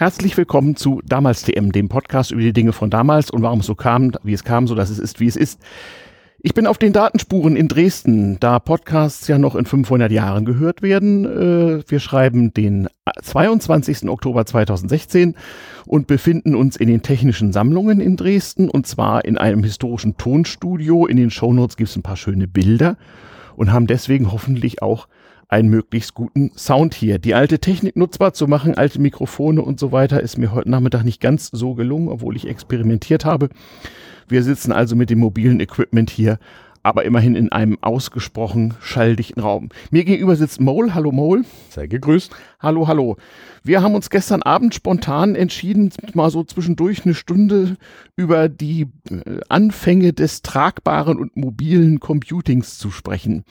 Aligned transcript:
Herzlich 0.00 0.36
willkommen 0.36 0.76
zu 0.76 1.02
Damals 1.04 1.42
TM, 1.42 1.72
dem 1.72 1.88
Podcast 1.88 2.30
über 2.30 2.40
die 2.40 2.52
Dinge 2.52 2.72
von 2.72 2.88
damals 2.88 3.32
und 3.32 3.42
warum 3.42 3.58
es 3.58 3.66
so 3.66 3.74
kam, 3.74 4.12
wie 4.22 4.32
es 4.32 4.44
kam, 4.44 4.68
so 4.68 4.76
dass 4.76 4.90
es 4.90 5.00
ist, 5.00 5.18
wie 5.18 5.26
es 5.26 5.34
ist. 5.34 5.60
Ich 6.40 6.54
bin 6.54 6.68
auf 6.68 6.78
den 6.78 6.92
Datenspuren 6.92 7.56
in 7.56 7.66
Dresden, 7.66 8.38
da 8.38 8.60
Podcasts 8.60 9.26
ja 9.26 9.38
noch 9.38 9.56
in 9.56 9.66
500 9.66 10.12
Jahren 10.12 10.44
gehört 10.44 10.82
werden. 10.82 11.24
Äh, 11.24 11.82
wir 11.90 11.98
schreiben 11.98 12.54
den 12.54 12.86
22. 13.20 14.08
Oktober 14.08 14.46
2016 14.46 15.34
und 15.84 16.06
befinden 16.06 16.54
uns 16.54 16.76
in 16.76 16.86
den 16.86 17.02
technischen 17.02 17.52
Sammlungen 17.52 18.00
in 18.00 18.16
Dresden 18.16 18.70
und 18.70 18.86
zwar 18.86 19.24
in 19.24 19.36
einem 19.36 19.64
historischen 19.64 20.16
Tonstudio. 20.16 21.06
In 21.06 21.16
den 21.16 21.32
Shownotes 21.32 21.76
gibt 21.76 21.90
es 21.90 21.96
ein 21.96 22.04
paar 22.04 22.16
schöne 22.16 22.46
Bilder 22.46 22.98
und 23.56 23.72
haben 23.72 23.88
deswegen 23.88 24.30
hoffentlich 24.30 24.80
auch 24.80 25.08
einen 25.48 25.70
möglichst 25.70 26.14
guten 26.14 26.50
Sound 26.56 26.94
hier. 26.94 27.18
Die 27.18 27.34
alte 27.34 27.58
Technik 27.58 27.96
nutzbar 27.96 28.34
zu 28.34 28.46
machen, 28.46 28.76
alte 28.76 29.00
Mikrofone 29.00 29.62
und 29.62 29.80
so 29.80 29.92
weiter, 29.92 30.20
ist 30.20 30.36
mir 30.36 30.52
heute 30.52 30.70
Nachmittag 30.70 31.04
nicht 31.04 31.20
ganz 31.20 31.48
so 31.50 31.74
gelungen, 31.74 32.08
obwohl 32.08 32.36
ich 32.36 32.46
experimentiert 32.46 33.24
habe. 33.24 33.48
Wir 34.28 34.42
sitzen 34.42 34.72
also 34.72 34.94
mit 34.94 35.08
dem 35.08 35.20
mobilen 35.20 35.58
Equipment 35.60 36.10
hier, 36.10 36.38
aber 36.82 37.06
immerhin 37.06 37.34
in 37.34 37.50
einem 37.50 37.78
ausgesprochen 37.80 38.74
schalldichten 38.80 39.42
Raum. 39.42 39.70
Mir 39.90 40.04
gegenüber 40.04 40.36
sitzt 40.36 40.60
Mole. 40.60 40.94
Hallo 40.94 41.12
Mole. 41.12 41.44
Sei 41.70 41.86
gegrüßt. 41.86 42.30
Hallo, 42.60 42.86
hallo. 42.86 43.16
Wir 43.64 43.82
haben 43.82 43.94
uns 43.94 44.10
gestern 44.10 44.42
Abend 44.42 44.74
spontan 44.74 45.34
entschieden, 45.34 45.90
mal 46.12 46.30
so 46.30 46.44
zwischendurch 46.44 47.04
eine 47.04 47.14
Stunde 47.14 47.76
über 48.16 48.50
die 48.50 48.88
äh, 49.10 49.40
Anfänge 49.48 50.12
des 50.12 50.42
tragbaren 50.42 51.18
und 51.18 51.36
mobilen 51.36 52.00
Computings 52.00 52.76
zu 52.78 52.90
sprechen. 52.90 53.44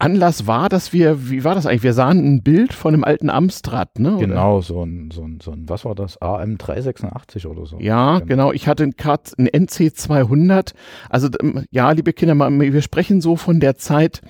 Anlass 0.00 0.46
war, 0.46 0.68
dass 0.68 0.92
wir, 0.92 1.28
wie 1.28 1.42
war 1.42 1.56
das 1.56 1.66
eigentlich? 1.66 1.82
Wir 1.82 1.92
sahen 1.92 2.24
ein 2.24 2.42
Bild 2.42 2.72
von 2.72 2.94
einem 2.94 3.02
alten 3.02 3.30
Amstrad, 3.30 3.98
ne? 3.98 4.16
Genau, 4.20 4.60
so 4.60 4.84
ein, 4.84 5.10
so 5.10 5.22
ein, 5.22 5.40
so 5.42 5.50
ein, 5.50 5.68
was 5.68 5.84
war 5.84 5.96
das? 5.96 6.20
AM386 6.20 7.46
oder 7.46 7.66
so. 7.66 7.78
Ja, 7.80 8.20
genau. 8.20 8.26
genau. 8.26 8.52
Ich 8.52 8.68
hatte 8.68 8.84
ein, 8.84 8.94
Kat, 8.96 9.32
ein 9.38 9.48
NC200. 9.48 10.74
Also, 11.10 11.28
ähm, 11.42 11.64
ja, 11.72 11.90
liebe 11.90 12.12
Kinder, 12.12 12.36
wir 12.36 12.82
sprechen 12.82 13.20
so 13.20 13.34
von 13.34 13.58
der 13.58 13.76
Zeit, 13.76 14.20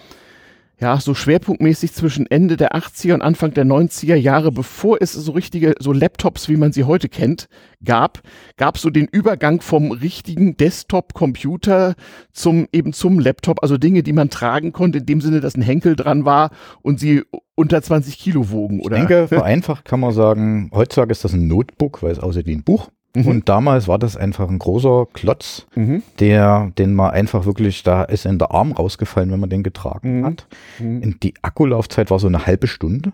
ja, 0.80 1.00
so 1.00 1.14
schwerpunktmäßig 1.14 1.92
zwischen 1.92 2.26
Ende 2.26 2.56
der 2.56 2.76
80er 2.76 3.14
und 3.14 3.22
Anfang 3.22 3.52
der 3.52 3.64
90er 3.64 4.14
Jahre, 4.14 4.52
bevor 4.52 4.98
es 5.00 5.12
so 5.12 5.32
richtige, 5.32 5.74
so 5.80 5.92
Laptops, 5.92 6.48
wie 6.48 6.56
man 6.56 6.72
sie 6.72 6.84
heute 6.84 7.08
kennt, 7.08 7.48
gab, 7.84 8.20
gab 8.56 8.78
so 8.78 8.90
den 8.90 9.06
Übergang 9.06 9.60
vom 9.60 9.90
richtigen 9.90 10.56
Desktop-Computer 10.56 11.94
zum, 12.32 12.68
eben 12.72 12.92
zum 12.92 13.18
Laptop, 13.18 13.62
also 13.62 13.76
Dinge, 13.76 14.04
die 14.04 14.12
man 14.12 14.30
tragen 14.30 14.72
konnte, 14.72 14.98
in 14.98 15.06
dem 15.06 15.20
Sinne, 15.20 15.40
dass 15.40 15.56
ein 15.56 15.62
Henkel 15.62 15.96
dran 15.96 16.24
war 16.24 16.50
und 16.82 17.00
sie 17.00 17.24
unter 17.56 17.82
20 17.82 18.16
Kilo 18.16 18.50
wogen, 18.50 18.80
oder? 18.80 18.98
Ich 18.98 19.06
denke, 19.06 19.28
vereinfacht 19.34 19.84
kann 19.84 19.98
man 19.98 20.12
sagen, 20.12 20.70
heutzutage 20.72 21.10
ist 21.10 21.24
das 21.24 21.32
ein 21.32 21.48
Notebook, 21.48 22.04
weil 22.04 22.12
es 22.12 22.20
aussieht 22.20 22.46
wie 22.46 22.54
ein 22.54 22.62
Buch. 22.62 22.88
Mhm. 23.24 23.26
Und 23.26 23.48
damals 23.48 23.88
war 23.88 23.98
das 23.98 24.16
einfach 24.16 24.48
ein 24.48 24.58
großer 24.58 25.06
Klotz, 25.12 25.66
mhm. 25.74 26.02
der, 26.18 26.72
den 26.78 26.94
man 26.94 27.10
einfach 27.10 27.46
wirklich, 27.46 27.82
da 27.82 28.02
ist 28.04 28.26
in 28.26 28.38
der 28.38 28.50
Arm 28.50 28.72
rausgefallen, 28.72 29.30
wenn 29.30 29.40
man 29.40 29.50
den 29.50 29.62
getragen 29.62 30.20
mhm. 30.20 30.24
hat. 30.24 30.46
Mhm. 30.78 31.20
Die 31.20 31.34
Akkulaufzeit 31.42 32.10
war 32.10 32.18
so 32.18 32.28
eine 32.28 32.46
halbe 32.46 32.66
Stunde. 32.66 33.12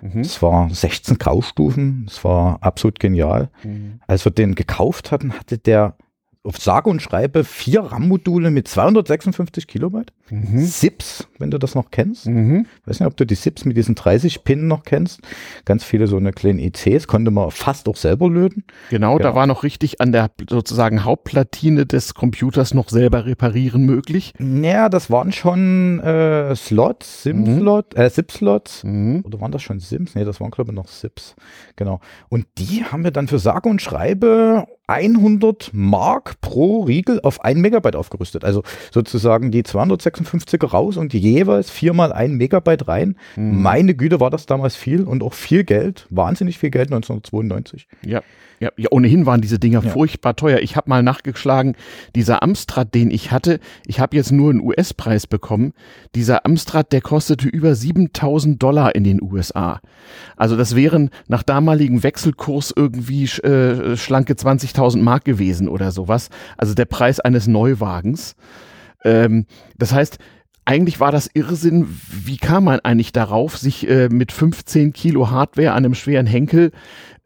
Mhm. 0.00 0.20
Es 0.20 0.42
war 0.42 0.68
16 0.70 1.18
Graustufen, 1.18 2.06
es 2.08 2.24
war 2.24 2.58
absolut 2.62 3.00
genial. 3.00 3.50
Mhm. 3.62 4.00
Als 4.06 4.24
wir 4.24 4.32
den 4.32 4.54
gekauft 4.54 5.10
hatten, 5.10 5.32
hatte 5.32 5.58
der 5.58 5.96
auf 6.44 6.58
sage 6.58 6.90
und 6.90 7.00
schreibe 7.00 7.42
vier 7.42 7.80
RAM-Module 7.80 8.50
mit 8.50 8.68
256 8.68 9.66
Kilobyte. 9.66 10.12
Mhm. 10.30 10.60
SIPs, 10.60 11.26
wenn 11.38 11.50
du 11.50 11.58
das 11.58 11.74
noch 11.74 11.90
kennst. 11.90 12.26
Mhm. 12.26 12.66
weiß 12.84 13.00
nicht, 13.00 13.06
ob 13.06 13.16
du 13.16 13.24
die 13.24 13.34
SIPs 13.34 13.64
mit 13.64 13.78
diesen 13.78 13.94
30 13.94 14.44
Pin 14.44 14.68
noch 14.68 14.84
kennst. 14.84 15.20
Ganz 15.64 15.84
viele 15.84 16.06
so 16.06 16.18
eine 16.18 16.32
kleine 16.32 16.62
ICs 16.62 17.06
konnte 17.06 17.30
man 17.30 17.50
fast 17.50 17.88
auch 17.88 17.96
selber 17.96 18.28
löten. 18.28 18.64
Genau, 18.90 19.16
genau, 19.16 19.30
da 19.30 19.34
war 19.34 19.46
noch 19.46 19.62
richtig 19.62 20.02
an 20.02 20.12
der 20.12 20.30
sozusagen 20.48 21.04
Hauptplatine 21.04 21.86
des 21.86 22.12
Computers 22.12 22.74
noch 22.74 22.90
selber 22.90 23.24
reparieren 23.24 23.86
möglich. 23.86 24.34
Ja, 24.38 24.90
das 24.90 25.10
waren 25.10 25.32
schon 25.32 26.00
äh, 26.00 26.54
Slots, 26.54 27.22
SIM-Slot, 27.22 27.96
mhm. 27.96 28.02
äh, 28.02 28.10
SIP-Slots. 28.10 28.84
Mhm. 28.84 29.22
Oder 29.24 29.40
waren 29.40 29.52
das 29.52 29.62
schon 29.62 29.80
SIMs? 29.80 30.14
Nee, 30.14 30.24
das 30.24 30.40
waren 30.40 30.50
glaube 30.50 30.72
ich 30.72 30.76
noch 30.76 30.88
SIPs. 30.88 31.36
Genau. 31.76 32.00
Und 32.28 32.46
die 32.58 32.84
haben 32.84 33.02
wir 33.02 33.12
dann 33.12 33.28
für 33.28 33.38
sage 33.38 33.68
und 33.68 33.80
schreibe 33.80 34.66
100 34.86 35.70
Mark 35.72 36.40
pro 36.40 36.82
Riegel 36.82 37.20
auf 37.22 37.42
1 37.42 37.58
Megabyte 37.58 37.96
aufgerüstet. 37.96 38.44
Also 38.44 38.62
sozusagen 38.92 39.50
die 39.50 39.62
256er 39.62 40.66
raus 40.66 40.96
und 40.96 41.14
jeweils 41.14 41.70
viermal 41.70 42.12
ein 42.12 42.34
Megabyte 42.34 42.86
rein. 42.86 43.16
Mhm. 43.36 43.62
Meine 43.62 43.94
Güte, 43.94 44.20
war 44.20 44.30
das 44.30 44.46
damals 44.46 44.76
viel 44.76 45.04
und 45.04 45.22
auch 45.22 45.34
viel 45.34 45.64
Geld, 45.64 46.06
wahnsinnig 46.10 46.58
viel 46.58 46.70
Geld 46.70 46.92
1992. 46.92 47.86
Ja. 48.04 48.22
Ja, 48.60 48.70
ja, 48.76 48.88
ohnehin 48.90 49.26
waren 49.26 49.40
diese 49.40 49.58
Dinger 49.58 49.82
ja. 49.82 49.90
furchtbar 49.90 50.36
teuer. 50.36 50.60
Ich 50.60 50.76
habe 50.76 50.88
mal 50.88 51.02
nachgeschlagen, 51.02 51.76
dieser 52.14 52.42
Amstrad, 52.42 52.94
den 52.94 53.10
ich 53.10 53.30
hatte, 53.30 53.60
ich 53.86 54.00
habe 54.00 54.16
jetzt 54.16 54.32
nur 54.32 54.50
einen 54.50 54.60
US-Preis 54.60 55.26
bekommen. 55.26 55.72
Dieser 56.14 56.46
Amstrad, 56.46 56.92
der 56.92 57.00
kostete 57.00 57.48
über 57.48 57.74
7000 57.74 58.62
Dollar 58.62 58.94
in 58.94 59.04
den 59.04 59.20
USA. 59.20 59.80
Also 60.36 60.56
das 60.56 60.76
wären 60.76 61.10
nach 61.26 61.42
damaligem 61.42 62.02
Wechselkurs 62.02 62.72
irgendwie 62.74 63.24
äh, 63.24 63.96
schlanke 63.96 64.36
20.000 64.74 65.02
Mark 65.02 65.24
gewesen 65.24 65.68
oder 65.68 65.90
sowas. 65.90 66.30
Also 66.56 66.74
der 66.74 66.86
Preis 66.86 67.20
eines 67.20 67.46
Neuwagens. 67.46 68.36
Ähm, 69.04 69.46
das 69.76 69.92
heißt, 69.92 70.18
eigentlich 70.66 70.98
war 70.98 71.12
das 71.12 71.28
Irrsinn. 71.34 71.86
Wie 72.10 72.38
kam 72.38 72.64
man 72.64 72.80
eigentlich 72.80 73.12
darauf, 73.12 73.58
sich 73.58 73.88
äh, 73.88 74.08
mit 74.08 74.32
15 74.32 74.92
Kilo 74.92 75.30
Hardware 75.30 75.72
an 75.72 75.84
einem 75.84 75.94
schweren 75.94 76.26
Henkel 76.26 76.72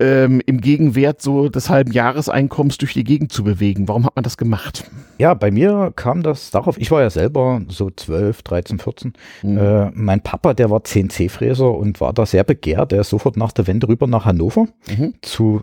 ähm, 0.00 0.42
im 0.46 0.60
Gegenwert 0.60 1.22
so 1.22 1.48
des 1.48 1.70
halben 1.70 1.92
Jahreseinkommens 1.92 2.78
durch 2.78 2.94
die 2.94 3.04
Gegend 3.04 3.32
zu 3.32 3.44
bewegen? 3.44 3.86
Warum 3.86 4.04
hat 4.04 4.16
man 4.16 4.24
das 4.24 4.38
gemacht? 4.38 4.90
Ja, 5.18 5.34
bei 5.34 5.52
mir 5.52 5.92
kam 5.94 6.22
das 6.22 6.50
darauf, 6.50 6.78
ich 6.78 6.90
war 6.90 7.00
ja 7.00 7.10
selber 7.10 7.62
so 7.68 7.90
12, 7.90 8.42
13, 8.42 8.78
14. 8.80 9.12
Mhm. 9.42 9.58
Äh, 9.58 9.90
mein 9.94 10.20
Papa, 10.20 10.54
der 10.54 10.70
war 10.70 10.82
CNC-Fräser 10.82 11.72
und 11.72 12.00
war 12.00 12.12
da 12.12 12.26
sehr 12.26 12.44
begehrt. 12.44 12.92
Er 12.92 13.02
ist 13.02 13.10
sofort 13.10 13.36
nach 13.36 13.52
der 13.52 13.68
Wende 13.68 13.88
rüber 13.88 14.08
nach 14.08 14.24
Hannover 14.24 14.66
mhm. 14.88 15.14
zu 15.22 15.62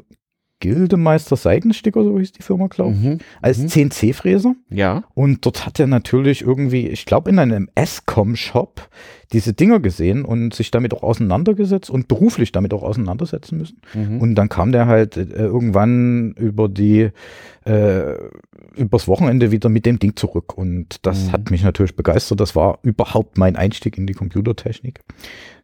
Gildemeister 0.60 1.36
Seidensticker, 1.36 2.04
so 2.04 2.18
hieß 2.18 2.32
die 2.32 2.42
Firma, 2.42 2.68
glaube 2.68 2.94
ich, 2.94 3.04
mhm. 3.04 3.18
als 3.42 3.58
mhm. 3.58 3.68
CNC-Fräser. 3.68 4.56
Ja. 4.70 5.04
Und 5.14 5.46
dort 5.46 5.66
hat 5.66 5.80
er 5.80 5.88
natürlich 5.88 6.42
irgendwie, 6.42 6.88
ich 6.88 7.06
glaube, 7.06 7.30
in 7.30 7.40
einem 7.40 7.70
S-Com-Shop 7.76 8.90
diese 9.34 9.54
Dinger 9.54 9.80
gesehen 9.80 10.24
und 10.24 10.54
sich 10.54 10.72
damit 10.72 10.94
auch 10.94 11.04
auseinandergesetzt 11.04 11.90
und 11.90 12.08
beruflich 12.08 12.52
damit 12.52 12.74
auch 12.74 12.84
auseinandersetzen 12.84 13.58
müssen. 13.58 13.82
Mhm. 13.94 14.22
Und 14.22 14.36
dann 14.36 14.50
kam 14.50 14.72
der 14.72 14.88
halt 14.88 15.18
äh, 15.18 15.24
irgendwann 15.24 16.32
über 16.34 16.70
die, 16.70 17.10
äh, 17.66 18.16
übers 18.76 19.08
Wochenende 19.08 19.52
wieder 19.52 19.70
mit 19.70 19.86
dem 19.86 20.00
Ding 20.00 20.16
zurück. 20.16 20.58
Und 20.58 21.06
das 21.06 21.26
mhm. 21.26 21.32
hat 21.32 21.52
mich 21.52 21.64
natürlich 21.64 21.96
begeistert. 21.96 22.40
Das 22.40 22.56
war 22.56 22.80
überhaupt 22.84 23.38
mein 23.38 23.56
Einstieg 23.56 23.98
in 23.98 24.08
die 24.08 24.14
Computertechnik. 24.14 25.02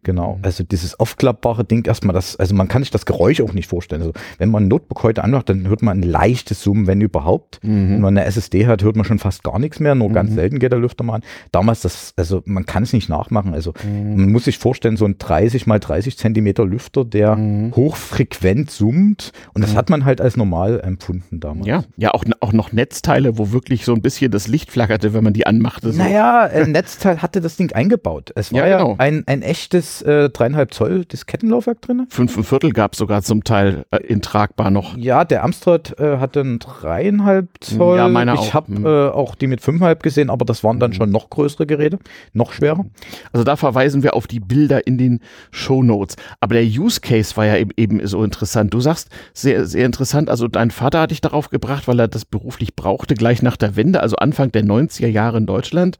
Genau. 0.04 0.38
Mhm. 0.38 0.46
Also 0.46 0.64
dieses 0.64 1.00
aufklappbare 1.00 1.64
Ding 1.64 1.86
erstmal, 1.86 2.14
das, 2.14 2.36
also 2.36 2.56
man 2.56 2.68
kann 2.68 2.82
sich 2.82 2.92
das 2.92 3.06
Geräusch 3.06 3.42
auch 3.42 3.54
nicht 3.54 3.68
vorstellen. 3.68 4.02
Also 4.02 4.14
wenn 4.40 4.50
man 4.50 4.64
ein 4.64 4.68
Notebook 4.68 5.04
heute 5.04 5.24
anmacht, 5.24 5.50
dann 5.50 5.68
hört 5.68 5.84
man 5.84 6.00
ein 6.00 6.04
leichtes 6.04 6.64
Summen, 6.64 6.88
wenn 6.88 7.02
überhaupt. 7.02 7.60
Mhm. 7.64 7.92
Wenn 7.92 8.02
man 8.02 8.18
eine 8.18 8.26
SSD 8.26 8.66
hat, 8.66 8.84
hört 8.84 8.96
man 8.96 9.06
schon 9.06 9.20
fast 9.20 9.44
gar 9.44 9.60
nichts 9.60 9.80
mehr. 9.80 9.94
Nur 9.94 10.10
mhm. 10.10 10.14
ganz 10.14 10.34
selten 10.34 10.60
geht 10.60 10.72
der 10.72 10.80
Lüfter 10.80 11.04
mal 11.04 11.16
an. 11.16 11.24
Damals 11.52 11.82
das, 11.82 12.14
also 12.18 12.42
man 12.46 12.66
kann 12.66 12.84
es 12.84 12.94
nicht 12.94 13.10
nachmachen. 13.10 13.54
Also 13.54 13.74
mhm. 13.84 14.16
man 14.22 14.32
muss 14.32 14.46
sich 14.46 14.58
vorstellen, 14.58 14.98
so 14.98 15.06
ein 15.06 15.18
30 15.20 15.68
mal 15.68 15.80
30 15.80 16.18
Zentimeter 16.18 16.66
Lüfter, 16.66 17.06
der 17.06 17.36
mhm. 17.36 17.76
hochfrequent 17.76 18.72
summt. 18.72 19.32
Und 19.54 19.64
das 19.64 19.74
mhm. 19.74 19.78
hat 19.78 19.90
man 19.92 20.06
halt 20.06 20.20
als 20.20 20.36
normal 20.36 20.80
empfunden 20.80 21.40
damals. 21.40 21.68
Ja, 21.68 21.84
ja, 21.98 22.14
auch, 22.14 22.24
auch 22.40 22.54
noch 22.54 22.72
Netzteile, 22.72 23.38
wo 23.38 23.52
wirklich 23.52 23.86
so 23.86 23.94
ein 23.94 24.02
bisschen 24.02 24.32
das 24.32 24.48
Licht 24.48 24.72
flackerte, 24.72 25.14
wenn 25.14 25.24
man 25.24 25.34
die 25.34 25.46
anmachte. 25.46 25.92
So. 25.92 26.02
Naja, 26.02 26.42
ein 26.42 26.72
Netzteil 26.74 27.22
hatte 27.22 27.42
das 27.42 27.58
Ding 27.58 27.72
eingebaut. 27.74 28.32
Es 28.36 28.52
war 28.52 28.68
ja, 28.68 28.78
genau. 28.78 28.92
ja 28.92 28.96
ein, 29.00 29.24
ein 29.28 29.42
echtes 29.42 30.02
äh, 30.02 30.30
dreieinhalb 30.30 30.74
Zoll 30.74 31.06
Diskettenlaufwerk 31.06 31.82
drin. 31.82 32.08
Fünf 32.10 32.38
und 32.38 32.44
Viertel 32.44 32.72
gab 32.72 32.94
es 32.94 33.00
sogar 33.00 33.22
zum 33.22 33.44
Teil 33.44 33.86
äh, 33.92 33.98
intragbar 33.98 34.72
noch. 34.72 34.98
Ja, 34.98 35.26
der 35.26 35.44
Amstrad 35.44 36.00
äh, 36.00 36.18
hatte 36.18 36.42
einen 36.42 36.60
dreieinhalb 36.60 37.50
Zoll. 37.60 37.98
Ja, 37.98 38.08
meiner 38.08 38.34
ich 38.36 38.54
habe 38.54 38.72
mhm. 38.72 38.86
äh, 38.86 39.08
auch 39.10 39.36
die 39.36 39.48
mit 39.48 39.62
fünfeinhalb 39.62 40.04
gesehen, 40.04 40.30
aber 40.30 40.46
das 40.46 40.64
waren 40.64 40.80
dann 40.80 40.92
mhm. 40.92 40.96
schon 40.96 41.12
noch 41.12 41.30
größere 41.30 41.66
Geräte, 41.66 42.00
noch 42.34 42.54
schwerer. 42.54 42.86
Also 43.32 43.44
da 43.44 43.56
verweisen 43.56 44.04
wir 44.04 44.16
auf 44.16 44.28
die 44.28 44.40
Bilder 44.40 44.88
in 44.88 44.98
den 44.98 45.20
Show 45.52 45.84
Notes. 45.84 46.16
Aber 46.40 46.56
der 46.56 46.64
Use 46.64 47.02
Case 47.02 47.36
war 47.38 47.46
ja 47.46 47.58
eben, 47.58 47.72
eben 47.78 48.06
so 48.08 48.24
interessant. 48.24 48.74
Du 48.74 48.80
sagst, 48.80 49.10
sehr, 49.34 49.66
sehr 49.66 49.86
interessant, 49.86 50.30
also 50.30 50.48
dein 50.48 50.72
Vater 50.72 51.02
hat 51.02 51.12
dich 51.12 51.22
darauf 51.22 51.50
gebracht, 51.50 51.81
weil 51.88 52.00
er 52.00 52.08
das 52.08 52.26
beruflich 52.26 52.76
brauchte, 52.76 53.16
gleich 53.16 53.42
nach 53.42 53.58
der 53.58 53.76
Wende, 53.76 54.02
also 54.02 54.16
Anfang 54.18 54.52
der 54.52 54.64
90er 54.64 55.08
Jahre 55.08 55.38
in 55.38 55.46
Deutschland 55.46 55.98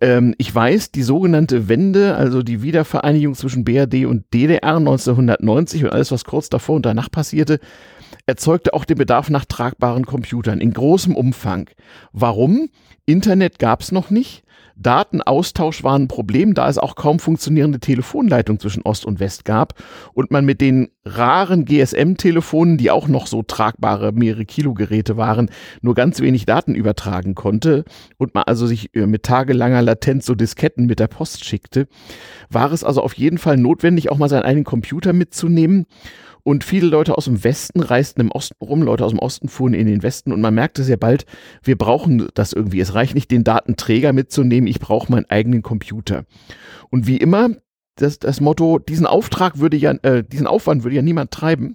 ähm, 0.00 0.34
ich 0.38 0.52
weiß, 0.52 0.90
die 0.90 1.02
sogenannte 1.02 1.68
Wende, 1.68 2.16
also 2.16 2.42
die 2.42 2.62
Wiedervereinigung 2.62 3.34
zwischen 3.34 3.64
BRD 3.64 4.06
und 4.06 4.24
DDR 4.32 4.76
1990 4.76 5.84
und 5.84 5.90
alles, 5.90 6.10
was 6.10 6.24
kurz 6.24 6.48
davor 6.48 6.76
und 6.76 6.86
danach 6.86 7.10
passierte, 7.10 7.60
erzeugte 8.26 8.74
auch 8.74 8.84
den 8.84 8.98
Bedarf 8.98 9.30
nach 9.30 9.44
tragbaren 9.44 10.04
Computern 10.04 10.60
in 10.60 10.72
großem 10.72 11.14
Umfang. 11.14 11.70
Warum? 12.12 12.68
Internet 13.04 13.58
gab 13.58 13.82
es 13.82 13.92
noch 13.92 14.10
nicht. 14.10 14.42
Datenaustausch 14.76 15.82
war 15.82 15.98
ein 15.98 16.06
Problem, 16.06 16.54
da 16.54 16.68
es 16.68 16.78
auch 16.78 16.96
kaum 16.96 17.18
funktionierende 17.18 17.80
Telefonleitung 17.80 18.60
zwischen 18.60 18.82
Ost 18.82 19.06
und 19.06 19.20
West 19.20 19.44
gab 19.44 19.74
und 20.12 20.30
man 20.30 20.44
mit 20.44 20.60
den 20.60 20.88
raren 21.04 21.64
GSM-Telefonen, 21.64 22.76
die 22.76 22.90
auch 22.90 23.08
noch 23.08 23.26
so 23.26 23.42
tragbare 23.42 24.12
mehrere 24.12 24.44
Kilo 24.44 24.74
Geräte 24.74 25.16
waren, 25.16 25.50
nur 25.80 25.94
ganz 25.94 26.20
wenig 26.20 26.44
Daten 26.44 26.74
übertragen 26.74 27.34
konnte 27.34 27.84
und 28.18 28.34
man 28.34 28.44
also 28.44 28.66
sich 28.66 28.94
äh, 28.94 29.06
mit 29.06 29.22
tagelanger 29.22 29.82
Latenz 29.82 30.26
so 30.26 30.34
Disketten 30.34 30.86
mit 30.86 31.00
der 31.00 31.08
Post 31.08 31.44
schickte, 31.44 31.88
war 32.50 32.70
es 32.70 32.84
also 32.84 33.02
auf 33.02 33.14
jeden 33.14 33.38
Fall 33.38 33.56
notwendig, 33.56 34.10
auch 34.10 34.18
mal 34.18 34.28
seinen 34.28 34.42
eigenen 34.42 34.64
Computer 34.64 35.12
mitzunehmen 35.12 35.86
und 36.46 36.62
viele 36.62 36.86
Leute 36.86 37.18
aus 37.18 37.24
dem 37.24 37.42
Westen 37.42 37.80
reisten 37.80 38.20
im 38.20 38.30
Osten 38.30 38.64
rum, 38.64 38.80
Leute 38.80 39.04
aus 39.04 39.10
dem 39.10 39.18
Osten 39.18 39.48
fuhren 39.48 39.74
in 39.74 39.88
den 39.88 40.04
Westen 40.04 40.30
und 40.30 40.40
man 40.40 40.54
merkte 40.54 40.84
sehr 40.84 40.96
bald, 40.96 41.26
wir 41.64 41.76
brauchen 41.76 42.28
das 42.34 42.52
irgendwie. 42.52 42.78
Es 42.78 42.94
reicht 42.94 43.16
nicht, 43.16 43.32
den 43.32 43.42
Datenträger 43.42 44.12
mitzunehmen, 44.12 44.68
ich 44.68 44.78
brauche 44.78 45.10
meinen 45.10 45.28
eigenen 45.28 45.62
Computer. 45.62 46.24
Und 46.88 47.08
wie 47.08 47.16
immer, 47.16 47.48
das, 47.96 48.20
das 48.20 48.40
Motto, 48.40 48.78
diesen 48.78 49.06
Auftrag 49.06 49.58
würde 49.58 49.76
ja, 49.76 49.90
äh, 50.02 50.22
diesen 50.22 50.46
Aufwand 50.46 50.84
würde 50.84 50.94
ja 50.94 51.02
niemand 51.02 51.32
treiben. 51.32 51.74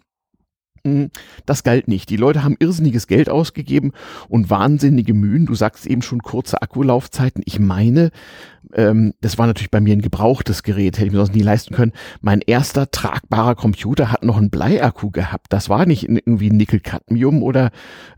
Hm, 0.85 1.09
das 1.45 1.63
galt 1.63 1.89
nicht. 1.89 2.09
Die 2.09 2.15
Leute 2.15 2.41
haben 2.41 2.55
irrsinniges 2.57 3.07
Geld 3.07 3.29
ausgegeben 3.29 3.91
und 4.29 4.49
wahnsinnige 4.49 5.13
Mühen. 5.13 5.47
Du 5.47 5.53
sagst 5.53 5.85
eben 5.85 6.01
schon 6.01 6.21
kurze 6.21 6.61
Akkulaufzeiten. 6.61 7.43
Ich 7.45 7.59
meine, 7.59 8.11
ähm, 8.73 9.13
das 9.21 9.37
war 9.37 9.47
natürlich 9.47 9.71
bei 9.71 9.81
mir 9.81 9.93
ein 9.93 10.01
gebrauchtes 10.01 10.63
Gerät, 10.63 10.97
hätte 10.97 11.07
ich 11.07 11.11
mir 11.11 11.17
sonst 11.17 11.35
nie 11.35 11.41
leisten 11.41 11.75
können. 11.75 11.91
Mein 12.21 12.41
erster 12.41 12.89
tragbarer 12.91 13.55
Computer 13.55 14.11
hat 14.11 14.23
noch 14.23 14.37
einen 14.37 14.49
Bleiakku 14.49 15.11
gehabt. 15.11 15.47
Das 15.49 15.69
war 15.69 15.85
nicht 15.85 16.07
irgendwie 16.07 16.49
Nickel-Cadmium 16.49 17.43
oder 17.43 17.71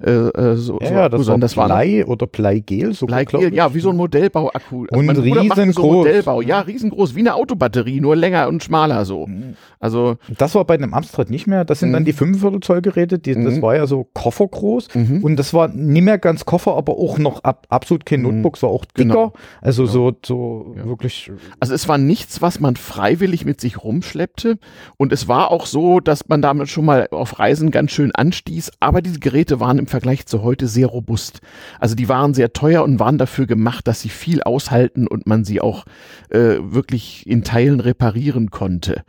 äh, 0.03 0.11
äh 0.11 0.55
so, 0.55 0.79
ja, 0.81 0.91
ja, 0.91 1.09
das, 1.09 1.27
war 1.27 1.37
das 1.37 1.57
war 1.57 1.67
Blei 1.67 2.05
oder 2.05 2.27
Bleigel, 2.27 2.93
so 2.93 3.05
Bleigel, 3.05 3.53
ja, 3.53 3.73
wie 3.73 3.79
so 3.79 3.89
ein 3.89 3.97
Modellbauakku. 3.97 4.85
Also 4.91 4.99
und 4.99 5.17
riesengroß. 5.17 5.75
So 5.75 5.91
Modellbau. 5.91 6.41
Ja, 6.41 6.59
riesengroß, 6.61 7.15
wie 7.15 7.19
eine 7.19 7.35
Autobatterie, 7.35 8.01
nur 8.01 8.15
länger 8.15 8.47
und 8.47 8.63
schmaler 8.63 9.05
so. 9.05 9.27
Mhm. 9.27 9.55
Also 9.79 10.17
das 10.37 10.55
war 10.55 10.65
bei 10.65 10.75
einem 10.75 10.93
Amstrad 10.93 11.29
nicht 11.29 11.47
mehr. 11.47 11.65
Das 11.65 11.79
sind 11.79 11.93
dann 11.93 12.03
mhm. 12.03 12.07
die 12.07 12.13
45 12.13 12.61
Zoll 12.61 12.81
Geräte. 12.81 13.19
Die, 13.19 13.33
das 13.33 13.55
mhm. 13.55 13.61
war 13.61 13.75
ja 13.75 13.87
so 13.87 14.07
koffergroß 14.13 14.87
und 15.21 15.35
das 15.37 15.53
war 15.53 15.67
nicht 15.67 16.03
mehr 16.03 16.17
ganz 16.17 16.45
Koffer, 16.45 16.75
aber 16.75 16.93
auch 16.93 17.17
noch 17.17 17.43
ab, 17.43 17.65
absolut 17.69 18.05
kein 18.05 18.21
Notebook, 18.21 18.61
war 18.61 18.69
auch 18.69 18.85
dicker. 18.85 19.03
Genau. 19.03 19.33
Also 19.61 19.85
so 19.85 20.13
so 20.25 20.32
ja. 20.75 20.85
wirklich. 20.85 21.31
Also 21.59 21.73
es 21.73 21.87
war 21.87 21.97
nichts, 21.97 22.41
was 22.41 22.59
man 22.59 22.75
freiwillig 22.75 23.45
mit 23.45 23.61
sich 23.61 23.83
rumschleppte. 23.83 24.59
Und 24.97 25.13
es 25.13 25.27
war 25.27 25.51
auch 25.51 25.65
so, 25.65 25.99
dass 25.99 26.27
man 26.27 26.41
damit 26.41 26.69
schon 26.69 26.85
mal 26.85 27.07
auf 27.11 27.39
Reisen 27.39 27.71
ganz 27.71 27.91
schön 27.91 28.13
anstieß. 28.13 28.71
Aber 28.79 29.01
diese 29.01 29.19
Geräte 29.19 29.59
waren 29.59 29.79
im 29.79 29.87
Vergleich 29.87 30.25
zu 30.25 30.43
heute 30.43 30.67
sehr 30.67 30.87
robust. 30.87 31.41
Also 31.79 31.95
die 31.95 32.09
waren 32.09 32.33
sehr 32.33 32.53
teuer 32.53 32.83
und 32.83 32.99
waren 32.99 33.17
dafür 33.17 33.45
gemacht, 33.45 33.87
dass 33.87 34.01
sie 34.01 34.09
viel 34.09 34.43
aushalten 34.43 35.07
und 35.07 35.27
man 35.27 35.45
sie 35.45 35.61
auch 35.61 35.85
äh, 36.29 36.57
wirklich 36.59 37.27
in 37.27 37.43
Teilen 37.43 37.79
reparieren 37.79 38.51
konnte. 38.51 39.03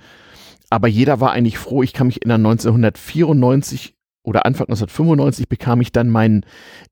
Aber 0.71 0.89
jeder 0.89 1.21
war 1.21 1.33
eigentlich 1.33 1.59
froh. 1.59 1.83
Ich 1.83 1.93
kann 1.93 2.09
mich 2.09 2.23
erinnern, 2.23 2.47
1994 2.47 3.95
oder 4.25 4.47
Anfang 4.47 4.67
1995 4.69 5.49
bekam 5.49 5.81
ich 5.81 5.93
dann 5.93 6.09
meinen 6.09 6.45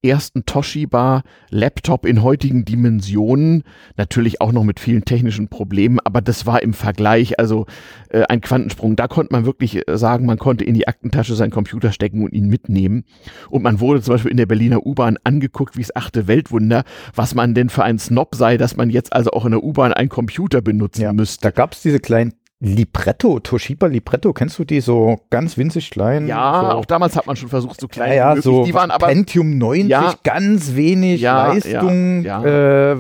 ersten 0.03 0.45
Toshiba 0.45 1.23
Laptop 1.51 2.07
in 2.07 2.23
heutigen 2.23 2.65
Dimensionen. 2.65 3.65
Natürlich 3.97 4.41
auch 4.41 4.53
noch 4.53 4.65
mit 4.65 4.79
vielen 4.79 5.05
technischen 5.05 5.49
Problemen, 5.49 5.99
aber 6.05 6.21
das 6.21 6.47
war 6.47 6.63
im 6.63 6.75
Vergleich 6.75 7.39
also 7.41 7.67
äh, 8.11 8.23
ein 8.29 8.43
Quantensprung. 8.43 8.97
Da 8.97 9.09
konnte 9.09 9.33
man 9.33 9.47
wirklich 9.47 9.89
äh, 9.89 9.97
sagen, 9.97 10.27
man 10.27 10.39
konnte 10.39 10.65
in 10.65 10.75
die 10.75 10.87
Aktentasche 10.87 11.35
seinen 11.35 11.51
Computer 11.51 11.91
stecken 11.91 12.23
und 12.23 12.33
ihn 12.33 12.49
mitnehmen. 12.49 13.05
Und 13.49 13.63
man 13.63 13.81
wurde 13.81 14.03
zum 14.03 14.15
Beispiel 14.15 14.31
in 14.31 14.37
der 14.37 14.47
Berliner 14.47 14.85
U-Bahn 14.85 15.17
angeguckt 15.25 15.77
wie 15.77 15.83
das 15.83 15.97
achte 15.97 16.27
Weltwunder, 16.27 16.85
was 17.15 17.35
man 17.35 17.55
denn 17.55 17.71
für 17.71 17.83
ein 17.83 17.99
Snob 17.99 18.35
sei, 18.35 18.59
dass 18.59 18.77
man 18.77 18.91
jetzt 18.91 19.13
also 19.15 19.31
auch 19.31 19.47
in 19.47 19.53
der 19.53 19.65
U-Bahn 19.65 19.95
einen 19.95 20.11
Computer 20.11 20.61
benutzen 20.61 21.03
ja, 21.03 21.13
müsste. 21.15 21.41
Da 21.43 21.51
gab 21.51 21.73
es 21.73 21.81
diese 21.81 21.99
kleinen 21.99 22.35
Libretto, 22.65 23.41
Toshiba 23.41 23.89
Libretto, 23.89 24.33
kennst 24.33 24.57
du 24.57 24.65
die 24.65 24.81
so 24.81 25.19
ganz 25.31 25.59
winzig 25.59 25.91
klein? 25.91 26.29
Ja, 26.29 26.61
so. 26.61 26.67
auch 26.77 26.85
damals 26.85 27.17
hat 27.17 27.27
man 27.27 27.35
schon 27.35 27.49
versucht, 27.49 27.81
so 27.81 27.89
klein 27.89 28.11
ja, 28.11 28.37
ja, 28.37 28.41
so 28.41 28.65
die 28.65 28.73
waren 28.73 28.93
aber 28.93 29.09
Pentium 29.09 29.59
90, 29.59 29.89
ja, 29.89 30.15
ganz 30.23 30.77
wenig 30.77 31.21
ja, 31.21 31.49
Leistung. 31.49 32.23
Ja, 32.23 32.93
äh, 32.93 32.97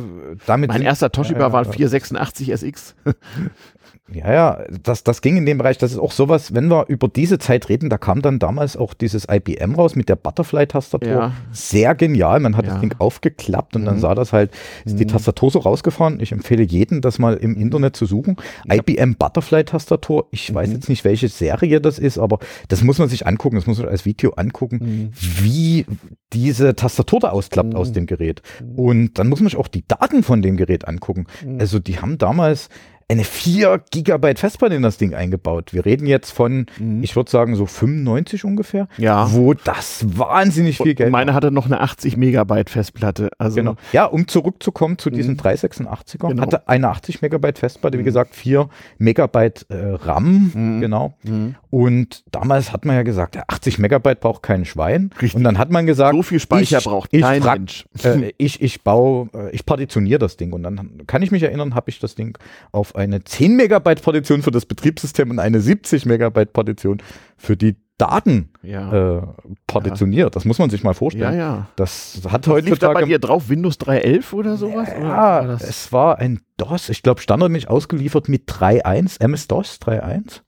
damit 0.46 0.68
mein 0.68 0.82
erster 0.82 1.12
Toshiba 1.12 1.52
war 1.52 1.64
486 1.64 2.50
SX. 2.50 2.96
Ja, 4.14 4.32
ja, 4.32 4.64
das, 4.82 5.04
das 5.04 5.22
ging 5.22 5.36
in 5.36 5.46
dem 5.46 5.58
Bereich, 5.58 5.78
das 5.78 5.92
ist 5.92 5.98
auch 5.98 6.12
sowas, 6.12 6.54
wenn 6.54 6.68
wir 6.68 6.86
über 6.88 7.08
diese 7.08 7.38
Zeit 7.38 7.68
reden, 7.68 7.90
da 7.90 7.98
kam 7.98 8.22
dann 8.22 8.38
damals 8.38 8.76
auch 8.76 8.94
dieses 8.94 9.26
IBM 9.30 9.74
raus 9.74 9.96
mit 9.96 10.08
der 10.08 10.16
Butterfly-Tastatur. 10.16 11.08
Ja. 11.08 11.32
Sehr 11.52 11.94
genial, 11.94 12.40
man 12.40 12.56
hat 12.56 12.66
ja. 12.66 12.72
das 12.72 12.80
Ding 12.80 12.94
aufgeklappt 12.98 13.76
und 13.76 13.82
mhm. 13.82 13.86
dann 13.86 14.00
sah 14.00 14.14
das 14.14 14.32
halt, 14.32 14.50
ist 14.84 14.98
die 14.98 15.04
mhm. 15.04 15.08
Tastatur 15.08 15.50
so 15.50 15.60
rausgefahren. 15.60 16.20
Ich 16.20 16.32
empfehle 16.32 16.62
jedem, 16.62 17.00
das 17.00 17.18
mal 17.18 17.34
im 17.34 17.56
Internet 17.56 17.96
zu 17.96 18.06
suchen. 18.06 18.36
Ja. 18.66 18.76
IBM 18.76 19.14
Butterfly-Tastatur, 19.14 20.26
ich 20.30 20.50
mhm. 20.50 20.54
weiß 20.54 20.72
jetzt 20.72 20.88
nicht, 20.88 21.04
welche 21.04 21.28
Serie 21.28 21.80
das 21.80 21.98
ist, 21.98 22.18
aber 22.18 22.38
das 22.68 22.82
muss 22.82 22.98
man 22.98 23.08
sich 23.08 23.26
angucken, 23.26 23.56
das 23.56 23.66
muss 23.66 23.78
man 23.78 23.88
als 23.88 24.04
Video 24.04 24.32
angucken, 24.32 24.78
mhm. 24.82 25.10
wie 25.42 25.86
diese 26.32 26.74
Tastatur 26.74 27.20
da 27.20 27.30
ausklappt 27.30 27.74
aus 27.74 27.90
mhm. 27.90 27.94
dem 27.94 28.06
Gerät. 28.06 28.42
Mhm. 28.60 28.78
Und 28.78 29.18
dann 29.18 29.28
muss 29.28 29.40
man 29.40 29.48
sich 29.48 29.58
auch 29.58 29.68
die 29.68 29.84
Daten 29.86 30.22
von 30.22 30.42
dem 30.42 30.56
Gerät 30.56 30.86
angucken. 30.88 31.26
Also 31.58 31.78
die 31.78 32.00
haben 32.00 32.18
damals 32.18 32.68
eine 33.12 33.24
4 33.24 33.82
Gigabyte 33.90 34.38
Festplatte 34.38 34.74
in 34.74 34.82
das 34.82 34.96
Ding 34.96 35.14
eingebaut. 35.14 35.72
Wir 35.72 35.84
reden 35.84 36.06
jetzt 36.06 36.30
von, 36.30 36.66
mhm. 36.78 37.02
ich 37.02 37.14
würde 37.14 37.30
sagen, 37.30 37.54
so 37.56 37.66
95 37.66 38.44
ungefähr. 38.44 38.88
Ja. 38.96 39.32
Wo 39.32 39.54
das 39.54 40.04
wahnsinnig 40.18 40.78
viel 40.78 40.94
Geld 40.94 41.10
Meine 41.10 41.34
hatte 41.34 41.50
noch 41.50 41.66
eine 41.66 41.80
80 41.80 42.16
Megabyte 42.16 42.70
Festplatte. 42.70 43.30
Also 43.38 43.56
genau. 43.56 43.76
Ja, 43.92 44.06
um 44.06 44.26
zurückzukommen 44.28 44.98
zu 44.98 45.10
diesem 45.10 45.34
mhm. 45.34 45.40
386er, 45.40 46.28
genau. 46.28 46.42
hatte 46.42 46.68
eine 46.68 46.88
80 46.88 47.22
Megabyte 47.22 47.58
Festplatte, 47.58 47.98
wie 47.98 48.02
mhm. 48.02 48.06
gesagt, 48.06 48.34
4 48.34 48.68
Megabyte 48.98 49.66
äh, 49.68 49.76
RAM. 49.76 50.52
Mhm. 50.54 50.80
Genau. 50.80 51.14
Mhm. 51.22 51.54
Und 51.70 52.24
damals 52.30 52.72
hat 52.72 52.84
man 52.84 52.96
ja 52.96 53.02
gesagt, 53.02 53.38
80 53.48 53.78
Megabyte 53.78 54.20
braucht 54.20 54.42
kein 54.42 54.64
Schwein. 54.64 55.10
Richtig. 55.14 55.34
Und 55.34 55.44
dann 55.44 55.58
hat 55.58 55.70
man 55.70 55.86
gesagt, 55.86 56.14
so 56.14 56.22
viel 56.22 56.40
Speicher 56.40 56.78
ich, 56.78 56.84
braucht 56.84 57.08
ich 57.12 57.22
kein 57.22 57.42
Mensch. 57.42 57.86
Äh, 58.02 58.32
ich, 58.38 58.60
ich 58.60 58.82
baue, 58.82 59.28
äh, 59.34 59.50
ich 59.50 59.64
partitioniere 59.66 60.18
das 60.18 60.36
Ding. 60.36 60.52
Und 60.52 60.62
dann 60.62 61.02
kann 61.06 61.22
ich 61.22 61.30
mich 61.30 61.42
erinnern, 61.42 61.74
habe 61.74 61.90
ich 61.90 61.98
das 61.98 62.14
Ding 62.14 62.38
auf 62.72 62.94
eine 63.02 63.24
10 63.24 63.56
Megabyte 63.56 64.02
Partition 64.02 64.42
für 64.42 64.50
das 64.50 64.66
Betriebssystem 64.66 65.30
und 65.30 65.38
eine 65.38 65.60
70 65.60 66.06
Megabyte 66.06 66.52
Partition 66.52 67.02
für 67.36 67.56
die 67.56 67.76
Daten 67.98 68.50
ja. 68.62 69.18
äh, 69.18 69.22
partitioniert. 69.66 70.26
Ja. 70.26 70.30
Das 70.30 70.44
muss 70.44 70.58
man 70.58 70.70
sich 70.70 70.82
mal 70.82 70.94
vorstellen. 70.94 71.34
Ja, 71.34 71.56
ja. 71.56 71.66
Das 71.76 72.20
hat 72.28 72.46
heutzutage. 72.48 72.70
Lief 72.70 72.78
da 72.78 72.92
bei 72.92 73.04
dir 73.04 73.18
drauf 73.18 73.48
Windows 73.48 73.78
3.11 73.78 74.32
oder 74.34 74.56
sowas? 74.56 74.88
Ja, 74.88 75.42
oder 75.42 75.54
es 75.54 75.92
war 75.92 76.18
ein 76.18 76.40
DOS. 76.56 76.88
Ich 76.88 77.02
glaube, 77.02 77.20
standardmäßig 77.20 77.68
ausgeliefert 77.68 78.28
mit 78.28 78.48
3.1, 78.50 79.20
MS-DOS 79.20 79.78
3.1. 79.82 80.40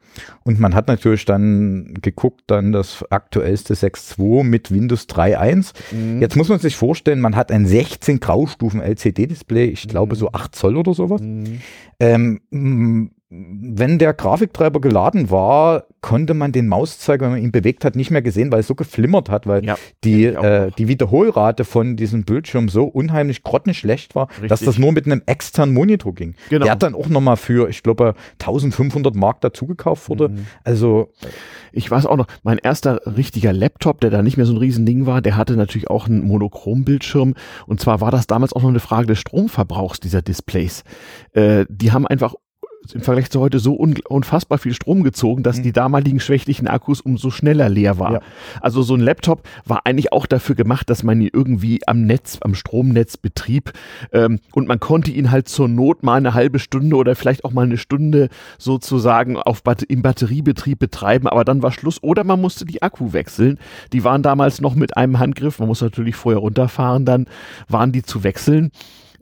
Und 0.44 0.60
man 0.60 0.74
hat 0.74 0.88
natürlich 0.88 1.24
dann 1.24 1.94
geguckt, 2.02 2.42
dann 2.46 2.72
das 2.72 3.04
aktuellste 3.10 3.74
6.2 3.74 4.44
mit 4.44 4.70
Windows 4.70 5.08
3.1. 5.08 5.72
Mhm. 5.92 6.20
Jetzt 6.20 6.36
muss 6.36 6.48
man 6.48 6.58
sich 6.58 6.76
vorstellen, 6.76 7.20
man 7.20 7.36
hat 7.36 7.50
ein 7.50 7.66
16 7.66 8.20
Graustufen 8.20 8.80
LCD-Display, 8.80 9.66
ich 9.66 9.88
glaube 9.88 10.14
mhm. 10.14 10.18
so 10.18 10.32
8 10.32 10.54
Zoll 10.54 10.76
oder 10.76 10.94
sowas. 10.94 11.20
Mhm. 11.20 11.60
Ähm, 12.00 13.10
wenn 13.36 13.98
der 13.98 14.14
Grafiktreiber 14.14 14.80
geladen 14.80 15.30
war, 15.30 15.84
konnte 16.00 16.34
man 16.34 16.52
den 16.52 16.68
Mauszeiger, 16.68 17.26
wenn 17.26 17.32
man 17.32 17.42
ihn 17.42 17.50
bewegt 17.50 17.84
hat, 17.84 17.96
nicht 17.96 18.10
mehr 18.10 18.22
gesehen, 18.22 18.52
weil 18.52 18.60
es 18.60 18.66
so 18.66 18.74
geflimmert 18.74 19.30
hat, 19.30 19.46
weil 19.46 19.64
ja, 19.64 19.76
die, 20.04 20.26
äh, 20.26 20.70
die 20.76 20.86
Wiederholrate 20.86 21.64
von 21.64 21.96
diesem 21.96 22.24
Bildschirm 22.24 22.68
so 22.68 22.84
unheimlich 22.84 23.42
grottenschlecht 23.42 24.14
war, 24.14 24.28
Richtig. 24.28 24.48
dass 24.48 24.60
das 24.60 24.78
nur 24.78 24.92
mit 24.92 25.06
einem 25.06 25.22
externen 25.26 25.74
Monitor 25.74 26.14
ging. 26.14 26.34
Genau. 26.50 26.64
Der 26.64 26.72
hat 26.72 26.82
dann 26.82 26.94
auch 26.94 27.08
nochmal 27.08 27.36
für, 27.36 27.68
ich 27.68 27.82
glaube, 27.82 28.14
1500 28.40 29.14
Mark 29.16 29.40
dazugekauft 29.40 30.08
wurde. 30.08 30.28
Mhm. 30.28 30.46
Also 30.62 31.10
ich 31.72 31.90
weiß 31.90 32.06
auch 32.06 32.16
noch, 32.16 32.26
mein 32.42 32.58
erster 32.58 33.00
richtiger 33.16 33.52
Laptop, 33.52 34.00
der 34.00 34.10
da 34.10 34.22
nicht 34.22 34.36
mehr 34.36 34.46
so 34.46 34.52
ein 34.52 34.58
Riesending 34.58 35.06
war, 35.06 35.22
der 35.22 35.36
hatte 35.36 35.56
natürlich 35.56 35.88
auch 35.90 36.06
einen 36.06 36.22
Monochrom-Bildschirm. 36.24 37.34
Und 37.66 37.80
zwar 37.80 38.00
war 38.00 38.10
das 38.10 38.26
damals 38.26 38.52
auch 38.52 38.62
noch 38.62 38.68
eine 38.68 38.80
Frage 38.80 39.06
des 39.06 39.18
Stromverbrauchs 39.18 40.00
dieser 40.00 40.22
Displays. 40.22 40.84
Äh, 41.32 41.64
die 41.68 41.92
haben 41.92 42.06
einfach 42.06 42.34
im 42.92 43.00
Vergleich 43.00 43.30
zu 43.30 43.40
heute 43.40 43.58
so 43.58 43.74
unfassbar 43.74 44.58
viel 44.58 44.74
Strom 44.74 45.02
gezogen, 45.02 45.42
dass 45.42 45.58
mhm. 45.58 45.62
die 45.62 45.72
damaligen 45.72 46.20
schwächlichen 46.20 46.68
Akkus 46.68 47.00
umso 47.00 47.30
schneller 47.30 47.68
leer 47.68 47.98
war. 47.98 48.12
Ja. 48.12 48.20
Also 48.60 48.82
so 48.82 48.94
ein 48.94 49.00
Laptop 49.00 49.42
war 49.64 49.82
eigentlich 49.84 50.12
auch 50.12 50.26
dafür 50.26 50.54
gemacht, 50.54 50.90
dass 50.90 51.02
man 51.02 51.20
ihn 51.20 51.30
irgendwie 51.32 51.80
am 51.86 52.04
Netz, 52.04 52.38
am 52.40 52.54
Stromnetz 52.54 53.16
betrieb 53.16 53.72
ähm, 54.12 54.40
und 54.52 54.68
man 54.68 54.80
konnte 54.80 55.10
ihn 55.10 55.30
halt 55.30 55.48
zur 55.48 55.68
Not 55.68 56.02
mal 56.02 56.16
eine 56.16 56.34
halbe 56.34 56.58
Stunde 56.58 56.96
oder 56.96 57.16
vielleicht 57.16 57.44
auch 57.44 57.52
mal 57.52 57.64
eine 57.64 57.78
Stunde 57.78 58.28
sozusagen 58.58 59.36
auf 59.36 59.62
Bat 59.62 59.82
im 59.84 60.02
Batteriebetrieb 60.02 60.78
betreiben, 60.78 61.26
aber 61.26 61.44
dann 61.44 61.62
war 61.62 61.72
Schluss. 61.72 62.02
Oder 62.02 62.24
man 62.24 62.40
musste 62.40 62.64
die 62.64 62.82
Akku 62.82 63.12
wechseln. 63.12 63.58
Die 63.92 64.04
waren 64.04 64.22
damals 64.22 64.60
noch 64.60 64.74
mit 64.74 64.96
einem 64.96 65.18
Handgriff, 65.18 65.58
man 65.58 65.68
muss 65.68 65.80
natürlich 65.80 66.16
vorher 66.16 66.40
runterfahren, 66.40 67.04
dann 67.04 67.26
waren 67.68 67.92
die 67.92 68.02
zu 68.02 68.24
wechseln. 68.24 68.70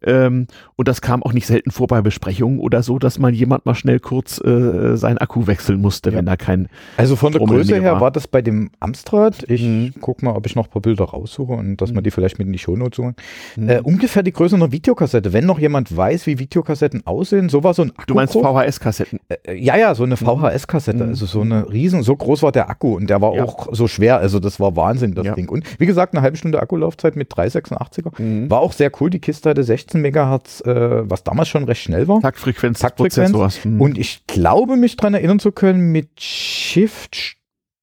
Ähm, 0.05 0.47
Und 0.77 0.89
das 0.89 1.01
kam 1.01 1.23
auch 1.23 1.33
nicht 1.33 1.47
selten 1.47 1.71
vor 1.71 1.87
bei 1.87 2.01
Besprechungen 2.03 2.59
oder 2.59 2.83
so, 2.83 2.99
dass 2.99 3.19
mal 3.19 3.33
jemand 3.33 3.67
mal 3.67 3.75
schnell 3.75 4.01
kurz 4.01 4.43
äh, 4.45 4.97
seinen 4.97 5.19
Akku 5.19 5.47
wechseln 5.47 5.81
musste, 5.81 6.11
ja. 6.11 6.17
wenn 6.17 6.27
da 6.27 6.37
kein. 6.37 6.69
Also 6.97 7.17
von 7.17 7.33
der 7.33 7.43
Größe 7.43 7.81
her 7.81 7.95
war. 7.95 8.01
war 8.01 8.11
das 8.11 8.27
bei 8.29 8.43
dem 8.43 8.71
Amstrad. 8.81 9.49
Ich 9.49 9.63
mhm. 9.63 9.95
guck 10.01 10.23
mal, 10.23 10.35
ob 10.35 10.47
ich 10.47 10.57
noch 10.57 10.67
ein 10.67 10.71
paar 10.71 10.83
Bilder 10.83 11.05
raussuche 11.05 11.53
und 11.53 11.77
dass 11.77 11.91
mhm. 11.91 11.97
man 11.97 12.05
die 12.05 12.11
vielleicht 12.11 12.39
mit 12.39 12.47
in 12.47 12.53
die 12.53 12.59
Shownotes 12.59 12.99
holen. 12.99 13.15
Mhm. 13.57 13.69
Äh, 13.69 13.81
ungefähr 13.81 14.23
die 14.23 14.33
Größe 14.33 14.57
einer 14.57 14.73
Videokassette. 14.73 15.33
Wenn 15.33 15.47
noch 15.47 15.59
jemand 15.59 15.95
weiß, 15.97 16.27
wie 16.27 16.39
Videokassetten 16.39 17.07
aussehen, 17.07 17.49
so 17.49 17.63
war 17.65 17.75
so 17.75 17.83
ein 17.83 17.91
Akku. 17.91 18.07
Du 18.07 18.15
meinst 18.15 18.35
VHS-Kassetten? 18.35 19.21
Äh, 19.29 19.37
äh, 19.45 19.55
ja, 19.55 19.77
ja, 19.77 19.95
so 19.95 20.05
eine 20.05 20.15
mhm. 20.15 20.27
VHS-Kassette. 20.27 21.05
Also 21.05 21.27
so 21.27 21.41
eine 21.43 21.71
riesen, 21.71 22.03
so 22.03 22.17
groß 22.17 22.43
war 22.43 22.53
der 22.53 22.71
Akku 22.71 22.97
und 22.97 23.09
der 23.09 23.21
war 23.21 23.35
ja. 23.35 23.45
auch 23.45 23.69
so 23.73 23.87
schwer. 23.87 24.19
Also 24.19 24.41
das 24.41 24.59
war 24.59 24.77
Wahnsinn, 24.77 25.15
das 25.15 25.27
ja. 25.27 25.35
Ding. 25.35 25.49
Und 25.49 25.65
wie 25.79 25.87
gesagt, 25.87 26.15
eine 26.15 26.23
halbe 26.23 26.37
Stunde 26.37 26.61
Akkulaufzeit 26.61 27.17
mit 27.17 27.33
386er. 27.33 28.21
Mhm. 28.21 28.51
War 28.51 28.61
auch 28.61 28.73
sehr 28.73 28.91
cool. 29.01 29.11
Die 29.11 29.21
Kiste 29.21 29.51
hatte 29.51 29.63
16 29.63 29.92
Megahertz, 30.01 30.61
äh, 30.63 31.09
was 31.09 31.25
damals 31.25 31.49
schon 31.49 31.65
recht 31.65 31.83
schnell 31.83 32.09
war. 32.09 32.21
Taktfrequenz. 32.21 32.79
Taktfrequenz. 32.79 33.65
Mhm. 33.65 33.81
Und 33.81 33.99
ich 33.99 34.27
glaube, 34.27 34.77
mich 34.77 34.97
daran 34.97 35.15
erinnern 35.15 35.39
zu 35.39 35.53
können, 35.53 35.93
mit 35.93 36.21
Shift 36.21 37.37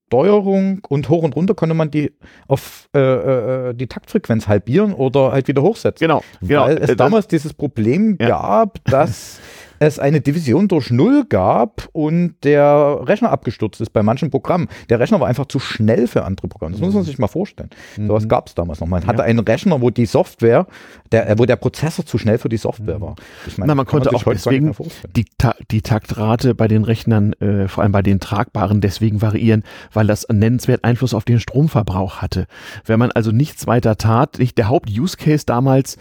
Steuerung 0.10 0.82
und 0.90 1.08
hoch 1.10 1.22
und 1.22 1.36
runter 1.36 1.54
konnte 1.54 1.76
man 1.76 1.92
die 1.92 2.12
auf 2.48 2.90
äh, 2.96 3.00
äh, 3.00 3.74
die 3.76 3.86
Taktfrequenz 3.86 4.48
halbieren 4.48 4.94
oder 4.94 5.32
halt 5.32 5.48
wieder 5.48 5.62
hochsetzen. 5.62 6.04
Genau. 6.04 6.24
genau. 6.42 6.64
Weil 6.64 6.80
es 6.80 6.90
äh, 6.90 6.96
damals 6.96 7.28
dieses 7.28 7.54
Problem 7.54 8.18
ja. 8.20 8.30
gab, 8.30 8.84
dass 8.86 9.40
es 9.80 10.00
eine 10.00 10.22
Division 10.22 10.68
durch 10.68 10.92
Null 10.92 11.26
gab 11.28 11.90
und 11.94 12.36
der 12.44 13.00
Rechner 13.04 13.32
abgestürzt 13.32 13.82
ist 13.82 13.92
bei 13.92 14.04
manchen 14.04 14.30
Programmen. 14.30 14.68
Der 14.90 15.00
Rechner 15.00 15.20
war 15.20 15.28
einfach 15.28 15.46
zu 15.46 15.60
schnell 15.60 16.08
für 16.08 16.26
andere 16.26 16.48
Programme. 16.48 16.74
Das 16.74 16.82
muss 16.82 16.94
man 16.94 17.04
mhm. 17.04 17.08
sich 17.08 17.18
mal 17.18 17.28
vorstellen. 17.28 17.70
Mhm. 17.98 18.08
So 18.08 18.14
was 18.14 18.28
gab 18.28 18.48
es 18.48 18.56
damals 18.56 18.80
noch. 18.80 18.88
Man 18.88 19.08
hatte 19.08 19.20
ja. 19.20 19.26
einen 19.26 19.40
Rechner, 19.40 19.82
wo 19.82 19.90
die 19.90 20.06
Software, 20.06 20.68
der, 21.12 21.30
äh, 21.30 21.36
wo 21.38 21.46
der 21.46 21.56
Prozessor 21.56 22.06
zu 22.06 22.18
schnell 22.18 22.38
für 22.38 22.50
die 22.50 22.58
Software 22.58 22.98
mhm. 22.98 23.02
war. 23.02 23.16
Ich 23.48 23.58
meine, 23.58 23.70
Na, 23.70 23.76
man 23.76 23.86
konnte 23.86 24.12
man 24.12 24.22
auch 24.22 24.24
deswegen 24.26 24.76
die, 25.16 25.26
Ta 25.38 25.56
die 25.72 25.82
Taktrate 25.82 26.56
bei 26.56 26.68
den 26.68 26.84
Rechnern, 26.84 27.34
äh, 27.34 27.68
vor 27.68 27.84
allem 27.84 27.92
bei 27.92 28.02
den 28.02 28.20
tragbaren, 28.20 28.82
deswegen 28.82 29.22
variieren, 29.22 29.64
weil 29.94 30.08
das 30.08 30.28
nennenswert 30.30 30.84
Einfluss 30.84 31.14
auf 31.14 31.24
den 31.24 31.40
Stromverbrauch 31.40 32.18
hatte. 32.18 32.48
Wenn 32.86 33.00
man 33.00 33.12
also 33.12 33.32
nichts 33.32 33.68
weiter 33.68 33.98
tat, 33.98 34.40
nicht 34.40 34.58
der 34.58 34.68
Haupt-Use-Case 34.70 35.46
damals, 35.46 35.98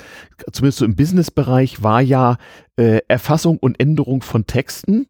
zumindest 0.52 0.78
so 0.78 0.84
im 0.84 0.96
Business-Bereich, 0.96 1.82
war 1.82 2.00
ja 2.00 2.36
äh, 2.78 3.00
Erfassung 3.08 3.58
und 3.58 3.78
Änderung 3.80 4.22
von 4.22 4.46
Texten. 4.46 5.08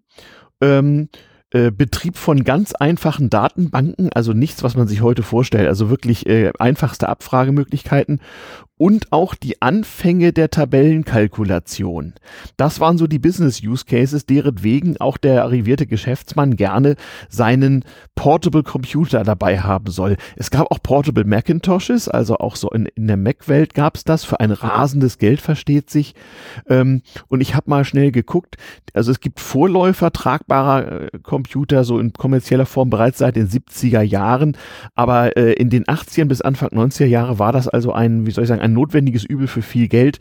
Ähm, 0.61 1.09
äh, 1.51 1.71
Betrieb 1.71 2.19
von 2.19 2.45
ganz 2.45 2.75
einfachen 2.75 3.31
Datenbanken, 3.31 4.11
also 4.13 4.35
nichts, 4.35 4.63
was 4.63 4.77
man 4.77 4.87
sich 4.87 5.01
heute 5.01 5.23
vorstellt, 5.23 5.67
also 5.67 5.89
wirklich 5.89 6.27
äh, 6.27 6.53
einfachste 6.59 7.09
Abfragemöglichkeiten 7.09 8.21
und 8.79 9.13
auch 9.13 9.35
die 9.35 9.61
Anfänge 9.61 10.33
der 10.33 10.51
Tabellenkalkulation. 10.51 12.15
Das 12.57 12.81
waren 12.81 12.97
so 12.97 13.07
die 13.07 13.19
Business 13.19 13.63
Use 13.63 13.85
Cases, 13.85 14.25
deren 14.25 14.63
wegen 14.63 14.97
auch 14.99 15.19
der 15.19 15.43
arrivierte 15.43 15.87
Geschäftsmann 15.87 16.57
gerne 16.57 16.97
seinen 17.29 17.85
Portable 18.15 18.63
Computer 18.63 19.25
dabei 19.25 19.61
haben 19.61 19.91
soll. 19.91 20.17
Es 20.37 20.51
gab 20.51 20.71
auch 20.71 20.83
Portable 20.83 21.25
Macintoshes, 21.25 22.09
also 22.09 22.39
auch 22.39 22.57
so 22.57 22.71
in, 22.71 22.87
in 22.95 23.07
der 23.07 23.17
Mac-Welt 23.17 23.75
gab 23.75 23.97
es 23.97 24.05
das 24.05 24.25
für 24.25 24.41
ein 24.41 24.53
rasendes 24.53 25.19
Geld, 25.19 25.41
versteht 25.41 25.91
sich. 25.91 26.15
Ähm, 26.69 27.03
und 27.29 27.41
ich 27.41 27.55
habe 27.55 27.71
mal 27.71 27.85
schnell 27.85 28.13
geguckt, 28.13 28.57
also 28.95 29.11
es 29.11 29.21
gibt 29.21 29.41
Vorläufer 29.41 30.13
tragbarer 30.13 31.03
äh, 31.03 31.19
Computer 31.23 31.85
so 31.85 31.99
in 31.99 32.13
kommerzieller 32.13 32.67
Form 32.67 32.91
bereits 32.91 33.19
seit 33.19 33.37
den 33.37 33.49
70er 33.49 34.03
Jahren, 34.03 34.57
aber 34.95 35.37
äh, 35.37 35.53
in 35.53 35.71
den 35.71 35.85
80ern 35.85 36.27
bis 36.27 36.41
Anfang 36.41 36.71
90er 36.71 37.07
Jahre 37.07 37.39
war 37.39 37.53
das 37.53 37.69
also 37.69 37.93
ein, 37.93 38.27
wie 38.27 38.31
soll 38.31 38.45
ich 38.45 38.49
sagen, 38.49 38.61
ein 38.69 38.75
notwendiges 38.75 39.25
Übel 39.25 39.47
für 39.47 39.63
viel 39.63 39.89
Geld. 39.89 40.19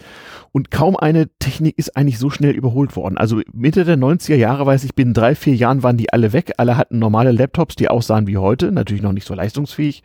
Und 0.51 0.72
kaum 0.72 0.96
eine 0.96 1.27
Technik 1.39 1.77
ist 1.77 1.96
eigentlich 1.96 2.20
so 2.20 2.30
schnell 2.30 2.56
überholt 2.56 2.96
worden. 2.96 3.18
Also 3.18 3.42
Mitte 3.54 3.86
der 3.86 3.98
90er 3.98 4.36
Jahre, 4.36 4.66
weiß 4.66 4.84
ich, 4.84 4.96
binnen 4.96 5.13
drei, 5.13 5.36
vier 5.36 5.56
Jahren 5.56 5.84
waren 5.84 5.98
die 5.98 6.12
alle 6.12 6.34
weg. 6.34 6.54
Alle 6.58 6.77
hatten 6.77 7.00
normale 7.00 7.32
Laptops, 7.32 7.75
die 7.75 7.89
aussahen 7.89 8.27
wie 8.27 8.38
heute, 8.38 8.72
natürlich 8.72 9.04
noch 9.04 9.13
nicht 9.13 9.27
so 9.27 9.34
leistungsfähig. 9.34 10.04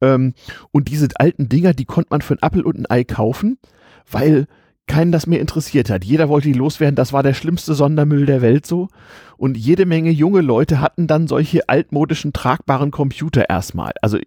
Ähm, 0.00 0.34
und 0.72 0.88
diese 0.88 1.08
alten 1.16 1.48
Dinger, 1.48 1.74
die 1.74 1.84
konnte 1.84 2.08
man 2.10 2.22
für 2.22 2.34
ein 2.34 2.42
Apfel 2.42 2.62
und 2.62 2.78
ein 2.78 2.90
Ei 2.90 3.04
kaufen, 3.04 3.58
weil 4.10 4.46
keinen 4.86 5.12
das 5.12 5.26
mehr 5.26 5.40
interessiert 5.40 5.88
hat. 5.88 6.04
Jeder 6.04 6.28
wollte 6.28 6.48
die 6.48 6.54
loswerden. 6.54 6.94
Das 6.94 7.12
war 7.12 7.22
der 7.22 7.34
schlimmste 7.34 7.74
Sondermüll 7.74 8.26
der 8.26 8.42
Welt 8.42 8.66
so. 8.66 8.88
Und 9.36 9.56
jede 9.56 9.86
Menge 9.86 10.10
junge 10.10 10.40
Leute 10.40 10.80
hatten 10.80 11.06
dann 11.06 11.26
solche 11.26 11.68
altmodischen 11.68 12.32
tragbaren 12.32 12.90
Computer 12.90 13.48
erstmal. 13.48 13.92
Also 14.02 14.18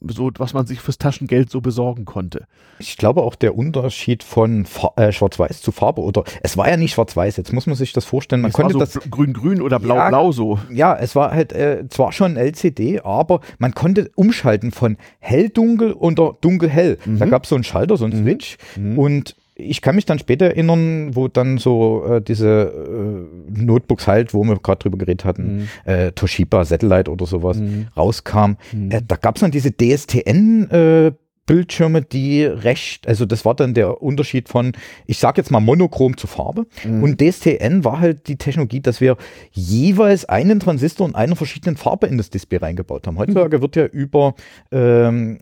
so, 0.00 0.30
was 0.38 0.54
man 0.54 0.66
sich 0.66 0.80
fürs 0.80 0.98
Taschengeld 0.98 1.50
so 1.50 1.60
besorgen 1.60 2.04
konnte. 2.04 2.46
Ich 2.78 2.96
glaube 2.96 3.22
auch 3.22 3.34
der 3.34 3.56
Unterschied 3.56 4.22
von 4.22 4.66
äh, 4.96 5.12
Schwarz-Weiß 5.12 5.62
zu 5.62 5.72
Farbe 5.72 6.00
oder 6.02 6.24
es 6.42 6.56
war 6.56 6.68
ja 6.68 6.76
nicht 6.76 6.94
Schwarz-Weiß, 6.94 7.36
jetzt 7.36 7.52
muss 7.52 7.66
man 7.66 7.76
sich 7.76 7.92
das 7.92 8.04
vorstellen. 8.04 8.42
Man 8.42 8.50
es 8.50 8.54
konnte 8.54 8.72
so 8.74 8.78
das 8.78 8.98
grün-grün 9.10 9.62
oder 9.62 9.78
blau-blau 9.78 10.26
ja, 10.26 10.32
so. 10.32 10.58
Ja, 10.70 10.96
es 10.96 11.14
war 11.16 11.32
halt 11.32 11.52
äh, 11.52 11.88
zwar 11.88 12.12
schon 12.12 12.36
LCD, 12.36 13.00
aber 13.00 13.40
man 13.58 13.74
konnte 13.74 14.10
umschalten 14.14 14.72
von 14.72 14.96
hell-dunkel 15.20 15.92
oder 15.92 16.36
dunkel-hell. 16.40 16.98
Mhm. 17.04 17.18
Da 17.18 17.26
gab 17.26 17.44
es 17.44 17.48
so 17.48 17.54
einen 17.54 17.64
Schalter, 17.64 17.96
so 17.96 18.04
einen 18.04 18.20
mhm. 18.20 18.24
Switch 18.24 18.56
mhm. 18.76 18.98
und 18.98 19.36
ich 19.56 19.82
kann 19.82 19.94
mich 19.94 20.04
dann 20.04 20.18
später 20.18 20.46
erinnern, 20.46 21.14
wo 21.14 21.28
dann 21.28 21.58
so 21.58 22.04
äh, 22.08 22.20
diese 22.20 23.28
äh, 23.56 23.62
Notebooks 23.62 24.06
halt, 24.06 24.34
wo 24.34 24.42
wir 24.44 24.56
gerade 24.58 24.80
drüber 24.80 24.98
geredet 24.98 25.24
hatten, 25.24 25.56
mhm. 25.56 25.68
äh, 25.84 26.12
Toshiba 26.12 26.64
Satellite 26.64 27.10
oder 27.10 27.26
sowas 27.26 27.58
mhm. 27.58 27.86
rauskam. 27.96 28.56
Mhm. 28.72 28.90
Äh, 28.90 29.02
da 29.06 29.16
gab 29.16 29.36
es 29.36 29.42
dann 29.42 29.52
diese 29.52 29.70
DSTN 29.70 30.70
äh, 30.70 31.12
Bildschirme, 31.46 32.02
die 32.02 32.44
recht, 32.44 33.06
also 33.06 33.26
das 33.26 33.44
war 33.44 33.54
dann 33.54 33.74
der 33.74 34.02
Unterschied 34.02 34.48
von, 34.48 34.72
ich 35.06 35.18
sag 35.18 35.36
jetzt 35.36 35.50
mal 35.50 35.60
monochrom 35.60 36.16
zu 36.16 36.26
Farbe. 36.26 36.66
Mhm. 36.84 37.02
Und 37.02 37.20
DSTN 37.20 37.84
war 37.84 38.00
halt 38.00 38.28
die 38.28 38.36
Technologie, 38.36 38.80
dass 38.80 39.00
wir 39.00 39.16
jeweils 39.52 40.24
einen 40.24 40.60
Transistor 40.60 41.06
und 41.06 41.14
eine 41.14 41.36
verschiedenen 41.36 41.76
Farbe 41.76 42.06
in 42.06 42.16
das 42.16 42.30
Display 42.30 42.58
reingebaut 42.58 43.06
haben. 43.06 43.18
Heutzutage 43.18 43.58
mhm. 43.58 43.62
wird 43.62 43.76
ja 43.76 43.84
über 43.86 44.34
ähm, 44.72 45.38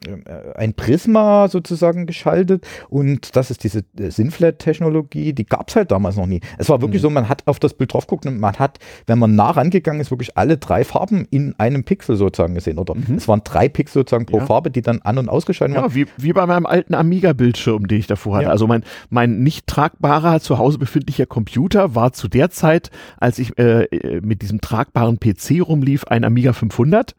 ein 0.57 0.75
Prisma 0.75 1.49
sozusagen 1.49 2.07
geschaltet 2.07 2.67
und 2.89 3.37
das 3.37 3.51
ist 3.51 3.63
diese 3.63 3.85
äh, 3.99 4.11
Sinflat-Technologie, 4.11 5.33
die 5.33 5.47
gab 5.47 5.69
es 5.69 5.77
halt 5.77 5.93
damals 5.93 6.17
noch 6.17 6.27
nie. 6.27 6.41
Es 6.59 6.69
war 6.69 6.81
wirklich 6.81 7.01
mhm. 7.03 7.07
so, 7.07 7.11
man 7.11 7.29
hat 7.29 7.47
auf 7.47 7.61
das 7.61 7.75
Bild 7.75 7.93
drauf 7.93 8.07
geguckt 8.07 8.27
und 8.27 8.41
man 8.41 8.57
hat, 8.57 8.79
wenn 9.07 9.19
man 9.19 9.37
nah 9.37 9.51
rangegangen 9.51 10.01
ist, 10.01 10.11
wirklich 10.11 10.37
alle 10.37 10.57
drei 10.57 10.85
Farben 10.85 11.27
in 11.31 11.55
einem 11.59 11.85
Pixel 11.85 12.17
sozusagen 12.17 12.55
gesehen. 12.55 12.79
Oder 12.79 12.95
mhm. 12.95 13.17
es 13.17 13.29
waren 13.29 13.43
drei 13.45 13.69
Pixel 13.69 14.01
sozusagen 14.01 14.27
pro 14.27 14.39
ja. 14.39 14.47
Farbe, 14.47 14.71
die 14.71 14.83
dann 14.83 15.01
an- 15.03 15.19
und 15.19 15.29
ausgeschaltet 15.29 15.77
ja, 15.77 15.83
waren 15.83 15.92
wie, 15.95 16.07
wie 16.17 16.33
bei 16.33 16.47
meinem 16.47 16.67
alten 16.67 16.95
Amiga-Bildschirm, 16.95 17.89
den 17.89 17.99
ich 17.99 18.07
davor 18.07 18.37
hatte. 18.37 18.47
Ja. 18.47 18.51
Also 18.51 18.67
mein, 18.67 18.85
mein 19.11 19.43
nicht 19.43 19.67
tragbarer, 19.67 20.41
zu 20.41 20.59
Hause 20.59 20.79
befindlicher 20.79 21.27
Computer 21.27 21.95
war 21.95 22.13
zu 22.13 22.29
der 22.29 22.51
Zeit, 22.51 22.91
als 23.19 23.39
ich 23.39 23.59
äh, 23.59 23.85
äh 23.85 24.21
mit 24.23 24.43
diesem 24.43 24.61
tragbaren 24.61 25.19
PC 25.19 25.61
rumlief, 25.67 26.05
ein 26.05 26.25
Amiga 26.25 26.53
500. 26.53 27.15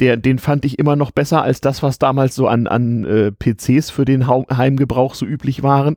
Der, 0.00 0.16
den 0.16 0.38
fand 0.38 0.64
ich 0.64 0.78
immer 0.78 0.96
noch 0.96 1.10
besser 1.10 1.42
als 1.42 1.60
das, 1.60 1.82
was 1.82 1.98
damals 1.98 2.34
so 2.34 2.48
an, 2.48 2.66
an 2.66 3.04
äh, 3.04 3.32
PCs 3.32 3.90
für 3.90 4.04
den 4.04 4.26
Heimgebrauch 4.26 5.14
so 5.14 5.26
üblich 5.26 5.62
waren. 5.62 5.96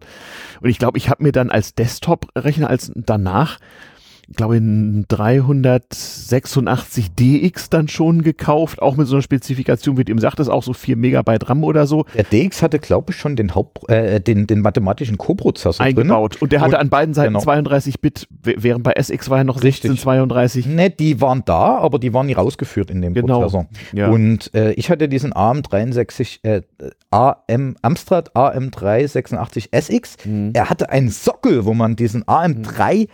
Und 0.61 0.69
ich 0.69 0.79
glaube, 0.79 0.97
ich 0.97 1.09
habe 1.09 1.23
mir 1.23 1.31
dann 1.31 1.49
als 1.49 1.75
Desktop-Rechner 1.75 2.69
als 2.69 2.91
danach 2.95 3.59
glaube 4.35 4.57
in 4.57 5.05
386 5.07 7.15
DX 7.15 7.69
dann 7.69 7.87
schon 7.87 8.23
gekauft, 8.23 8.81
auch 8.81 8.97
mit 8.97 9.07
so 9.07 9.15
einer 9.15 9.21
Spezifikation, 9.21 9.97
wie 9.97 10.03
du 10.03 10.11
eben 10.11 10.19
sagtest, 10.19 10.49
auch 10.49 10.63
so 10.63 10.73
4 10.73 10.97
Megabyte 10.97 11.49
RAM 11.49 11.63
oder 11.63 11.87
so. 11.87 12.05
Der 12.13 12.23
DX 12.23 12.61
hatte, 12.61 12.79
glaube 12.79 13.11
ich, 13.11 13.17
schon 13.17 13.35
den 13.35 13.55
Haupt, 13.55 13.89
äh, 13.89 14.19
den, 14.19 14.47
den 14.47 14.61
mathematischen 14.61 15.17
Co-Prozessor 15.17 15.85
eingebaut. 15.85 16.33
Drin. 16.33 16.41
Und 16.41 16.51
der 16.51 16.61
hatte 16.61 16.75
und, 16.75 16.81
an 16.81 16.89
beiden 16.89 17.13
Seiten 17.13 17.33
genau. 17.33 17.41
32 17.41 18.01
Bit, 18.01 18.27
während 18.43 18.83
bei 18.83 18.93
SX 18.93 19.29
war 19.29 19.37
ja 19.37 19.43
noch 19.43 19.59
16, 19.59 19.97
32. 19.97 20.65
Ne, 20.65 20.89
die 20.89 21.21
waren 21.21 21.43
da, 21.45 21.77
aber 21.77 21.99
die 21.99 22.13
waren 22.13 22.25
nie 22.25 22.33
rausgeführt 22.33 22.91
in 22.91 23.01
dem 23.01 23.13
genau. 23.13 23.39
Prozessor. 23.39 23.67
Ja. 23.93 24.09
Und 24.09 24.53
äh, 24.53 24.73
ich 24.73 24.89
hatte 24.89 25.07
diesen 25.07 25.33
AM63, 25.33 26.39
äh, 26.43 26.61
AM, 27.11 27.75
Amstrad 27.81 28.35
AM386 28.35 29.69
SX. 29.71 30.17
Mhm. 30.25 30.51
Er 30.53 30.69
hatte 30.69 30.89
einen 30.89 31.09
Sockel, 31.09 31.65
wo 31.65 31.73
man 31.73 31.95
diesen 31.95 32.23
AM3 32.25 32.99
mhm 32.99 33.07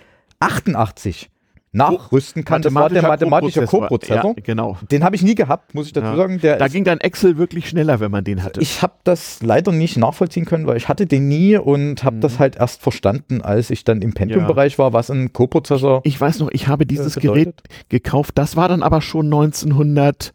88 0.44 1.30
nachrüsten 1.74 2.46
kann. 2.46 2.62
Das 2.62 2.74
war 2.74 2.90
der 2.90 3.02
mathematische 3.02 3.66
Co-Prozessor. 3.66 4.36
Ja, 4.38 4.44
genau. 4.44 4.78
Den 4.92 5.04
habe 5.04 5.16
ich 5.16 5.24
nie 5.24 5.36
gehabt, 5.36 5.74
muss 5.74 5.88
ich 5.88 5.94
dazu 5.94 6.08
ja. 6.08 6.16
sagen. 6.16 6.40
Der 6.40 6.58
da 6.58 6.68
ging 6.68 6.84
dann 6.84 7.00
Excel 7.00 7.38
wirklich 7.38 7.68
schneller, 7.68 8.00
wenn 8.00 8.12
man 8.12 8.24
den 8.24 8.44
hatte. 8.44 8.62
Ich 8.62 8.82
habe 8.82 8.94
das 9.04 9.42
leider 9.42 9.72
nicht 9.72 9.98
nachvollziehen 9.98 10.46
können, 10.46 10.68
weil 10.68 10.78
ich 10.78 10.88
hatte 10.88 11.08
den 11.08 11.28
nie 11.28 11.58
und 11.58 12.04
habe 12.04 12.18
mhm. 12.18 12.22
das 12.22 12.40
halt 12.40 12.56
erst 12.58 12.82
verstanden, 12.82 13.42
als 13.42 13.72
ich 13.72 13.84
dann 13.84 14.02
im 14.02 14.14
Pentium-Bereich 14.14 14.78
war, 14.78 14.94
was 14.94 15.10
ein 15.10 15.34
Co-Prozessor. 15.34 16.02
Ich 16.04 16.20
weiß 16.20 16.40
noch, 16.40 16.52
ich 16.52 16.68
habe 16.68 16.86
dieses 16.86 17.16
Gerät 17.16 17.56
gekauft. 17.90 18.38
Das 18.38 18.56
war 18.56 18.70
dann 18.70 18.84
aber 18.84 19.02
schon 19.02 19.26
1900 19.26 20.34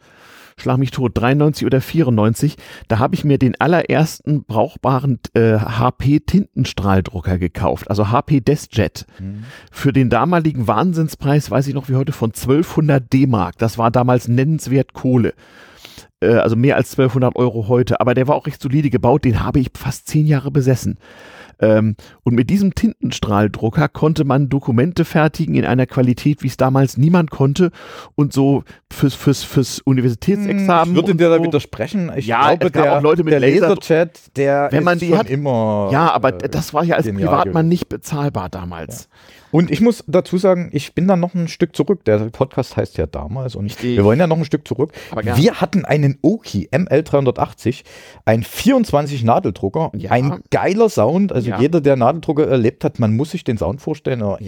schlag 0.60 0.78
mich 0.78 0.90
tot, 0.90 1.12
93 1.14 1.66
oder 1.66 1.80
94, 1.80 2.56
da 2.88 2.98
habe 2.98 3.14
ich 3.14 3.24
mir 3.24 3.38
den 3.38 3.58
allerersten 3.60 4.44
brauchbaren 4.44 5.18
äh, 5.34 5.58
HP 5.58 6.20
Tintenstrahldrucker 6.20 7.38
gekauft, 7.38 7.90
also 7.90 8.10
HP 8.10 8.40
DeskJet. 8.40 9.06
Mhm. 9.18 9.44
Für 9.70 9.92
den 9.92 10.10
damaligen 10.10 10.66
Wahnsinnspreis, 10.66 11.50
weiß 11.50 11.66
ich 11.68 11.74
noch 11.74 11.88
wie 11.88 11.94
heute, 11.94 12.12
von 12.12 12.30
1200 12.30 13.12
D-Mark. 13.12 13.58
Das 13.58 13.78
war 13.78 13.90
damals 13.90 14.28
nennenswert 14.28 14.92
Kohle 14.92 15.34
äh, 16.20 16.34
also 16.34 16.56
mehr 16.56 16.76
als 16.76 16.90
1200 16.92 17.36
Euro 17.36 17.68
heute, 17.68 18.00
aber 18.00 18.14
der 18.14 18.28
war 18.28 18.36
auch 18.36 18.46
recht 18.46 18.60
solide 18.60 18.90
gebaut, 18.90 19.24
den 19.24 19.42
habe 19.42 19.60
ich 19.60 19.70
fast 19.76 20.08
zehn 20.08 20.26
Jahre 20.26 20.50
besessen. 20.50 20.98
Ähm, 21.60 21.96
und 22.22 22.34
mit 22.34 22.50
diesem 22.50 22.74
Tintenstrahldrucker 22.74 23.88
konnte 23.88 24.24
man 24.24 24.48
Dokumente 24.48 25.04
fertigen 25.04 25.54
in 25.54 25.64
einer 25.64 25.86
Qualität, 25.86 26.42
wie 26.42 26.46
es 26.46 26.56
damals 26.56 26.96
niemand 26.96 27.30
konnte. 27.30 27.70
Und 28.14 28.32
so 28.32 28.62
fürs, 28.92 29.14
fürs, 29.14 29.42
fürs 29.42 29.80
Universitätsexamen. 29.80 30.94
Ich 30.94 31.00
würde 31.00 31.14
dir 31.16 31.28
so. 31.30 31.36
da 31.38 31.42
widersprechen. 31.42 32.12
Ich 32.16 32.26
Ja, 32.26 32.48
glaube, 32.54 32.66
es 32.66 32.72
gab 32.72 32.82
der, 32.84 32.98
auch 32.98 33.02
Leute 33.02 33.24
mit 33.24 33.32
der 33.32 33.40
Laser- 33.40 33.68
Laserchat, 33.68 34.36
der 34.36 34.68
Wenn 34.70 34.84
man 34.84 34.94
ist 34.94 35.02
die 35.02 35.08
schon 35.08 35.18
hat- 35.18 35.30
immer. 35.30 35.88
Ja, 35.92 36.12
aber 36.12 36.42
äh, 36.42 36.48
das 36.48 36.72
war 36.74 36.84
ja 36.84 36.96
als 36.96 37.06
Privatmann 37.12 37.68
nicht 37.68 37.88
bezahlbar 37.88 38.48
damals. 38.48 39.08
Und 39.50 39.70
ich 39.70 39.80
muss 39.80 40.04
dazu 40.06 40.36
sagen, 40.38 40.68
ich 40.72 40.94
bin 40.94 41.08
da 41.08 41.16
noch 41.16 41.34
ein 41.34 41.48
Stück 41.48 41.74
zurück. 41.74 42.04
Der 42.04 42.18
Podcast 42.30 42.76
heißt 42.76 42.98
ja 42.98 43.06
damals 43.06 43.54
und 43.56 43.64
Richtig. 43.66 43.96
wir 43.96 44.04
wollen 44.04 44.18
ja 44.20 44.26
noch 44.26 44.36
ein 44.38 44.44
Stück 44.44 44.66
zurück. 44.68 44.92
Wir 45.22 45.60
hatten 45.60 45.84
einen 45.84 46.18
Oki 46.22 46.68
ML380, 46.70 47.82
ein 48.24 48.42
24 48.42 49.24
Nadeldrucker, 49.24 49.90
Ja. 49.94 50.10
ein 50.10 50.40
geiler 50.50 50.88
Sound. 50.88 51.32
Also 51.32 51.50
Ja. 51.50 51.60
jeder, 51.60 51.80
der 51.80 51.96
Nadeldrucker 51.96 52.46
erlebt 52.46 52.84
hat, 52.84 52.98
man 52.98 53.16
muss 53.16 53.30
sich 53.30 53.44
den 53.44 53.58
Sound 53.58 53.80
vorstellen. 53.80 54.22
aber- 54.22 54.38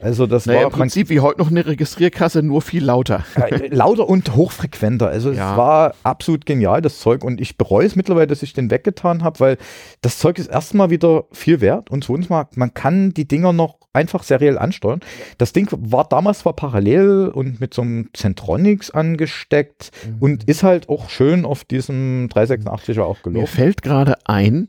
Also 0.00 0.26
das 0.26 0.46
Naja, 0.46 0.60
war 0.60 0.66
im 0.66 0.72
Prinzip 0.72 1.08
wie 1.10 1.20
heute 1.20 1.38
noch 1.40 1.50
eine 1.50 1.66
Registrierkasse, 1.66 2.42
nur 2.42 2.62
viel 2.62 2.84
lauter. 2.84 3.24
äh, 3.34 3.66
lauter 3.68 4.08
und 4.08 4.34
hochfrequenter. 4.36 5.08
Also 5.08 5.32
Ja. 5.32 5.52
es 5.52 5.56
war 5.56 5.94
absolut 6.02 6.46
genial, 6.46 6.80
das 6.82 7.00
Zeug. 7.00 7.24
Und 7.24 7.40
ich 7.40 7.56
bereue 7.58 7.86
es 7.86 7.96
mittlerweile, 7.96 8.28
dass 8.28 8.42
ich 8.42 8.52
den 8.52 8.70
weggetan 8.70 9.24
habe, 9.24 9.40
weil 9.40 9.58
das 10.00 10.18
Zeug 10.18 10.38
ist 10.38 10.48
erstmal 10.48 10.90
wieder 10.90 11.24
viel 11.32 11.60
wert. 11.60 11.90
Und 11.90 12.04
zweitens 12.04 12.28
mal, 12.28 12.46
man 12.54 12.72
kann 12.74 12.97
die 13.14 13.26
Dinger 13.26 13.52
noch 13.52 13.78
einfach 13.92 14.22
seriell 14.22 14.58
ansteuern. 14.58 15.00
Das 15.38 15.52
Ding 15.52 15.68
war 15.70 16.08
damals 16.08 16.40
zwar 16.40 16.52
parallel 16.52 17.28
und 17.34 17.60
mit 17.60 17.74
so 17.74 17.82
einem 17.82 18.10
Centronics 18.12 18.90
angesteckt 18.90 19.90
und 20.20 20.44
ist 20.44 20.62
halt 20.62 20.88
auch 20.88 21.10
schön 21.10 21.44
auf 21.44 21.64
diesem 21.64 22.28
386er 22.28 23.02
auch 23.02 23.16
Mir 23.24 23.32
gelaufen. 23.32 23.46
fällt 23.46 23.82
gerade 23.82 24.14
ein, 24.24 24.68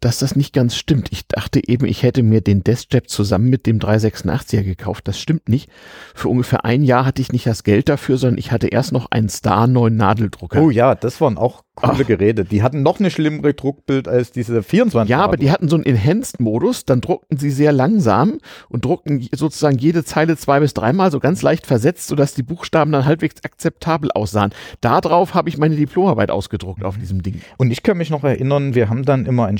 dass 0.00 0.18
das 0.18 0.36
nicht 0.36 0.52
ganz 0.52 0.76
stimmt. 0.76 1.08
Ich 1.12 1.26
dachte 1.26 1.66
eben, 1.66 1.86
ich 1.86 2.02
hätte 2.02 2.22
mir 2.22 2.42
den 2.42 2.62
Deathstrap 2.62 3.08
zusammen 3.08 3.48
mit 3.48 3.66
dem 3.66 3.78
386er 3.78 4.62
gekauft. 4.62 5.08
Das 5.08 5.18
stimmt 5.18 5.48
nicht. 5.48 5.70
Für 6.14 6.28
ungefähr 6.28 6.64
ein 6.64 6.82
Jahr 6.82 7.06
hatte 7.06 7.22
ich 7.22 7.32
nicht 7.32 7.46
das 7.46 7.64
Geld 7.64 7.88
dafür, 7.88 8.18
sondern 8.18 8.38
ich 8.38 8.52
hatte 8.52 8.68
erst 8.68 8.92
noch 8.92 9.10
einen 9.10 9.30
Star 9.30 9.66
9 9.66 9.94
Nadeldrucker. 9.96 10.60
Oh 10.60 10.70
ja, 10.70 10.94
das 10.94 11.20
waren 11.20 11.38
auch 11.38 11.64
Ach. 11.82 12.06
Geräte. 12.06 12.44
Die 12.44 12.62
hatten 12.62 12.82
noch 12.82 12.98
eine 13.00 13.10
schlimmere 13.10 13.54
Druckbild 13.54 14.08
als 14.08 14.32
diese 14.32 14.62
24. 14.62 15.10
Ja, 15.10 15.20
aber 15.22 15.36
die 15.36 15.50
hatten 15.50 15.68
so 15.68 15.76
einen 15.76 15.84
Enhanced-Modus, 15.84 16.84
dann 16.84 17.00
druckten 17.00 17.38
sie 17.38 17.50
sehr 17.50 17.72
langsam 17.72 18.38
und 18.68 18.84
druckten 18.84 19.26
sozusagen 19.34 19.78
jede 19.78 20.04
Zeile 20.04 20.36
zwei 20.36 20.60
bis 20.60 20.74
dreimal 20.74 21.10
so 21.10 21.20
ganz 21.20 21.42
leicht 21.42 21.66
versetzt, 21.66 22.06
sodass 22.08 22.34
die 22.34 22.42
Buchstaben 22.42 22.92
dann 22.92 23.04
halbwegs 23.04 23.42
akzeptabel 23.44 24.10
aussahen. 24.12 24.50
Darauf 24.80 25.34
habe 25.34 25.48
ich 25.48 25.58
meine 25.58 25.76
Diplomarbeit 25.76 26.30
ausgedruckt 26.30 26.84
auf 26.84 26.98
diesem 26.98 27.22
Ding. 27.22 27.40
Und 27.58 27.70
ich 27.70 27.82
kann 27.82 27.96
mich 27.98 28.10
noch 28.10 28.24
erinnern, 28.24 28.74
wir 28.74 28.88
haben 28.88 29.04
dann 29.04 29.26
immer 29.26 29.46
ein, 29.46 29.58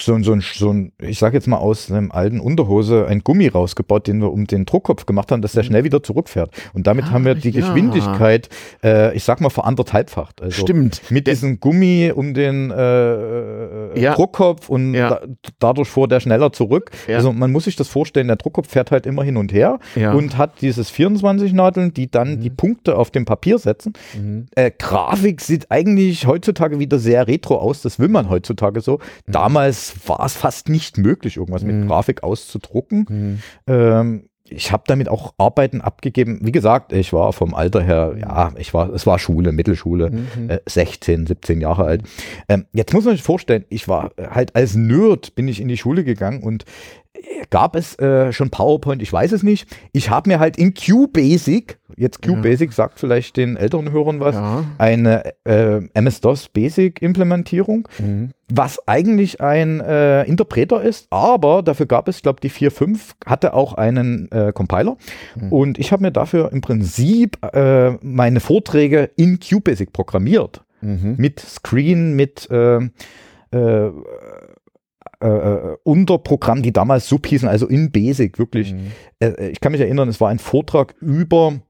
so, 0.00 0.14
ein- 0.14 0.24
so, 0.24 0.32
ein- 0.32 0.42
so 0.42 0.72
ein, 0.72 0.92
ich 0.98 1.18
sage 1.18 1.36
jetzt 1.36 1.46
mal 1.46 1.58
aus 1.58 1.90
einem 1.90 2.10
alten 2.10 2.40
Unterhose, 2.40 3.06
ein 3.06 3.20
Gummi 3.20 3.48
rausgebaut, 3.48 4.06
den 4.06 4.20
wir 4.20 4.32
um 4.32 4.46
den 4.46 4.64
Druckkopf 4.64 5.06
gemacht 5.06 5.30
haben, 5.32 5.42
dass 5.42 5.52
der 5.52 5.62
schnell 5.62 5.84
wieder 5.84 6.02
zurückfährt. 6.02 6.50
Und 6.72 6.86
damit 6.86 7.06
Ah, 7.06 7.10
haben 7.10 7.24
wir 7.24 7.34
die 7.34 7.50
ja. 7.50 7.60
Geschwindigkeit, 7.60 8.48
äh, 8.82 9.14
ich 9.14 9.24
sag 9.24 9.40
mal, 9.40 9.50
veranderthalbfacht. 9.50 10.42
Also 10.42 10.62
Stimmt. 10.62 11.02
Mit 11.10 11.26
diesem 11.26 11.59
Gummi 11.60 12.12
um 12.14 12.34
den 12.34 12.70
äh, 12.70 14.00
Ja. 14.00 14.14
Druckkopf 14.14 14.68
und 14.68 14.94
Ja. 14.94 15.10
da, 15.10 15.20
dadurch 15.58 15.88
fuhr 15.88 16.08
der 16.08 16.20
schneller 16.20 16.52
zurück. 16.52 16.90
Ja. 17.06 17.16
Also 17.16 17.32
man 17.32 17.52
muss 17.52 17.64
sich 17.64 17.76
das 17.76 17.88
vorstellen, 17.88 18.26
der 18.28 18.36
Druckkopf 18.36 18.68
fährt 18.68 18.90
halt 18.90 19.06
immer 19.06 19.22
hin 19.22 19.36
und 19.36 19.52
her 19.52 19.78
und 19.96 20.36
hat 20.38 20.60
dieses 20.60 20.90
24 20.90 21.52
Nadeln, 21.52 21.92
die 21.94 22.10
dann 22.10 22.40
die 22.40 22.50
Punkte 22.50 22.96
auf 22.96 23.10
dem 23.10 23.24
Papier 23.24 23.58
setzen. 23.58 23.92
Mhm. 24.16 24.46
Äh, 24.54 24.70
Grafik 24.76 25.40
sieht 25.40 25.70
eigentlich 25.70 26.26
heutzutage 26.26 26.78
wieder 26.78 26.98
sehr 26.98 27.26
retro 27.28 27.56
aus. 27.58 27.82
Das 27.82 27.98
will 27.98 28.08
man 28.08 28.28
heutzutage 28.30 28.80
so. 28.80 28.98
Mhm. 29.26 29.32
Damals 29.32 29.94
war 30.06 30.24
es 30.24 30.34
fast 30.34 30.68
nicht 30.68 30.98
möglich, 30.98 31.36
irgendwas 31.36 31.62
mit 31.62 31.86
Grafik 31.86 32.22
auszudrucken. 32.22 33.06
Mhm. 33.08 33.38
Ähm, 33.66 34.29
ich 34.50 34.72
habe 34.72 34.82
damit 34.86 35.08
auch 35.08 35.32
Arbeiten 35.38 35.80
abgegeben. 35.80 36.40
Wie 36.42 36.52
gesagt, 36.52 36.92
ich 36.92 37.12
war 37.12 37.32
vom 37.32 37.54
Alter 37.54 37.82
her, 37.82 38.14
ja, 38.20 38.52
ich 38.56 38.74
war, 38.74 38.92
es 38.92 39.06
war 39.06 39.18
Schule, 39.18 39.52
Mittelschule, 39.52 40.10
Mhm. 40.10 40.50
äh, 40.50 40.58
16, 40.66 41.26
17 41.26 41.60
Jahre 41.60 41.84
alt. 41.84 42.02
Ähm, 42.48 42.66
jetzt 42.72 42.92
muss 42.92 43.04
man 43.04 43.14
sich 43.14 43.22
vorstellen, 43.22 43.64
ich 43.68 43.88
war 43.88 44.10
halt 44.18 44.54
als 44.56 44.74
Nerd 44.74 45.34
bin 45.34 45.48
ich 45.48 45.60
in 45.60 45.68
die 45.68 45.76
Schule 45.76 46.04
gegangen 46.04 46.42
und 46.42 46.64
gab 47.50 47.76
es 47.76 47.98
äh, 47.98 48.32
schon 48.32 48.50
PowerPoint, 48.50 49.02
ich 49.02 49.12
weiß 49.12 49.32
es 49.32 49.42
nicht. 49.42 49.68
Ich 49.92 50.10
habe 50.10 50.28
mir 50.30 50.38
halt 50.38 50.56
in 50.56 50.74
QBasic, 50.74 51.78
jetzt 51.96 52.22
QBasic 52.22 52.72
sagt 52.72 52.98
vielleicht 53.00 53.36
den 53.36 53.56
älteren 53.56 53.90
Hörern 53.92 54.20
was, 54.20 54.34
Ja. 54.34 54.64
eine 54.78 55.32
äh, 55.44 55.80
MS-DOS 55.94 56.48
Basic 56.50 57.02
Implementierung, 57.02 57.88
Mhm. 57.98 58.30
was 58.48 58.86
eigentlich 58.88 59.40
ein 59.40 59.80
äh, 59.80 60.22
Interpreter 60.24 60.82
ist, 60.82 61.06
aber 61.10 61.62
dafür 61.62 61.86
gab 61.86 62.08
es, 62.08 62.22
glaube 62.22 62.40
die 62.40 62.50
4.5 62.50 62.98
hatte 63.26 63.54
auch 63.54 63.74
einen 63.74 64.30
äh, 64.32 64.52
Compiler 64.52 64.96
und 65.50 65.78
ich 65.78 65.92
habe 65.92 66.02
mir 66.02 66.12
dafür 66.12 66.52
im 66.52 66.60
Prinzip 66.60 67.38
äh, 67.54 67.90
meine 68.02 68.40
Vorträge 68.40 69.10
in 69.16 69.40
QBasic 69.40 69.92
programmiert. 69.92 70.62
Mhm. 70.82 71.16
Mit 71.18 71.40
Screen, 71.40 72.14
mit 72.16 72.48
äh, 75.22 75.26
äh, 75.26 75.32
äh, 75.32 75.72
äh, 75.72 75.76
Unterprogrammen, 75.84 76.62
die 76.62 76.72
damals 76.72 77.08
sub 77.08 77.26
hießen, 77.26 77.48
also 77.48 77.66
in 77.66 77.92
Basic, 77.92 78.38
wirklich. 78.38 78.72
Mhm. 78.72 78.92
Äh, 79.18 79.50
ich 79.50 79.60
kann 79.60 79.72
mich 79.72 79.80
erinnern, 79.80 80.08
es 80.08 80.20
war 80.20 80.30
ein 80.30 80.38
Vortrag 80.38 80.94
über 81.00 81.60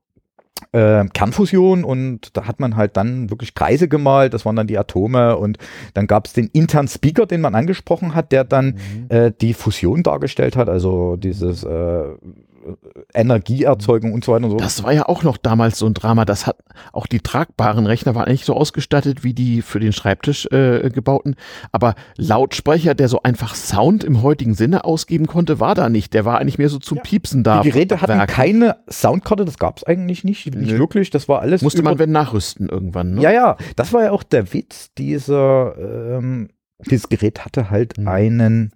äh, 0.73 1.05
Kernfusion 1.07 1.85
und 1.85 2.37
da 2.37 2.47
hat 2.47 2.61
man 2.61 2.77
halt 2.77 2.97
dann 2.97 3.31
wirklich 3.31 3.55
Kreise 3.55 3.89
gemalt, 3.89 4.35
das 4.35 4.45
waren 4.45 4.57
dann 4.57 4.67
die 4.67 4.79
Atome 4.79 5.37
und 5.37 5.59
dann 5.95 6.07
gab 6.07 6.27
es 6.27 6.33
den 6.33 6.47
internen 6.49 6.89
Speaker, 6.89 7.27
den 7.27 7.41
man 7.41 7.55
angesprochen 7.55 8.15
hat, 8.15 8.31
der 8.33 8.45
dann 8.45 8.77
äh, 9.09 9.33
die 9.41 9.55
Fusion 9.55 10.03
dargestellt 10.03 10.57
hat, 10.57 10.69
also 10.69 11.17
dieses 11.17 11.65
äh, 11.65 12.05
Energieerzeugung 13.15 14.13
und 14.13 14.25
so 14.25 14.33
weiter 14.33 14.45
und 14.45 14.51
so. 14.53 14.57
Das 14.57 14.83
war 14.83 14.93
ja 14.93 15.07
auch 15.09 15.23
noch 15.23 15.37
damals 15.37 15.79
so 15.79 15.87
ein 15.87 15.95
Drama. 15.95 16.25
Das 16.25 16.47
hat 16.47 16.57
auch 16.93 17.07
die 17.07 17.21
tragbaren 17.21 17.87
Rechner 17.87 18.15
waren 18.15 18.27
eigentlich 18.29 18.45
so 18.45 18.55
ausgestattet 18.55 19.25
wie 19.25 19.35
die 19.35 19.63
für 19.63 19.81
den 19.81 19.93
Schreibtisch 19.93 20.47
äh, 20.53 20.91
gebauten. 20.91 21.37
Aber 21.73 21.95
Lautsprecher, 22.17 22.95
der 22.95 23.09
so 23.09 23.23
einfach 23.23 23.55
Sound 23.55 24.05
im 24.05 24.23
heutigen 24.23 24.55
Sinne 24.55 24.85
ausgeben 24.85 25.27
konnte, 25.27 25.61
war 25.61 25.75
da 25.75 25.89
nicht. 25.89 26.15
Der 26.15 26.25
war 26.25 26.39
eigentlich 26.39 26.59
mehr 26.59 26.69
so 26.69 26.79
zum 26.79 26.99
Piepsen 26.99 27.43
da. 27.45 27.63
die 27.63 27.71
Geräte 27.71 28.01
hatten 28.01 28.19
Werken. 28.19 28.33
keine 28.33 28.77
Soundkarte, 28.91 29.45
das 29.45 29.59
gab 29.59 29.79
es 29.79 29.85
eigentlich 29.85 30.25
nicht, 30.25 30.55
nicht 30.55 30.73
Nö. 30.73 30.79
wirklich, 30.79 31.11
das 31.11 31.29
war 31.29 31.41
alles 31.41 31.63
Musste 31.63 31.83
man 31.83 31.99
wenn 31.99 32.13
nachrüsten 32.13 32.69
irgendwann. 32.69 33.15
Ne? 33.15 33.23
Ja, 33.23 33.31
ja, 33.33 33.57
das 33.77 33.93
war 33.93 34.05
ja 34.05 34.11
auch 34.13 34.23
der 34.23 34.53
Witz. 34.53 34.91
Dieser, 34.97 35.75
ähm, 35.79 36.49
dieses 36.91 37.09
Gerät 37.09 37.45
hatte 37.45 37.71
halt 37.71 37.99
Mhm. 37.99 38.09
einen, 38.09 38.71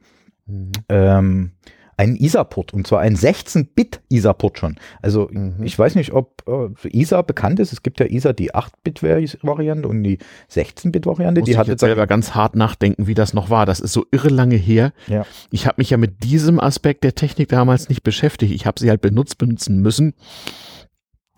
Mhm. 0.46 0.72
ähm, 0.88 1.50
einen 1.96 2.16
ISA-Port 2.16 2.72
und 2.74 2.86
zwar 2.86 3.00
einen 3.00 3.16
16-Bit 3.16 4.00
ISA-Port 4.10 4.58
schon. 4.58 4.76
Also 5.02 5.28
Mhm. 5.30 5.62
ich 5.62 5.78
weiß 5.78 5.94
nicht, 5.94 6.12
ob 6.12 6.42
äh, 6.48 6.88
ISA 6.88 7.22
bekannt 7.22 7.60
ist. 7.60 7.72
Es 7.72 7.82
gibt 7.82 8.00
ja 8.00 8.06
ISA 8.06 8.32
die 8.32 8.54
8-Bit-Variante 8.54 9.88
und 9.88 10.02
die 10.02 10.18
16-Bit-Variante. 10.50 11.40
Muss 11.40 11.46
Die 11.46 11.52
ich 11.52 11.58
hatte 11.58 11.72
jetzt 11.72 11.80
selber 11.80 12.06
ganz 12.06 12.34
hart 12.34 12.56
nachdenken, 12.56 13.06
wie 13.06 13.14
das 13.14 13.34
noch 13.34 13.50
war. 13.50 13.66
Das 13.66 13.80
ist 13.80 13.92
so 13.92 14.06
irre 14.10 14.28
lange 14.28 14.56
her. 14.56 14.92
Ja. 15.06 15.24
Ich 15.50 15.66
habe 15.66 15.76
mich 15.78 15.90
ja 15.90 15.96
mit 15.96 16.22
diesem 16.24 16.60
Aspekt 16.60 17.04
der 17.04 17.14
Technik 17.14 17.48
damals 17.48 17.88
nicht 17.88 18.02
beschäftigt. 18.02 18.52
Ich 18.52 18.66
habe 18.66 18.80
sie 18.80 18.90
halt 18.90 19.00
benutzt, 19.00 19.38
benutzen 19.38 19.80
müssen. 19.80 20.14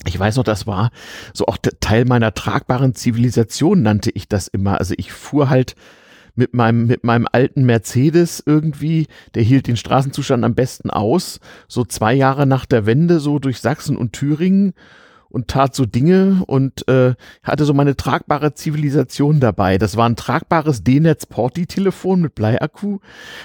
Ich 0.05 0.19
weiß 0.19 0.37
noch, 0.37 0.45
das 0.45 0.67
war 0.67 0.91
so 1.33 1.47
auch 1.47 1.57
Teil 1.81 2.05
meiner 2.05 2.33
tragbaren 2.35 2.95
Zivilisation, 2.95 3.83
nannte 3.83 4.11
ich 4.11 4.29
das 4.29 4.47
immer. 4.47 4.79
Also 4.79 4.95
ich 4.97 5.11
fuhr 5.13 5.49
halt 5.51 5.75
mit 6.37 6.55
meinem, 6.55 6.87
mit 6.87 7.03
meinem 7.05 7.27
alten 7.31 7.65
Mercedes 7.65 8.43
irgendwie, 8.45 9.07
der 9.35 9.43
hielt 9.43 9.67
den 9.67 9.77
Straßenzustand 9.77 10.45
am 10.45 10.55
besten 10.55 10.91
aus, 10.91 11.41
so 11.67 11.85
zwei 11.85 12.15
Jahre 12.15 12.47
nach 12.47 12.67
der 12.67 12.87
Wende, 12.87 13.19
so 13.21 13.39
durch 13.39 13.61
Sachsen 13.61 13.97
und 13.97 14.13
Thüringen 14.13 14.75
und 15.31 15.49
tat 15.49 15.75
so 15.75 15.87
Dinge 15.87 16.43
und 16.47 16.87
äh, 16.89 17.15
hatte 17.43 17.65
so 17.65 17.75
meine 17.75 17.97
tragbare 17.97 18.55
Zivilisation 18.55 19.41
dabei. 19.41 19.79
Das 19.79 19.97
war 19.97 20.09
ein 20.09 20.17
tragbares 20.17 20.85
D-Netz-Porti-Telefon 20.85 22.21
mit 22.21 22.35
Bleiakku. 22.35 22.99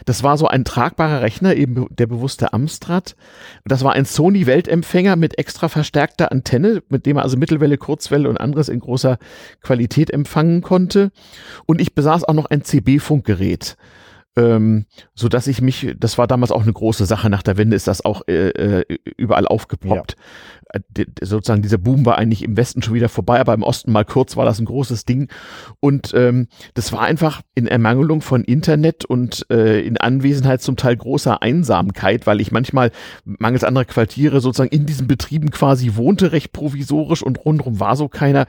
Das 0.05 0.23
war 0.23 0.37
so 0.37 0.47
ein 0.47 0.65
tragbarer 0.65 1.21
Rechner, 1.21 1.55
eben 1.55 1.87
der 1.89 2.07
bewusste 2.07 2.53
Amstrad. 2.53 3.15
Das 3.65 3.83
war 3.83 3.93
ein 3.93 4.05
Sony-Weltempfänger 4.05 5.15
mit 5.15 5.37
extra 5.37 5.69
verstärkter 5.69 6.31
Antenne, 6.31 6.83
mit 6.89 7.05
dem 7.05 7.17
er 7.17 7.23
also 7.23 7.37
Mittelwelle, 7.37 7.77
Kurzwelle 7.77 8.29
und 8.29 8.37
anderes 8.37 8.69
in 8.69 8.79
großer 8.79 9.17
Qualität 9.61 10.11
empfangen 10.11 10.61
konnte. 10.61 11.11
Und 11.65 11.81
ich 11.81 11.95
besaß 11.95 12.23
auch 12.23 12.33
noch 12.33 12.45
ein 12.45 12.63
CB-Funkgerät. 12.63 13.77
Ähm, 14.37 14.85
so 15.13 15.27
dass 15.27 15.47
ich 15.47 15.61
mich, 15.61 15.93
das 15.97 16.17
war 16.17 16.25
damals 16.25 16.53
auch 16.53 16.61
eine 16.61 16.71
große 16.71 17.05
Sache 17.05 17.29
nach 17.29 17.43
der 17.43 17.57
Wende, 17.57 17.75
ist 17.75 17.87
das 17.87 18.05
auch 18.05 18.21
äh, 18.29 18.49
äh, 18.79 18.97
überall 19.17 19.45
aufgepoppt. 19.45 20.15
Sozusagen 21.21 21.61
dieser 21.61 21.77
Boom 21.77 22.05
war 22.05 22.17
eigentlich 22.17 22.43
im 22.43 22.57
Westen 22.57 22.81
schon 22.81 22.93
wieder 22.93 23.09
vorbei, 23.09 23.39
aber 23.39 23.53
im 23.53 23.63
Osten 23.63 23.91
mal 23.91 24.05
kurz 24.05 24.37
war 24.37 24.45
das 24.45 24.59
ein 24.59 24.65
großes 24.65 25.05
Ding. 25.05 25.29
Und 25.79 26.13
ähm, 26.15 26.47
das 26.73 26.93
war 26.93 27.01
einfach 27.01 27.41
in 27.55 27.67
Ermangelung 27.67 28.21
von 28.21 28.43
Internet 28.43 29.05
und 29.05 29.45
äh, 29.49 29.81
in 29.81 29.97
Anwesenheit 29.97 30.61
zum 30.61 30.77
Teil 30.77 30.95
großer 30.95 31.41
Einsamkeit, 31.41 32.27
weil 32.27 32.41
ich 32.41 32.51
manchmal 32.51 32.91
mangels 33.25 33.63
anderer 33.63 33.85
Quartiere 33.85 34.41
sozusagen 34.41 34.71
in 34.71 34.85
diesen 34.85 35.07
Betrieben 35.07 35.51
quasi 35.51 35.95
wohnte, 35.95 36.31
recht 36.31 36.53
provisorisch 36.53 37.23
und 37.23 37.43
rundherum 37.43 37.79
war 37.79 37.95
so 37.95 38.07
keiner. 38.07 38.45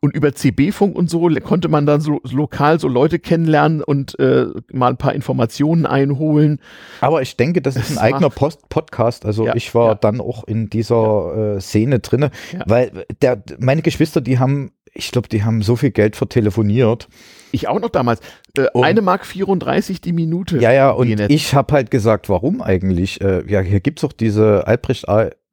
Und 0.00 0.14
über 0.14 0.34
CB-Funk 0.34 0.96
und 0.96 1.10
so 1.10 1.28
konnte 1.42 1.68
man 1.68 1.86
dann 1.86 2.00
so 2.00 2.20
lokal 2.30 2.80
so 2.80 2.88
Leute 2.88 3.18
kennenlernen 3.18 3.82
und 3.82 4.18
äh, 4.18 4.46
mal 4.72 4.90
ein 4.90 4.96
paar 4.96 5.14
Informationen 5.14 5.86
einholen. 5.86 6.60
Aber 7.00 7.22
ich 7.22 7.36
denke, 7.36 7.60
das 7.60 7.76
ist 7.76 7.90
ein 7.90 7.98
eigener 7.98 8.30
Post 8.30 8.68
Podcast. 8.68 9.26
Also 9.26 9.46
ja, 9.46 9.54
ich 9.54 9.74
war 9.74 9.88
ja. 9.88 9.94
dann 9.94 10.20
auch 10.20 10.44
in 10.44 10.70
dieser 10.70 11.56
äh, 11.56 11.60
Szene 11.66 11.98
drinne, 11.98 12.30
ja. 12.52 12.60
weil 12.66 13.06
der, 13.22 13.42
meine 13.58 13.82
Geschwister, 13.82 14.20
die 14.20 14.38
haben, 14.38 14.72
ich 14.94 15.10
glaube, 15.12 15.28
die 15.28 15.44
haben 15.44 15.62
so 15.62 15.76
viel 15.76 15.90
Geld 15.90 16.16
vertelefoniert. 16.16 17.08
Ich 17.52 17.68
auch 17.68 17.80
noch 17.80 17.90
damals. 17.90 18.20
Äh, 18.56 18.66
eine 18.74 19.02
Mark 19.02 19.26
34 19.26 20.00
die 20.00 20.12
Minute. 20.12 20.58
Ja, 20.58 20.72
ja, 20.72 20.90
und 20.90 21.08
ich 21.30 21.54
habe 21.54 21.74
halt 21.74 21.90
gesagt, 21.90 22.28
warum 22.28 22.62
eigentlich? 22.62 23.20
Äh, 23.20 23.44
ja, 23.50 23.60
hier 23.60 23.80
gibt 23.80 23.98
es 23.98 24.02
doch 24.02 24.12
diese 24.12 24.66
Albrecht 24.66 25.06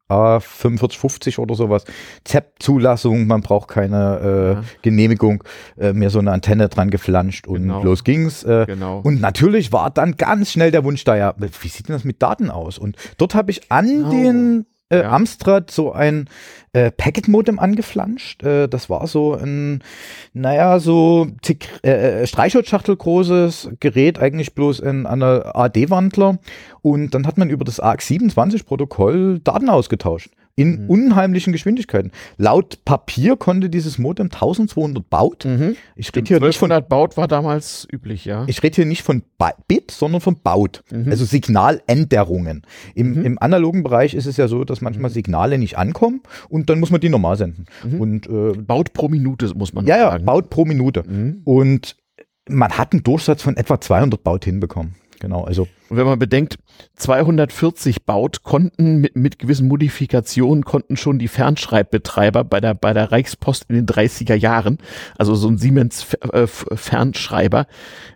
A4550 0.10 1.39
oder 1.39 1.56
sowas. 1.56 1.86
ZEP-Zulassung, 2.26 3.26
man 3.26 3.41
braucht 3.41 3.69
keine 3.69 4.19
äh, 4.19 4.54
ja. 4.54 4.63
Genehmigung, 4.82 5.43
äh, 5.78 5.93
mir 5.93 6.10
so 6.10 6.19
eine 6.19 6.32
Antenne 6.32 6.69
dran 6.69 6.89
geflanscht 6.89 7.47
und 7.47 7.63
genau. 7.63 7.84
los 7.84 8.04
ging's. 8.04 8.43
Äh, 8.43 8.65
genau. 8.67 8.99
Und 8.99 9.21
natürlich 9.21 9.71
war 9.71 9.89
dann 9.89 10.17
ganz 10.17 10.52
schnell 10.52 10.71
der 10.71 10.84
Wunsch 10.84 11.04
da, 11.04 11.15
ja, 11.15 11.34
wie 11.38 11.67
sieht 11.67 11.88
denn 11.88 11.95
das 11.95 12.04
mit 12.04 12.21
Daten 12.21 12.49
aus? 12.49 12.78
Und 12.78 12.97
dort 13.17 13.36
habe 13.36 13.52
ich 13.52 13.71
an 13.71 13.88
genau. 13.88 14.12
den 14.12 14.65
äh, 14.93 15.01
ja. 15.01 15.12
Amstrad 15.12 15.71
so 15.71 15.91
ein 15.91 16.29
äh, 16.73 16.91
Packet-Modem 16.91 17.60
angeflanscht. 17.60 18.43
Äh, 18.43 18.67
das 18.67 18.89
war 18.89 19.08
so 19.08 19.34
ein, 19.34 19.84
naja, 20.34 20.79
so 20.79 21.27
tick, 21.41 21.67
äh, 21.84 22.21
äh 22.21 22.27
Streichholzschachtel 22.27 22.95
großes 22.95 23.71
Gerät, 23.79 24.19
eigentlich 24.19 24.53
bloß 24.53 24.79
in 24.79 25.06
einer 25.06 25.56
AD-Wandler. 25.56 26.39
Und 26.82 27.13
dann 27.13 27.27
hat 27.27 27.38
man 27.38 27.49
über 27.49 27.65
das 27.65 27.82
AX27-Protokoll 27.82 29.39
Daten 29.43 29.69
ausgetauscht 29.69 30.32
in 30.55 30.83
mhm. 30.83 30.89
unheimlichen 30.89 31.51
Geschwindigkeiten. 31.51 32.11
Laut 32.37 32.85
Papier 32.85 33.37
konnte 33.37 33.69
dieses 33.69 33.97
Modem 33.97 34.27
1200 34.27 35.09
Baut. 35.09 35.45
Mhm. 35.45 35.75
Ich 35.95 36.15
rede 36.15 36.27
hier 36.27 36.39
nicht 36.39 36.57
von 36.57 36.69
Baut 36.87 37.17
war 37.17 37.27
damals 37.27 37.87
üblich, 37.91 38.25
ja. 38.25 38.45
Ich 38.47 38.61
rede 38.61 38.75
hier 38.75 38.85
nicht 38.85 39.01
von 39.01 39.23
Bit, 39.67 39.91
sondern 39.91 40.21
von 40.21 40.37
Baut, 40.41 40.83
mhm. 40.91 41.09
also 41.09 41.25
Signaländerungen. 41.25 42.63
Im, 42.93 43.13
mhm. 43.13 43.25
Im 43.25 43.41
analogen 43.41 43.83
Bereich 43.83 44.13
ist 44.13 44.25
es 44.25 44.37
ja 44.37 44.47
so, 44.47 44.63
dass 44.63 44.81
manchmal 44.81 45.09
mhm. 45.09 45.13
Signale 45.13 45.57
nicht 45.57 45.77
ankommen 45.77 46.21
und 46.49 46.69
dann 46.69 46.79
muss 46.79 46.91
man 46.91 47.01
die 47.01 47.09
normal 47.09 47.37
senden. 47.37 47.65
Mhm. 47.83 48.01
Und 48.01 48.27
äh, 48.27 48.53
Baut 48.53 48.93
pro 48.93 49.09
Minute 49.09 49.51
muss 49.55 49.73
man 49.73 49.85
ja, 49.85 49.97
sagen. 49.97 50.25
Ja, 50.25 50.31
Baut 50.31 50.49
pro 50.49 50.65
Minute. 50.65 51.03
Und 51.45 51.95
man 52.47 52.71
hat 52.71 52.93
einen 52.93 53.03
Durchsatz 53.03 53.41
von 53.41 53.57
etwa 53.57 53.79
200 53.79 54.23
Baut 54.23 54.45
hinbekommen. 54.45 54.95
Genau, 55.19 55.43
also 55.43 55.67
und 55.93 55.99
wenn 55.99 56.08
man 56.08 56.17
bedenkt, 56.17 56.58
240 56.95 58.03
baut, 58.03 58.41
konnten 58.41 58.97
mit, 58.97 59.15
mit 59.15 59.38
gewissen 59.38 59.67
Modifikationen, 59.67 60.65
konnten 60.65 60.97
schon 60.97 61.19
die 61.19 61.27
Fernschreibbetreiber 61.27 62.43
bei 62.43 62.60
der, 62.60 62.73
bei 62.73 62.93
der 62.93 63.12
Reichspost 63.12 63.65
in 63.69 63.75
den 63.75 63.86
30er 63.86 64.34
Jahren, 64.34 64.79
also 65.19 65.36
so 65.36 65.47
ein 65.47 65.60
Siemens 65.60 66.15
äh, 66.32 66.47
Fernschreiber 66.47 67.67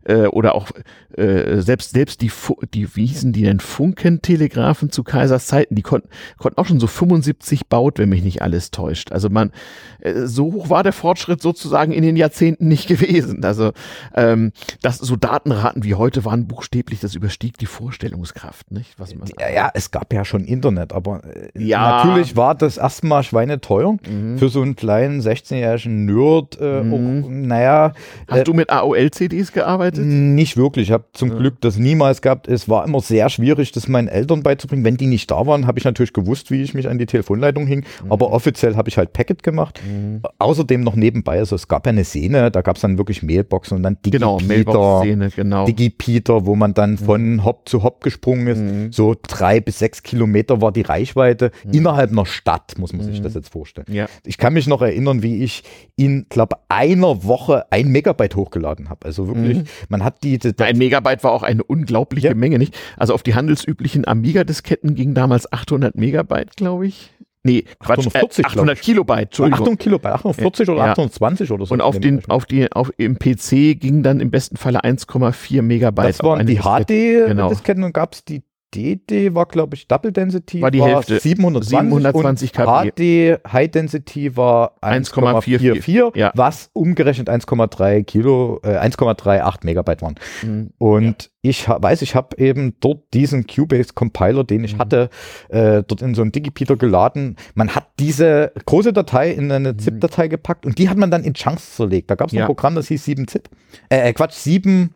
äh, 0.06 0.26
oder 0.26 0.56
auch 0.56 0.72
äh, 1.16 1.62
selbst, 1.62 1.92
selbst 1.92 2.22
die, 2.22 2.32
die, 2.74 2.96
wie 2.96 3.06
hießen 3.06 3.32
die 3.32 3.44
denn, 3.44 3.60
Funkentelegrafen 3.60 4.90
zu 4.90 5.04
Kaisers 5.04 5.46
Zeiten, 5.46 5.76
die 5.76 5.84
konnten, 5.84 6.10
konnten 6.38 6.58
auch 6.58 6.66
schon 6.66 6.80
so 6.80 6.88
75 6.88 7.68
baut, 7.68 8.00
wenn 8.00 8.10
mich 8.10 8.24
nicht 8.24 8.42
alles 8.42 8.72
täuscht. 8.72 9.12
Also 9.12 9.30
man, 9.30 9.52
äh, 10.00 10.26
so 10.26 10.52
hoch 10.52 10.72
war 10.72 10.82
der 10.82 10.94
Fortschritt 10.94 11.44
sozusagen 11.44 11.92
in 11.92 12.02
den 12.02 12.16
Jahrzehnten 12.16 12.68
nicht 12.68 12.88
gewesen. 12.88 13.44
Also 13.46 13.74
ähm, 14.16 14.52
das, 14.82 14.98
so 14.98 15.16
Datenraten 15.16 15.84
wie 15.84 15.94
heute 15.94 16.26
waren 16.26 16.48
buchstäblich, 16.48 17.02
das 17.02 17.13
überstieg 17.13 17.60
die 17.60 17.67
Vorstellungskraft, 17.68 18.72
nicht? 18.72 18.98
Was 18.98 19.16
man 19.16 19.28
ja, 19.40 19.50
ja, 19.50 19.72
es 19.74 19.92
gab 19.92 20.14
ja 20.14 20.26
schon 20.26 20.46
Internet, 20.46 20.94
aber 20.94 21.22
äh, 21.24 21.50
ja. 21.56 22.04
natürlich 22.04 22.36
war 22.36 22.56
das 22.56 22.78
erstmal 22.78 23.24
schweineteuer 23.24 23.98
mhm. 24.08 24.38
für 24.38 24.50
so 24.50 24.62
einen 24.62 24.76
kleinen 24.76 25.22
16-jährigen 25.22 26.06
Nerd. 26.06 26.58
Äh, 26.60 26.84
mhm. 26.84 26.94
auch, 26.94 27.30
naja. 27.30 27.94
Hast 28.28 28.40
äh, 28.40 28.44
du 28.44 28.54
mit 28.54 28.70
AOL-CDs 28.70 29.52
gearbeitet? 29.52 30.04
Nicht 30.06 30.58
wirklich. 30.58 30.88
Ich 30.88 30.92
habe 30.92 31.06
zum 31.14 31.30
ja. 31.30 31.38
Glück 31.38 31.62
das 31.62 31.78
niemals 31.78 32.22
gehabt. 32.22 32.48
Es 32.48 32.70
war 32.70 32.86
immer 32.86 33.02
sehr 33.02 33.30
schwierig, 33.30 33.72
das 33.72 33.88
meinen 33.88 34.08
Eltern 34.08 34.44
beizubringen. 34.44 34.84
Wenn 34.84 34.98
die 34.98 35.08
nicht 35.08 35.30
da 35.30 35.46
waren, 35.46 35.68
habe 35.68 35.80
ich 35.80 35.86
natürlich 35.86 36.14
gewusst, 36.14 36.52
wie 36.52 36.62
ich 36.62 36.74
mich 36.74 36.88
an 36.88 36.98
die 36.98 37.06
Telefonleitung 37.06 37.68
hing. 37.68 37.86
Mhm. 38.04 38.12
Aber 38.12 38.32
offiziell 38.32 38.76
habe 38.76 38.90
ich 38.90 38.98
halt 38.98 39.14
Packet 39.14 39.44
gemacht. 39.44 39.82
Mhm. 39.86 40.22
Außerdem 40.40 40.82
noch 40.82 40.96
nebenbei, 40.96 41.40
also 41.40 41.56
es 41.56 41.68
gab 41.68 41.86
ja 41.86 41.92
eine 41.92 42.04
Szene, 42.04 42.52
da 42.52 42.62
gab 42.62 42.76
es 42.78 42.82
dann 42.82 42.98
wirklich 42.98 43.24
Mailboxen 43.24 43.78
und 43.78 43.84
dann 43.84 43.98
genau, 44.04 44.38
Digi-Peter, 44.40 45.30
genau. 45.36 45.66
Digi-Peter, 45.66 46.46
wo 46.46 46.56
man 46.56 46.74
dann 46.74 46.92
mhm. 46.92 46.98
von 46.98 47.44
Hop 47.48 47.68
zu 47.68 47.82
Hop 47.82 48.04
gesprungen 48.04 48.48
ist. 48.48 48.60
Mhm. 48.60 48.92
So 48.92 49.16
drei 49.28 49.60
bis 49.60 49.80
sechs 49.80 50.04
Kilometer 50.04 50.62
war 50.62 50.72
die 50.72 50.82
Reichweite 50.82 51.52
mhm. 51.64 51.72
innerhalb 51.72 52.12
einer 52.12 52.26
Stadt, 52.26 52.78
muss 52.78 52.94
man 52.94 53.06
sich 53.06 53.20
mhm. 53.20 53.24
das 53.24 53.34
jetzt 53.34 53.50
vorstellen. 53.50 53.88
Ja. 53.90 54.08
Ich 54.26 54.38
kann 54.38 54.54
mich 54.54 54.68
noch 54.68 54.82
erinnern, 54.82 55.24
wie 55.24 55.44
ich 55.44 55.64
in, 55.96 56.28
glaube 56.30 56.58
einer 56.68 57.24
Woche 57.24 57.66
ein 57.72 57.88
Megabyte 57.88 58.36
hochgeladen 58.36 58.90
habe. 58.90 59.06
Also 59.06 59.28
wirklich, 59.28 59.60
mhm. 59.60 59.64
man 59.90 60.04
hat 60.04 60.24
die. 60.24 60.40
Ein 60.60 60.78
Megabyte 60.78 61.24
war 61.24 61.32
auch 61.32 61.44
eine 61.44 61.64
unglaubliche 61.64 62.28
ja. 62.28 62.36
Menge, 62.36 62.60
nicht? 62.60 62.78
Also 62.98 63.14
auf 63.14 63.24
die 63.24 63.34
handelsüblichen 63.34 64.06
Amiga-Disketten 64.08 64.94
ging 64.94 65.14
damals 65.14 65.52
800 65.52 65.96
Megabyte, 65.96 66.56
glaube 66.58 66.88
ich. 66.88 67.14
Nee, 67.48 67.64
Quatsch, 67.80 68.08
840, 68.08 68.44
äh, 68.44 68.48
800 68.50 68.82
Kilobyte, 68.82 69.22
Entschuldigung. 69.24 69.62
800 69.62 69.80
Kilobyte, 69.80 70.14
840 70.16 70.70
oder 70.70 70.86
ja. 70.86 70.92
820 70.92 71.52
oder 71.52 71.66
so. 71.66 71.74
Und 71.74 71.82
auf 71.82 71.98
den, 71.98 72.26
auf 72.28 72.46
die, 72.46 72.70
auf, 72.74 72.92
im 72.98 73.18
PC 73.18 73.80
ging 73.80 74.04
dann 74.04 74.20
im 74.20 74.32
besten 74.32 74.58
Falle 74.58 74.84
1,4 74.84 75.62
Megabyte. 75.62 76.10
Das 76.10 76.24
waren 76.24 76.46
die 76.46 76.58
HD-Disketten 76.58 77.76
genau. 77.76 77.86
und 77.86 77.94
gab 77.94 78.14
es 78.14 78.26
die 78.26 78.44
DD 78.76 79.34
war, 79.34 79.46
glaube 79.46 79.76
ich, 79.76 79.88
Double 79.88 80.12
Density 80.12 80.62
war 80.62 80.72
die 80.72 80.80
war 80.80 80.90
Hälfte. 80.90 81.20
720, 81.20 81.70
720 81.70 82.54
kb. 82.54 82.92
HD 82.92 83.52
High 83.52 83.72
Density 83.72 84.36
war 84.36 84.76
1,44, 84.82 86.18
ja. 86.18 86.32
was 86.36 86.70
umgerechnet 86.74 87.30
1,3 87.30 88.04
Kilo, 88.04 88.60
äh, 88.64 88.78
1,38 88.78 89.60
Megabyte 89.64 90.02
waren. 90.02 90.16
Mhm. 90.44 90.72
Und 90.78 91.24
ja. 91.24 91.50
ich 91.50 91.70
weiß, 91.70 92.02
ich 92.02 92.16
habe 92.16 92.38
eben 92.38 92.76
dort 92.82 93.14
diesen 93.14 93.48
Cubase 93.48 93.94
Compiler, 93.94 94.44
den 94.44 94.66
ich 94.66 94.76
mhm. 94.76 94.80
hatte, 94.80 95.10
äh, 95.48 95.84
dort 95.88 96.02
in 96.02 96.14
so 96.14 96.22
einen 96.22 96.34
Digipeater 96.34 96.76
geladen. 96.76 97.38
Man 97.56 97.74
hat 97.74 97.88
diese 98.00 98.52
große 98.66 98.92
Datei 98.92 99.32
in 99.32 99.52
eine 99.52 99.74
mhm. 99.74 99.80
ZIP-Datei 99.80 100.28
gepackt 100.28 100.66
und 100.66 100.78
die 100.78 100.90
hat 100.90 100.98
man 100.98 101.10
dann 101.10 101.24
in 101.24 101.34
Chunks 101.34 101.76
zerlegt. 101.76 102.12
Da 102.12 102.16
gab 102.16 102.28
es 102.28 102.34
ja. 102.34 102.44
ein 102.44 102.48
Programm, 102.48 102.76
das 102.76 102.90
hieß 102.90 103.06
7-ZIP. 103.08 103.50
Äh, 103.90 104.10
äh, 104.10 104.14
Quatsch, 104.14 104.34
7, 104.34 104.94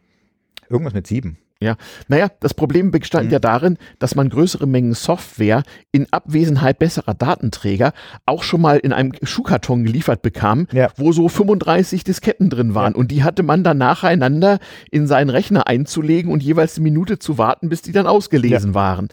irgendwas 0.69 0.93
mit 0.93 1.07
7. 1.07 1.37
Ja, 1.61 1.75
naja, 2.07 2.27
das 2.39 2.55
Problem 2.55 2.89
bestand 2.89 3.27
mhm. 3.27 3.33
ja 3.33 3.39
darin, 3.39 3.77
dass 3.99 4.15
man 4.15 4.29
größere 4.29 4.65
Mengen 4.65 4.95
Software 4.95 5.61
in 5.91 6.11
Abwesenheit 6.11 6.79
besserer 6.79 7.13
Datenträger 7.13 7.93
auch 8.25 8.41
schon 8.41 8.61
mal 8.61 8.77
in 8.77 8.93
einem 8.93 9.11
Schuhkarton 9.21 9.83
geliefert 9.83 10.23
bekam, 10.23 10.65
ja. 10.71 10.89
wo 10.97 11.11
so 11.11 11.29
35 11.29 12.03
Disketten 12.03 12.49
drin 12.49 12.73
waren. 12.73 12.93
Ja. 12.93 12.97
Und 12.97 13.11
die 13.11 13.23
hatte 13.23 13.43
man 13.43 13.63
dann 13.63 13.77
nacheinander 13.77 14.57
in 14.89 15.05
seinen 15.05 15.29
Rechner 15.29 15.67
einzulegen 15.67 16.31
und 16.31 16.41
jeweils 16.41 16.77
eine 16.77 16.83
Minute 16.83 17.19
zu 17.19 17.37
warten, 17.37 17.69
bis 17.69 17.83
die 17.83 17.91
dann 17.91 18.07
ausgelesen 18.07 18.71
ja. 18.71 18.75
waren. 18.75 19.09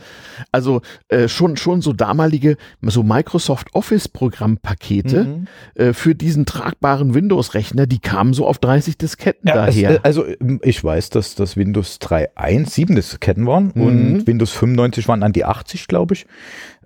Also 0.51 0.81
äh, 1.09 1.29
schon, 1.29 1.59
schon 1.59 1.83
so 1.83 1.93
damalige, 1.93 2.57
so 2.81 3.03
Microsoft 3.03 3.75
Office-Programmpakete 3.75 5.25
mhm. 5.25 5.47
äh, 5.75 5.93
für 5.93 6.15
diesen 6.15 6.47
tragbaren 6.47 7.13
Windows-Rechner, 7.13 7.87
die 7.87 7.99
kamen 7.99 8.33
so 8.33 8.47
auf 8.47 8.57
30 8.59 8.97
Disketten 8.97 9.47
daher. 9.47 9.91
Es, 9.91 9.97
äh, 9.97 10.01
also 10.03 10.25
ich 10.63 10.83
weiß, 10.83 11.11
dass 11.11 11.35
das 11.35 11.59
Windows 11.59 11.99
3 11.99 12.31
1 12.39 12.73
7 12.73 12.95
Disketten 12.95 13.47
waren 13.47 13.73
mhm. 13.75 13.83
und 13.83 14.27
Windows 14.27 14.53
95 14.53 15.09
waren 15.09 15.23
an 15.23 15.33
die 15.33 15.45
80, 15.45 15.89
glaube 15.89 16.15
ich. 16.15 16.27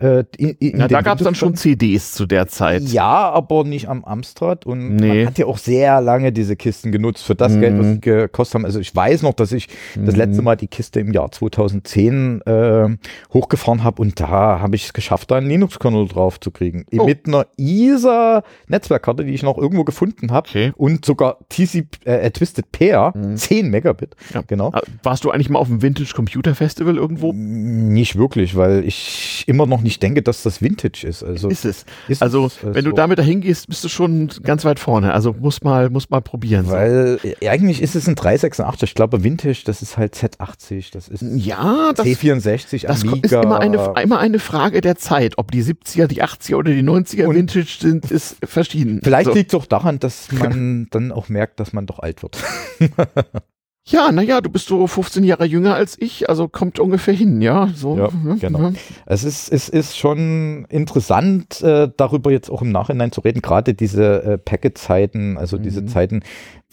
Äh, 0.02 0.24
in, 0.36 0.50
in 0.58 0.72
Na, 0.78 0.88
da 0.88 1.00
gab 1.00 1.18
es 1.18 1.24
dann 1.24 1.36
schon 1.36 1.54
CDs 1.54 2.12
zu 2.12 2.26
der 2.26 2.48
Zeit. 2.48 2.82
Ja, 2.82 3.30
aber 3.30 3.62
nicht 3.64 3.88
am 3.88 4.04
Amstrad. 4.04 4.66
Und 4.66 4.96
nee. 4.96 5.08
man 5.08 5.26
hat 5.26 5.38
ja 5.38 5.46
auch 5.46 5.58
sehr 5.58 6.00
lange 6.00 6.32
diese 6.32 6.56
Kisten 6.56 6.90
genutzt 6.90 7.24
für 7.24 7.36
das 7.36 7.52
mhm. 7.52 7.60
Geld, 7.60 7.78
was 7.78 7.86
sie 7.86 8.00
gekostet 8.00 8.54
haben. 8.54 8.64
Also 8.64 8.80
ich 8.80 8.94
weiß 8.94 9.22
noch, 9.22 9.34
dass 9.34 9.52
ich 9.52 9.68
mhm. 9.94 10.06
das 10.06 10.16
letzte 10.16 10.42
Mal 10.42 10.56
die 10.56 10.66
Kiste 10.66 10.98
im 10.98 11.12
Jahr 11.12 11.30
2010 11.30 12.40
äh, 12.42 12.88
hochgefahren 13.32 13.84
habe 13.84 14.02
und 14.02 14.18
da 14.18 14.60
habe 14.60 14.74
ich 14.74 14.86
es 14.86 14.92
geschafft, 14.92 15.30
da 15.30 15.36
einen 15.36 15.46
Linux-Kernel 15.48 16.08
drauf 16.08 16.40
zu 16.40 16.50
kriegen. 16.50 16.84
Oh. 16.98 17.04
Mit 17.04 17.28
einer 17.28 17.46
ISA-Netzwerkkarte, 17.56 19.24
die 19.24 19.34
ich 19.34 19.44
noch 19.44 19.56
irgendwo 19.56 19.84
gefunden 19.84 20.32
habe 20.32 20.48
okay. 20.48 20.72
und 20.76 21.04
sogar 21.04 21.38
TC, 21.48 21.86
äh, 22.04 22.30
Twisted 22.32 22.72
Pair, 22.72 23.12
mhm. 23.14 23.36
10 23.36 23.70
Megabit. 23.70 24.16
Ja. 24.34 24.42
Genau. 24.48 24.70
Ah, 24.72 24.82
warst 25.04 25.24
du 25.24 25.30
eigentlich 25.30 25.48
mal 25.48 25.60
auf 25.60 25.68
dem 25.68 25.80
Vintage 25.80 26.12
Computer 26.14 26.56
Festival 26.56 26.96
irgendwo? 26.96 27.32
Nicht 27.32 28.16
wirklich, 28.16 28.56
weil 28.56 28.84
ich 28.84 29.44
immer 29.46 29.66
noch 29.66 29.80
nicht 29.80 29.91
ich 29.92 29.98
denke, 30.00 30.22
dass 30.22 30.42
das 30.42 30.60
Vintage 30.60 31.06
ist. 31.06 31.22
Also 31.22 31.48
ist 31.48 31.64
es. 31.64 31.84
ist 32.08 32.22
Also, 32.22 32.46
es, 32.46 32.58
wenn 32.62 32.84
du 32.84 32.90
so. 32.90 32.96
damit 32.96 33.18
dahin 33.18 33.40
gehst, 33.40 33.68
bist 33.68 33.84
du 33.84 33.88
schon 33.88 34.28
ganz 34.42 34.64
weit 34.64 34.78
vorne. 34.80 35.12
Also 35.14 35.34
muss 35.38 35.62
mal, 35.62 35.90
muss 35.90 36.10
mal 36.10 36.20
probieren. 36.20 36.66
so. 36.66 36.72
Weil 36.72 37.18
äh, 37.40 37.48
eigentlich 37.48 37.80
ist 37.82 37.94
es 37.94 38.08
ein 38.08 38.14
386. 38.14 38.90
Ich 38.90 38.94
glaube, 38.94 39.22
Vintage, 39.24 39.62
das 39.64 39.82
ist 39.82 39.96
halt 39.96 40.14
Z80, 40.14 40.92
das 40.92 41.08
ist 41.08 41.22
ja, 41.22 41.92
das, 41.94 42.06
C64, 42.06 42.86
das 42.86 43.02
Amiga. 43.02 43.38
ist 43.40 43.44
immer 43.44 43.60
eine, 43.60 43.94
immer 44.02 44.18
eine 44.18 44.38
Frage 44.38 44.80
der 44.80 44.96
Zeit. 44.96 45.38
Ob 45.38 45.50
die 45.52 45.62
70er, 45.62 46.06
die 46.06 46.22
80er 46.22 46.56
oder 46.56 46.72
die 46.72 46.82
90er 46.82 47.26
Und- 47.26 47.36
Vintage 47.36 47.76
sind, 47.80 48.10
ist 48.10 48.36
verschieden. 48.44 49.00
Vielleicht 49.02 49.26
so. 49.26 49.34
liegt 49.34 49.52
es 49.52 49.58
auch 49.60 49.66
daran, 49.66 49.98
dass 49.98 50.30
man 50.32 50.88
dann 50.90 51.12
auch 51.12 51.28
merkt, 51.28 51.60
dass 51.60 51.72
man 51.72 51.86
doch 51.86 51.98
alt 52.00 52.22
wird. 52.22 52.38
Ja, 53.84 54.12
naja, 54.12 54.40
du 54.40 54.48
bist 54.48 54.68
so 54.68 54.86
15 54.86 55.24
Jahre 55.24 55.44
jünger 55.44 55.74
als 55.74 55.96
ich, 56.00 56.28
also 56.28 56.46
kommt 56.48 56.78
ungefähr 56.78 57.14
hin, 57.14 57.42
ja. 57.42 57.68
So, 57.74 57.98
Ja, 57.98 58.10
ne? 58.24 58.36
genau. 58.40 58.60
Ja. 58.60 58.72
Es 59.06 59.24
ist, 59.24 59.52
es 59.52 59.68
ist 59.68 59.98
schon 59.98 60.66
interessant, 60.68 61.60
äh, 61.62 61.88
darüber 61.96 62.30
jetzt 62.30 62.48
auch 62.48 62.62
im 62.62 62.70
Nachhinein 62.70 63.10
zu 63.10 63.22
reden, 63.22 63.42
gerade 63.42 63.74
diese 63.74 64.22
äh, 64.22 64.38
Packet-Zeiten, 64.38 65.36
also 65.36 65.58
diese 65.58 65.82
Mhm. 65.82 65.88
Zeiten, 65.88 66.20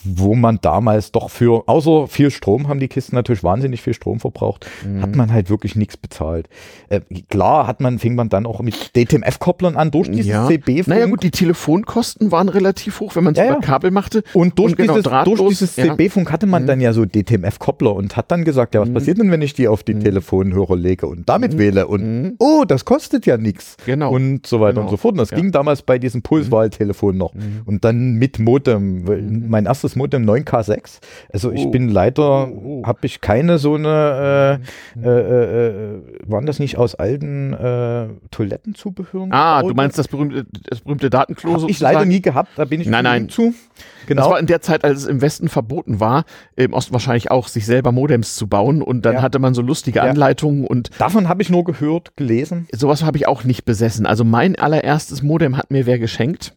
wo 0.04 0.36
man 0.36 0.60
damals 0.62 1.12
doch 1.12 1.30
für, 1.30 1.64
außer 1.68 2.08
viel 2.08 2.32
Strom 2.32 2.68
haben 2.68 2.80
die 2.80 2.88
Kisten 2.88 3.16
natürlich 3.16 3.44
wahnsinnig 3.44 3.82
viel 3.82 3.94
Strom 3.94 4.20
verbraucht, 4.20 4.66
Mhm. 4.86 5.02
hat 5.02 5.16
man 5.16 5.34
halt 5.34 5.50
wirklich 5.50 5.76
nichts 5.76 5.98
bezahlt. 5.98 6.48
Äh, 6.90 7.02
klar 7.30 7.68
hat 7.68 7.82
man, 7.82 8.00
fing 8.00 8.16
man 8.16 8.30
dann 8.30 8.46
auch 8.46 8.62
mit 8.62 8.96
DTMF-Kopplern 8.96 9.76
an, 9.76 9.92
durch 9.92 10.10
dieses 10.10 10.28
Ja. 10.28 10.48
CB-Funk. 10.48 10.88
Naja 10.88 11.06
gut, 11.08 11.24
die 11.24 11.32
Telefonkosten 11.32 12.32
waren 12.32 12.50
relativ 12.50 13.00
hoch, 13.00 13.16
wenn 13.16 13.24
man 13.24 13.34
es 13.34 13.40
Ja, 13.40 13.52
über. 13.52 13.60
Kabel 13.60 13.92
machte. 13.92 14.24
Und 14.34 14.58
durch, 14.58 14.72
Und 14.72 14.78
genau, 14.78 14.94
dieses, 14.94 15.04
drahtlos, 15.04 15.38
durch 15.38 15.50
dieses 15.50 15.76
ja. 15.76 15.86
CB-Funk 15.96 16.32
hatte 16.32 16.48
man 16.48 16.64
Mhm. 16.64 16.68
dann 16.68 16.82
ja 16.82 16.94
so 16.94 17.06
DTMF-Koppler 17.06 17.94
und 17.96 18.16
hat 18.18 18.32
dann 18.32 18.46
gesagt, 18.46 18.76
ja, 18.76 18.82
was 18.82 18.90
Mhm. 18.90 18.94
passiert 18.94 19.18
denn, 19.20 19.32
wenn 19.32 19.42
ich 19.42 19.54
die 19.54 19.68
auf 19.68 19.84
die 19.84 19.96
Mhm. 19.96 20.00
Telefonhörer 20.04 20.76
lege 20.76 21.08
und 21.08 21.28
damit 21.28 21.54
Mhm. 21.54 21.58
wähle 21.60 21.88
und 21.88 22.02
Mhm. 22.24 22.36
oh, 22.40 22.64
das 22.68 22.86
kostet 22.86 23.26
ja 23.26 23.38
nichts. 23.38 23.76
Genau. 23.86 24.12
Und 24.14 24.48
so 24.48 24.60
weiter 24.60 24.74
Genau. 24.76 24.84
und 24.86 24.90
so 24.90 24.98
fort. 24.98 25.14
Und 25.14 25.18
das 25.20 25.32
ging 25.32 25.52
damals 25.52 25.82
bei 25.82 26.00
diesem 26.00 26.22
Pulswahltelefon 26.22 27.18
noch. 27.18 27.34
Und 27.66 27.84
dann 27.84 28.14
mit 28.14 28.40
Modem. 28.40 29.50
Mein 29.50 29.66
erstes 29.66 29.89
Modem 29.96 30.24
9K6. 30.26 31.00
Also 31.32 31.52
ich 31.52 31.66
Oh. 31.66 31.72
bin 31.72 31.90
leider, 31.90 32.48
Oh, 32.50 32.82
oh. 32.82 32.86
habe 32.86 33.00
ich 33.06 33.22
keine 33.22 33.58
so 33.58 33.76
eine, 33.76 34.60
Mhm. 34.96 35.04
äh, 35.04 35.08
äh, 35.20 35.68
äh, 35.68 36.02
waren 36.26 36.46
das 36.46 36.60
nicht 36.60 36.78
aus 36.78 36.96
alten 36.96 37.54
äh, 37.54 38.08
Toilettenzubehören? 38.32 39.32
Ah, 39.32 39.62
du 39.62 39.74
meinst 39.74 39.98
das 39.98 40.08
berühmte, 40.08 40.46
das 40.70 40.82
berühmte 40.82 41.10
Datenklo 41.10 41.62
Hab 41.62 41.70
ich 41.70 41.80
leider 41.80 42.06
nie 42.06 42.22
gehabt, 42.22 42.50
da 42.56 42.66
bin 42.66 42.82
ich 42.82 42.88
Nein, 42.88 43.04
zu 43.06 43.10
nein. 43.10 43.30
zu. 43.30 43.54
Das 43.76 44.08
Genau. 44.08 44.30
war 44.32 44.40
in 44.40 44.48
der 44.48 44.62
Zeit, 44.62 44.84
als 44.84 45.00
es 45.00 45.06
im 45.06 45.22
Westen 45.22 45.50
verboten 45.50 46.00
war, 46.00 46.26
im 46.56 46.74
Osten 46.74 46.94
wahrscheinlich 46.94 47.30
auch, 47.30 47.48
sich 47.48 47.66
selber 47.66 47.92
Modems 47.92 48.36
zu 48.36 48.48
bauen. 48.48 48.82
Und 48.82 49.06
dann 49.06 49.16
Ja. 49.16 49.22
hatte 49.22 49.38
man 49.40 49.54
so 49.54 49.62
lustige 49.62 50.00
Ja. 50.00 50.06
Anleitungen 50.06 50.66
und 50.66 50.90
Davon 50.98 51.30
habe 51.30 51.42
ich 51.44 51.50
nur 51.50 51.64
gehört, 51.64 52.16
gelesen. 52.18 52.68
sowas 52.72 53.04
habe 53.04 53.18
ich 53.18 53.28
auch 53.28 53.44
nicht 53.44 53.66
besessen. 53.66 54.06
Also 54.08 54.24
mein 54.24 54.56
allererstes 54.58 55.22
Modem 55.22 55.58
hat 55.58 55.70
mir 55.70 55.86
wer 55.86 56.00
geschenkt. 56.00 56.56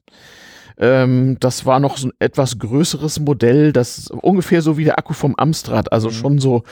Ähm, 0.79 1.37
das 1.41 1.67
war 1.67 1.81
noch 1.81 1.97
so 1.97 2.09
ein 2.09 2.13
etwas 2.19 2.59
größeres 2.59 3.21
Modell, 3.21 3.73
das 3.73 4.09
ungefähr 4.11 4.63
so 4.63 4.77
wie 4.79 4.85
der 4.85 4.99
Akku 4.99 5.13
vom 5.13 5.35
Amstrad, 5.37 5.93
also 5.93 6.09
Mhm. 6.09 6.13
schon 6.13 6.39
so 6.39 6.63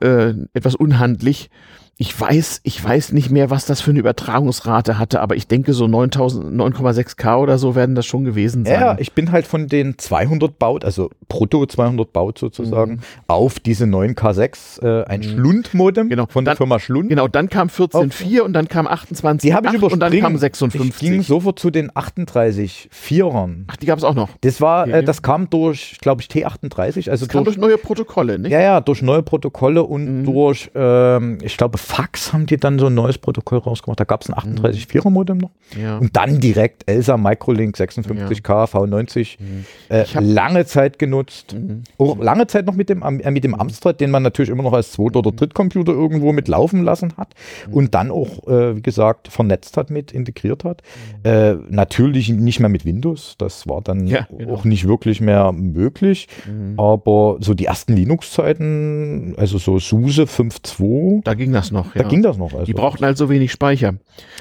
äh, 0.00 0.34
etwas 0.52 0.74
unhandlich. 0.74 1.50
Ich 1.98 2.18
weiß, 2.18 2.60
ich 2.64 2.82
weiß 2.82 3.12
nicht 3.12 3.30
mehr, 3.30 3.50
was 3.50 3.66
das 3.66 3.80
für 3.82 3.90
eine 3.90 4.00
Übertragungsrate 4.00 4.98
hatte, 4.98 5.20
aber 5.20 5.36
ich 5.36 5.46
denke 5.46 5.72
so 5.72 5.86
9000, 5.86 6.52
9,6K 6.52 7.36
oder 7.38 7.58
so 7.58 7.74
werden 7.76 7.94
das 7.94 8.06
schon 8.06 8.24
gewesen 8.24 8.64
sein. 8.64 8.80
Ja, 8.80 8.96
ich 8.98 9.12
bin 9.12 9.30
halt 9.30 9.46
von 9.46 9.68
den 9.68 9.98
200 9.98 10.58
baut, 10.58 10.84
also 10.84 11.10
brutto 11.28 11.64
200 11.66 12.12
baut 12.12 12.38
sozusagen, 12.38 12.92
Mhm. 12.94 12.98
auf 13.28 13.60
diese 13.60 13.84
9K6, 13.84 14.82
äh, 14.82 15.04
ein 15.04 15.22
Schlund-Modem 15.22 16.08
Genau. 16.08 16.26
von 16.28 16.44
der 16.44 16.52
Dann- 16.52 16.56
Firma 16.56 16.80
Schlund. 16.80 17.10
Genau, 17.10 17.28
dann 17.28 17.48
kam 17.50 17.68
14.4 17.68 18.42
und 18.42 18.54
dann 18.54 18.68
kam 18.68 18.86
28 18.88 19.48
Die 19.50 19.54
habe 19.54 19.68
ich 19.68 19.74
und 19.74 19.82
dann 19.82 19.98
überspringen. 20.12 20.22
kam 20.22 20.34
Ich 20.34 20.40
56. 20.40 20.98
ging 21.10 21.22
sofort 21.22 21.58
zu 21.58 21.70
den 21.70 21.90
38 21.94 22.88
Vierern. 22.90 23.66
Ach, 23.68 23.76
die 23.76 23.86
gab 23.86 23.98
es 23.98 24.04
auch 24.04 24.14
noch. 24.14 24.30
Das 24.40 24.60
war, 24.60 24.84
Okay. 24.84 24.92
äh, 25.00 25.02
das 25.04 25.22
kam 25.22 25.50
durch, 25.50 25.98
glaube 26.00 26.22
ich, 26.22 26.28
T38, 26.28 27.10
also 27.10 27.26
Das 27.26 27.32
kam 27.32 27.44
durch 27.44 27.56
durch, 27.56 27.68
neue 27.68 27.78
Protokolle, 27.78 28.38
nicht? 28.38 28.50
ja, 28.50 28.60
ja, 28.60 28.80
durch 28.80 29.02
neue 29.02 29.22
Protokolle 29.22 29.82
und 29.84 30.22
Mhm. 30.22 30.24
durch, 30.24 30.70
ähm, 30.74 31.38
ich 31.42 31.56
glaube, 31.58 31.78
Fax 31.82 32.32
haben 32.32 32.46
die 32.46 32.56
dann 32.56 32.78
so 32.78 32.86
ein 32.86 32.94
neues 32.94 33.18
Protokoll 33.18 33.58
rausgemacht. 33.58 33.98
Da 34.00 34.04
gab 34.04 34.22
es 34.22 34.28
ein 34.30 34.36
38 34.36 34.86
Vierer 34.86 35.10
Modem 35.10 35.38
noch. 35.38 35.50
Ja. 35.80 35.98
Und 35.98 36.16
dann 36.16 36.40
direkt 36.40 36.88
Elsa 36.88 37.16
Microlink 37.16 37.76
56K 37.76 38.64
V90 38.66 39.38
Mhm. 39.40 39.64
äh, 39.88 40.04
lange 40.20 40.64
Zeit 40.66 40.98
genutzt. 40.98 41.54
Mhm. 41.54 41.82
Auch 41.98 42.18
lange 42.18 42.46
Zeit 42.46 42.66
noch 42.66 42.74
mit 42.74 42.88
dem, 42.88 43.02
äh, 43.02 43.30
mit 43.30 43.44
dem 43.44 43.54
Amstrad, 43.54 44.00
den 44.00 44.10
man 44.10 44.22
natürlich 44.22 44.50
immer 44.50 44.62
noch 44.62 44.72
als 44.72 44.92
Zweit- 44.92 45.16
oder 45.16 45.32
Drittcomputer 45.32 45.92
irgendwo 45.92 46.32
mit 46.32 46.48
laufen 46.48 46.82
lassen 46.84 47.14
hat 47.16 47.34
und 47.70 47.94
dann 47.94 48.10
auch, 48.10 48.46
äh, 48.46 48.76
wie 48.76 48.82
gesagt, 48.82 49.28
vernetzt 49.28 49.76
hat 49.76 49.90
mit, 49.90 50.12
integriert 50.12 50.64
hat. 50.64 50.82
Äh, 51.24 51.54
natürlich 51.68 52.28
nicht 52.28 52.60
mehr 52.60 52.68
mit 52.68 52.84
Windows, 52.84 53.34
das 53.38 53.66
war 53.68 53.80
dann 53.82 54.06
Ja, 54.06 54.26
genau. 54.30 54.54
auch 54.54 54.64
nicht 54.64 54.86
wirklich 54.86 55.20
mehr 55.20 55.52
möglich, 55.52 56.28
Mhm. 56.46 56.78
aber 56.78 57.38
so 57.40 57.54
die 57.54 57.64
ersten 57.66 57.94
Linux-Zeiten, 57.94 59.34
also 59.36 59.58
so 59.58 59.78
SUSE 59.78 60.26
5.2, 60.26 61.22
Da 61.24 61.34
ging 61.34 61.52
das 61.52 61.71
noch, 61.72 61.92
da 61.94 62.02
ja. 62.02 62.08
ging 62.08 62.22
das 62.22 62.36
noch. 62.36 62.52
Also, 62.52 62.64
Die 62.64 62.74
brauchten 62.74 63.04
halt 63.04 63.16
so 63.16 63.28
wenig 63.28 63.52
Speicher. 63.52 63.94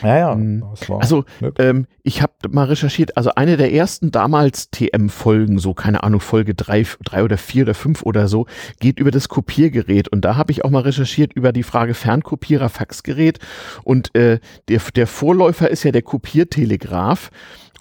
ja, 0.04 0.18
ja, 0.18 0.36
Mhm. 0.36 0.64
Also, 1.00 1.26
ähm, 1.58 1.88
ich 2.04 2.22
habe 2.22 2.34
mal 2.50 2.66
recherchiert, 2.66 3.18
also 3.18 3.32
eine 3.36 3.58
der 3.58 3.74
ersten 3.74 4.12
damals 4.12 4.70
TM-Folgen, 4.72 5.60
so 5.60 5.74
keine 5.74 6.04
Ahnung, 6.04 6.20
Folge 6.20 6.56
drei, 6.56 6.86
drei 7.04 7.24
oder 7.24 7.38
vier 7.38 7.64
oder 7.64 7.74
fünf 7.74 8.04
oder 8.04 8.28
so, 8.28 8.48
geht 8.80 9.00
über 9.00 9.12
das 9.12 9.30
Kopiergerät. 9.30 10.08
Und 10.08 10.26
da 10.26 10.36
habe 10.36 10.52
ich 10.52 10.66
auch 10.66 10.70
mal 10.70 10.82
recherchiert 10.82 11.34
über 11.34 11.52
die 11.52 11.64
Frage 11.64 11.94
Fernkopierer, 11.94 12.70
Faxgerät. 12.70 13.40
Und 13.84 14.16
äh, 14.16 14.40
der, 14.68 14.82
der 14.96 15.08
Vorläufer 15.08 15.70
ist 15.70 15.84
ja 15.84 15.92
der 15.92 16.02
Kopiertelegraph. 16.02 17.30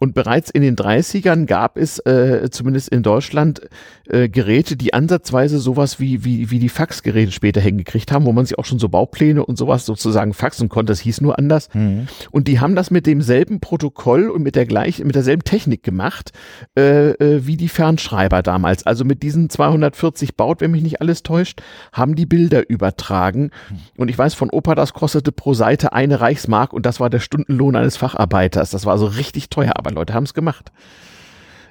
Und 0.00 0.14
bereits 0.14 0.50
in 0.50 0.62
den 0.62 0.76
30ern 0.76 1.44
gab 1.44 1.76
es, 1.76 1.98
äh, 2.00 2.48
zumindest 2.50 2.88
in 2.88 3.02
Deutschland, 3.02 3.60
äh, 4.08 4.30
Geräte, 4.30 4.76
die 4.76 4.94
ansatzweise 4.94 5.58
sowas 5.58 6.00
wie, 6.00 6.24
wie, 6.24 6.50
wie 6.50 6.58
die 6.58 6.70
Faxgeräte 6.70 7.32
später 7.32 7.60
hingekriegt 7.60 8.10
haben, 8.10 8.24
wo 8.24 8.32
man 8.32 8.46
sich 8.46 8.58
auch 8.58 8.64
schon 8.64 8.78
so 8.78 8.88
Baupläne 8.88 9.44
und 9.44 9.58
sowas 9.58 9.84
sozusagen 9.84 10.32
faxen 10.32 10.70
konnte. 10.70 10.90
Das 10.92 11.00
hieß 11.00 11.20
nur 11.20 11.38
anders. 11.38 11.68
Mhm. 11.74 12.08
Und 12.30 12.48
die 12.48 12.60
haben 12.60 12.74
das 12.74 12.90
mit 12.90 13.06
demselben 13.06 13.60
Protokoll 13.60 14.30
und 14.30 14.42
mit 14.42 14.56
der 14.56 14.64
gleichen, 14.64 15.06
mit 15.06 15.16
derselben 15.16 15.44
Technik 15.44 15.82
gemacht, 15.82 16.32
äh, 16.78 17.10
äh, 17.10 17.46
wie 17.46 17.58
die 17.58 17.68
Fernschreiber 17.68 18.42
damals. 18.42 18.86
Also 18.86 19.04
mit 19.04 19.22
diesen 19.22 19.50
240 19.50 20.34
Baut, 20.34 20.62
wenn 20.62 20.70
mich 20.70 20.82
nicht 20.82 21.02
alles 21.02 21.22
täuscht, 21.22 21.60
haben 21.92 22.14
die 22.14 22.26
Bilder 22.26 22.70
übertragen. 22.70 23.50
Und 23.98 24.08
ich 24.08 24.16
weiß 24.16 24.32
von 24.32 24.48
Opa, 24.48 24.74
das 24.74 24.94
kostete 24.94 25.30
pro 25.30 25.52
Seite 25.52 25.92
eine 25.92 26.22
Reichsmark 26.22 26.72
und 26.72 26.86
das 26.86 27.00
war 27.00 27.10
der 27.10 27.20
Stundenlohn 27.20 27.76
eines 27.76 27.98
Facharbeiters. 27.98 28.70
Das 28.70 28.86
war 28.86 28.96
so 28.96 29.04
richtig 29.04 29.50
teuer, 29.50 29.72
aber 29.74 29.89
Leute 29.94 30.14
haben 30.14 30.24
es 30.24 30.35
gemacht. 30.35 30.72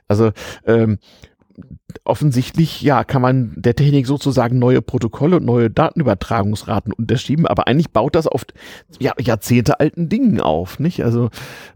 Also 0.07 0.31
ähm, 0.65 0.99
offensichtlich, 2.03 2.81
ja, 2.81 3.03
kann 3.03 3.21
man 3.21 3.53
der 3.55 3.75
Technik 3.75 4.07
sozusagen 4.07 4.59
neue 4.59 4.81
Protokolle 4.81 5.37
und 5.37 5.45
neue 5.45 5.69
Datenübertragungsraten 5.69 6.93
unterschieben, 6.93 7.45
aber 7.45 7.67
eigentlich 7.67 7.91
baut 7.91 8.15
das 8.15 8.27
auf 8.27 8.45
ja, 8.99 9.13
Jahrzehnte 9.19 9.79
alten 9.79 10.09
Dingen 10.09 10.39
auf, 10.39 10.79
nicht? 10.79 11.03
Also, 11.03 11.29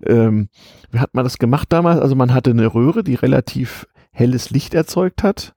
ähm, 0.05 0.49
wie 0.91 0.99
hat 0.99 1.13
man 1.13 1.23
das 1.23 1.37
gemacht 1.37 1.71
damals? 1.71 1.99
Also 1.99 2.15
man 2.15 2.33
hatte 2.33 2.51
eine 2.51 2.73
Röhre, 2.73 3.03
die 3.03 3.15
relativ 3.15 3.87
helles 4.11 4.51
Licht 4.51 4.73
erzeugt 4.73 5.23
hat. 5.23 5.53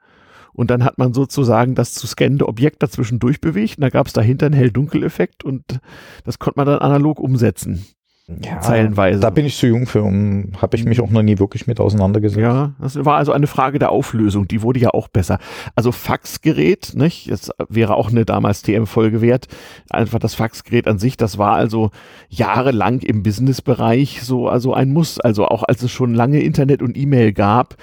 Und 0.52 0.70
dann 0.70 0.84
hat 0.84 0.96
man 0.96 1.12
sozusagen 1.12 1.74
das 1.74 1.92
zu 1.92 2.06
scannende 2.06 2.48
Objekt 2.48 2.82
dazwischen 2.82 3.18
durchbewegt. 3.18 3.76
Und 3.76 3.82
da 3.82 3.90
gab 3.90 4.06
es 4.06 4.14
dahinter 4.14 4.46
einen 4.46 4.54
Hell-Dunkel-Effekt 4.54 5.44
und 5.44 5.80
das 6.24 6.38
konnte 6.38 6.58
man 6.58 6.66
dann 6.66 6.78
analog 6.78 7.20
umsetzen. 7.20 7.84
Ja, 8.28 8.60
zeilenweise. 8.60 9.20
Da 9.20 9.30
bin 9.30 9.46
ich 9.46 9.56
zu 9.56 9.68
jung 9.68 9.86
für, 9.86 10.02
um, 10.02 10.50
habe 10.60 10.76
ich 10.76 10.84
mich 10.84 11.00
auch 11.00 11.10
noch 11.10 11.22
nie 11.22 11.38
wirklich 11.38 11.68
mit 11.68 11.78
auseinandergesetzt. 11.78 12.40
Ja, 12.40 12.72
das 12.80 13.04
war 13.04 13.18
also 13.18 13.30
eine 13.30 13.46
Frage 13.46 13.78
der 13.78 13.92
Auflösung. 13.92 14.48
Die 14.48 14.62
wurde 14.62 14.80
ja 14.80 14.90
auch 14.90 15.06
besser. 15.06 15.38
Also 15.76 15.92
Faxgerät, 15.92 16.94
nicht? 16.96 17.30
Das 17.30 17.52
wäre 17.68 17.94
auch 17.94 18.10
eine 18.10 18.24
damals 18.24 18.62
TM-Folge 18.62 19.20
wert. 19.20 19.46
Einfach 19.90 20.18
das 20.18 20.34
Faxgerät 20.34 20.88
an 20.88 20.98
sich, 20.98 21.16
das 21.16 21.38
war 21.38 21.54
also 21.54 21.92
jahrelang 22.28 22.98
im 22.98 23.22
Businessbereich 23.22 24.22
so 24.24 24.48
also 24.48 24.74
ein 24.74 24.92
Muss. 24.92 25.20
Also 25.20 25.46
auch 25.46 25.62
als 25.62 25.82
es 25.84 25.92
schon 25.92 26.12
lange 26.12 26.40
Internet 26.40 26.82
und 26.82 26.96
E-Mail 26.96 27.32
gab, 27.32 27.76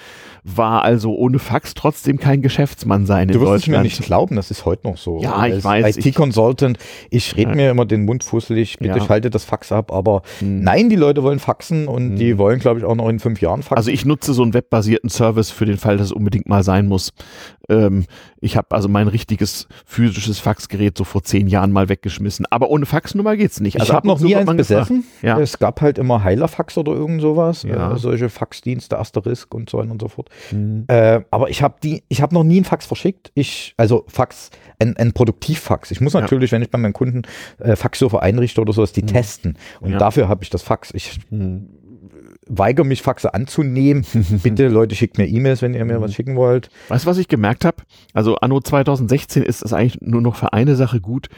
war 0.44 0.84
also 0.84 1.16
ohne 1.16 1.40
Fax 1.40 1.74
trotzdem 1.74 2.20
kein 2.20 2.42
Geschäftsmann 2.42 3.06
sein 3.06 3.30
in 3.30 3.34
Du 3.34 3.40
wirst 3.40 3.64
es 3.64 3.68
mir 3.70 3.82
nicht 3.82 4.02
glauben, 4.02 4.36
das 4.36 4.52
ist 4.52 4.66
heute 4.66 4.88
noch 4.88 4.98
so. 4.98 5.22
Ja, 5.22 5.46
ich 5.46 5.54
Als 5.54 5.64
weiß, 5.64 5.98
IT-Consultant, 5.98 6.78
ich 7.10 7.38
rede 7.38 7.52
Ja. 7.52 7.56
mir 7.56 7.72
immer 7.72 7.86
den 7.86 8.04
Mund 8.04 8.26
fusselig, 8.26 8.78
bitte 8.80 8.98
Ja. 8.98 9.06
schalte 9.06 9.30
das 9.30 9.46
Fax 9.46 9.72
ab, 9.72 9.94
aber 9.94 10.22
Mhm. 10.42 10.62
Nein, 10.62 10.90
die 10.90 10.96
Leute 10.96 11.24
wollen 11.24 11.40
faxen 11.40 11.88
und 11.88 12.12
mhm. 12.12 12.16
die 12.16 12.38
wollen, 12.38 12.60
glaube 12.60 12.80
ich, 12.80 12.86
auch 12.86 12.96
noch 12.96 13.10
in 13.10 13.20
fünf 13.20 13.42
Jahren 13.42 13.64
faxen. 13.64 13.78
Also 13.78 13.92
ich 13.92 14.06
nutze 14.06 14.34
so 14.34 14.44
einen 14.44 14.54
webbasierten 14.54 15.10
Service 15.10 15.52
für 15.52 15.66
den 15.66 15.78
Fall, 15.78 15.98
dass 15.98 16.08
es 16.08 16.12
unbedingt 16.12 16.48
mal 16.48 16.64
sein 16.64 16.88
muss. 16.88 17.12
Ähm, 17.70 18.06
ich 18.42 18.58
habe 18.58 18.68
also 18.72 18.90
mein 18.90 19.08
richtiges 19.08 19.68
physisches 19.86 20.40
Faxgerät 20.40 20.98
so 20.98 21.06
vor 21.06 21.24
zehn 21.24 21.48
Jahren 21.48 21.72
mal 21.72 21.88
weggeschmissen. 21.88 22.46
Aber 22.50 22.70
ohne 22.70 22.86
Faxnummer 22.86 23.38
geht's 23.38 23.62
nicht. 23.62 23.80
Also 23.80 23.92
ich 23.92 23.96
habe 23.96 24.08
noch 24.08 24.20
nie 24.20 24.36
eins 24.36 24.54
besessen. 24.56 25.06
Ja. 25.22 25.40
Es 25.40 25.60
gab 25.60 25.82
halt 25.82 25.98
immer 25.98 26.24
Heilerfax 26.24 26.78
oder 26.78 26.92
irgend 26.92 27.22
sowas. 27.22 27.64
Ja. 27.64 27.94
Äh, 27.94 27.98
solche 27.98 28.30
Faxdienste, 28.30 29.00
Asterisk 29.00 29.54
und 29.54 29.70
so 29.70 29.78
weiter 29.78 29.92
und 29.92 30.02
so 30.02 30.10
fort. 30.10 30.30
Mhm. 30.52 30.86
Äh, 30.88 31.22
aber 31.32 31.50
ich 31.50 31.62
habe 31.62 31.76
die, 31.82 32.04
ich 32.10 32.22
habe 32.22 32.34
noch 32.34 32.44
nie 32.44 32.58
einen 32.58 32.66
Fax 32.66 32.86
verschickt. 32.86 33.32
Ich, 33.34 33.74
also 33.78 34.04
Fax, 34.08 34.50
ein, 34.80 34.98
ein 34.98 35.14
Produktivfax. 35.14 35.92
Ich 35.92 36.02
muss 36.02 36.14
natürlich, 36.14 36.52
ja. 36.52 36.56
wenn 36.56 36.64
ich 36.64 36.70
bei 36.70 36.78
meinen 36.78 36.94
Kunden 36.94 37.22
äh, 37.60 37.76
Faxserver 37.76 38.22
einrichte 38.22 38.60
oder 38.60 38.74
sowas, 38.74 38.92
die 38.92 39.04
mhm. 39.04 39.08
testen. 39.08 39.58
Und 39.80 39.94
ja. 39.94 39.98
Dafür 40.24 40.30
habe 40.30 40.44
ich 40.44 40.50
das 40.50 40.64
Fax. 40.64 40.92
Ich 40.94 41.20
mhm 41.30 41.70
weigere 42.48 42.86
mich, 42.86 43.02
Faxe 43.02 43.34
anzunehmen. 43.34 44.06
Bitte, 44.44 44.68
Leute, 44.68 44.96
schickt 44.96 45.18
mir 45.18 45.28
E-Mails, 45.28 45.62
wenn 45.62 45.74
ihr 45.74 45.86
mir 45.86 46.02
was 46.02 46.14
schicken 46.14 46.36
wollt. 46.36 46.70
Weißt 46.90 47.06
du, 47.06 47.10
was 47.10 47.18
ich 47.18 47.28
gemerkt 47.28 47.66
habe? 47.66 47.78
Also 48.14 48.36
anno 48.36 48.60
2016 48.60 49.44
ist 49.44 49.64
es 49.64 49.74
eigentlich 49.74 50.02
nur 50.02 50.22
noch 50.22 50.36
für 50.36 50.54
eine 50.54 50.76
Sache 50.76 51.00
gut. 51.00 51.30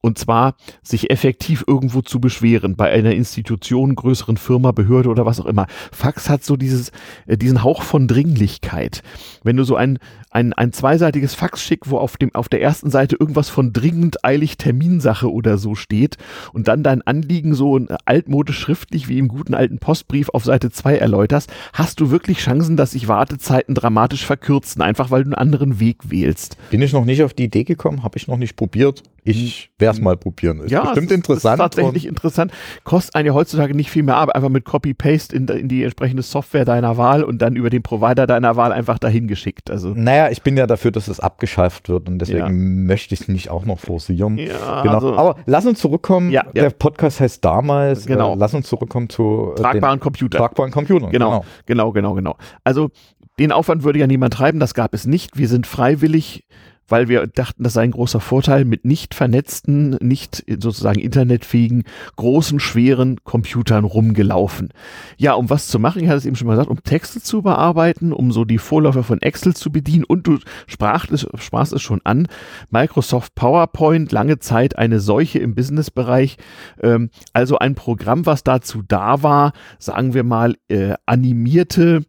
Und 0.00 0.16
zwar 0.16 0.54
sich 0.80 1.10
effektiv 1.10 1.64
irgendwo 1.66 2.02
zu 2.02 2.20
beschweren 2.20 2.76
bei 2.76 2.88
einer 2.88 3.12
Institution, 3.12 3.96
größeren 3.96 4.36
Firma, 4.36 4.70
Behörde 4.70 5.08
oder 5.08 5.26
was 5.26 5.40
auch 5.40 5.46
immer. 5.46 5.66
Fax 5.90 6.28
hat 6.28 6.44
so 6.44 6.56
dieses, 6.56 6.92
äh, 7.26 7.36
diesen 7.36 7.64
Hauch 7.64 7.82
von 7.82 8.06
Dringlichkeit. 8.06 9.02
Wenn 9.42 9.56
du 9.56 9.64
so 9.64 9.74
ein, 9.74 9.98
ein, 10.30 10.52
ein 10.52 10.72
zweiseitiges 10.72 11.34
Fax 11.34 11.62
schickst, 11.62 11.90
wo 11.90 11.98
auf 11.98 12.16
dem, 12.16 12.32
auf 12.34 12.48
der 12.48 12.62
ersten 12.62 12.90
Seite 12.90 13.16
irgendwas 13.18 13.48
von 13.48 13.72
dringend, 13.72 14.24
eilig, 14.24 14.56
Terminsache 14.56 15.32
oder 15.32 15.58
so 15.58 15.74
steht 15.74 16.16
und 16.52 16.68
dann 16.68 16.84
dein 16.84 17.02
Anliegen 17.02 17.54
so 17.54 17.80
altmodisch 18.04 18.58
schriftlich 18.58 19.08
wie 19.08 19.18
im 19.18 19.26
guten 19.26 19.54
alten 19.54 19.78
Postbrief 19.78 20.28
auf 20.28 20.44
Seite 20.44 20.70
2 20.70 20.96
erläuterst, 20.96 21.52
hast 21.72 21.98
du 21.98 22.12
wirklich 22.12 22.38
Chancen, 22.38 22.76
dass 22.76 22.92
sich 22.92 23.08
Wartezeiten 23.08 23.74
dramatisch 23.74 24.24
verkürzen, 24.24 24.80
einfach 24.80 25.10
weil 25.10 25.24
du 25.24 25.28
einen 25.28 25.34
anderen 25.34 25.80
Weg 25.80 26.10
wählst. 26.10 26.56
Bin 26.70 26.82
ich 26.82 26.92
noch 26.92 27.04
nicht 27.04 27.24
auf 27.24 27.34
die 27.34 27.44
Idee 27.44 27.64
gekommen, 27.64 28.04
habe 28.04 28.16
ich 28.16 28.28
noch 28.28 28.36
nicht 28.36 28.54
probiert. 28.54 29.02
Ich 29.36 29.70
werde 29.78 29.98
es 29.98 30.02
mal 30.02 30.16
probieren. 30.16 30.60
Ist 30.60 30.70
ja, 30.70 30.82
bestimmt 30.84 31.10
interessant. 31.12 31.54
Ist 31.54 31.58
tatsächlich 31.58 32.06
interessant. 32.06 32.52
Kostet 32.84 33.14
einen 33.14 33.26
ja 33.26 33.34
heutzutage 33.34 33.74
nicht 33.74 33.90
viel 33.90 34.02
mehr 34.02 34.16
ab, 34.16 34.30
einfach 34.30 34.48
mit 34.48 34.64
Copy-Paste 34.64 35.34
in, 35.34 35.46
in, 35.48 35.68
die 35.68 35.82
entsprechende 35.82 36.22
Software 36.22 36.64
deiner 36.64 36.96
Wahl 36.96 37.22
und 37.22 37.42
dann 37.42 37.56
über 37.56 37.70
den 37.70 37.82
Provider 37.82 38.26
deiner 38.26 38.56
Wahl 38.56 38.72
einfach 38.72 38.98
dahin 38.98 39.28
geschickt. 39.28 39.70
Also. 39.70 39.92
Naja, 39.94 40.30
ich 40.30 40.42
bin 40.42 40.56
ja 40.56 40.66
dafür, 40.66 40.90
dass 40.90 41.08
es 41.08 41.20
abgeschafft 41.20 41.88
wird 41.88 42.08
und 42.08 42.18
deswegen 42.18 42.38
ja. 42.38 42.48
möchte 42.48 43.14
ich 43.14 43.22
es 43.22 43.28
nicht 43.28 43.50
auch 43.50 43.64
noch 43.64 43.78
forcieren. 43.78 44.38
Ja, 44.38 44.82
genau. 44.82 44.94
Also, 44.94 45.16
Aber 45.16 45.36
lass 45.46 45.66
uns 45.66 45.78
zurückkommen. 45.80 46.30
Ja, 46.30 46.44
Der 46.54 46.70
Podcast 46.70 47.20
heißt 47.20 47.44
damals. 47.44 48.06
Genau. 48.06 48.34
Äh, 48.34 48.36
lass 48.38 48.54
uns 48.54 48.68
zurückkommen 48.68 49.08
zu 49.08 49.52
äh, 49.52 49.60
tragbaren 49.60 50.00
Computer. 50.00 50.38
Tragbaren 50.38 50.70
Computern. 50.70 51.10
Genau, 51.10 51.44
genau, 51.66 51.92
genau, 51.92 51.92
genau, 51.92 52.14
genau. 52.14 52.36
Also 52.64 52.90
den 53.38 53.52
Aufwand 53.52 53.84
würde 53.84 53.98
ja 53.98 54.06
niemand 54.06 54.34
treiben, 54.34 54.58
das 54.58 54.74
gab 54.74 54.94
es 54.94 55.06
nicht. 55.06 55.38
Wir 55.38 55.48
sind 55.48 55.66
freiwillig 55.66 56.44
weil 56.88 57.08
wir 57.08 57.26
dachten, 57.26 57.62
das 57.62 57.74
sei 57.74 57.82
ein 57.82 57.90
großer 57.90 58.20
Vorteil 58.20 58.64
mit 58.64 58.84
nicht 58.84 59.14
vernetzten, 59.14 59.90
nicht 60.00 60.44
sozusagen 60.48 60.98
internetfähigen, 60.98 61.84
großen, 62.16 62.58
schweren 62.60 63.22
Computern 63.24 63.84
rumgelaufen. 63.84 64.70
Ja, 65.16 65.34
um 65.34 65.50
was 65.50 65.68
zu 65.68 65.78
machen, 65.78 66.02
ich 66.02 66.08
hatte 66.08 66.18
es 66.18 66.26
eben 66.26 66.36
schon 66.36 66.46
mal 66.46 66.54
gesagt, 66.54 66.70
um 66.70 66.82
Texte 66.82 67.20
zu 67.20 67.42
bearbeiten, 67.42 68.12
um 68.12 68.32
so 68.32 68.44
die 68.44 68.58
Vorläufer 68.58 69.02
von 69.02 69.20
Excel 69.22 69.54
zu 69.54 69.70
bedienen. 69.70 70.04
Und 70.04 70.26
du 70.26 70.38
sprachst 70.66 71.12
es, 71.12 71.26
sprachst 71.36 71.72
es 71.72 71.82
schon 71.82 72.00
an, 72.04 72.26
Microsoft 72.70 73.34
PowerPoint, 73.34 74.10
lange 74.10 74.38
Zeit 74.38 74.76
eine 74.78 75.00
Seuche 75.00 75.38
im 75.38 75.54
Businessbereich, 75.54 76.36
ähm, 76.82 77.10
also 77.32 77.58
ein 77.58 77.74
Programm, 77.74 78.26
was 78.26 78.42
dazu 78.42 78.82
da 78.86 79.22
war, 79.22 79.52
sagen 79.78 80.14
wir 80.14 80.24
mal, 80.24 80.56
äh, 80.68 80.94
animierte 81.06 82.04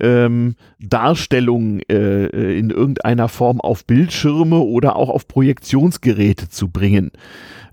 ähm, 0.00 0.56
Darstellung 0.78 1.80
äh, 1.88 2.26
äh, 2.26 2.58
in 2.58 2.70
irgendeiner 2.70 3.28
Form 3.28 3.60
auf 3.60 3.84
Bildschirme 3.86 4.58
oder 4.58 4.96
auch 4.96 5.08
auf 5.08 5.28
Projektionsgeräte 5.28 6.48
zu 6.48 6.68
bringen. 6.68 7.10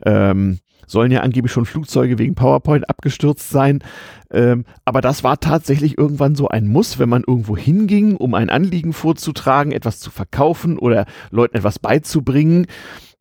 Ähm, 0.05 0.59
sollen 0.87 1.11
ja 1.11 1.21
angeblich 1.21 1.51
schon 1.51 1.65
Flugzeuge 1.65 2.17
wegen 2.19 2.35
PowerPoint 2.35 2.89
abgestürzt 2.89 3.49
sein. 3.49 3.79
Ähm, 4.31 4.65
aber 4.85 5.01
das 5.01 5.23
war 5.23 5.39
tatsächlich 5.39 5.97
irgendwann 5.97 6.35
so 6.35 6.47
ein 6.47 6.67
Muss, 6.67 6.99
wenn 6.99 7.09
man 7.09 7.23
irgendwo 7.25 7.55
hinging, 7.55 8.15
um 8.15 8.33
ein 8.33 8.49
Anliegen 8.49 8.93
vorzutragen, 8.93 9.71
etwas 9.71 9.99
zu 9.99 10.11
verkaufen 10.11 10.77
oder 10.77 11.05
Leuten 11.31 11.57
etwas 11.57 11.79
beizubringen 11.79 12.67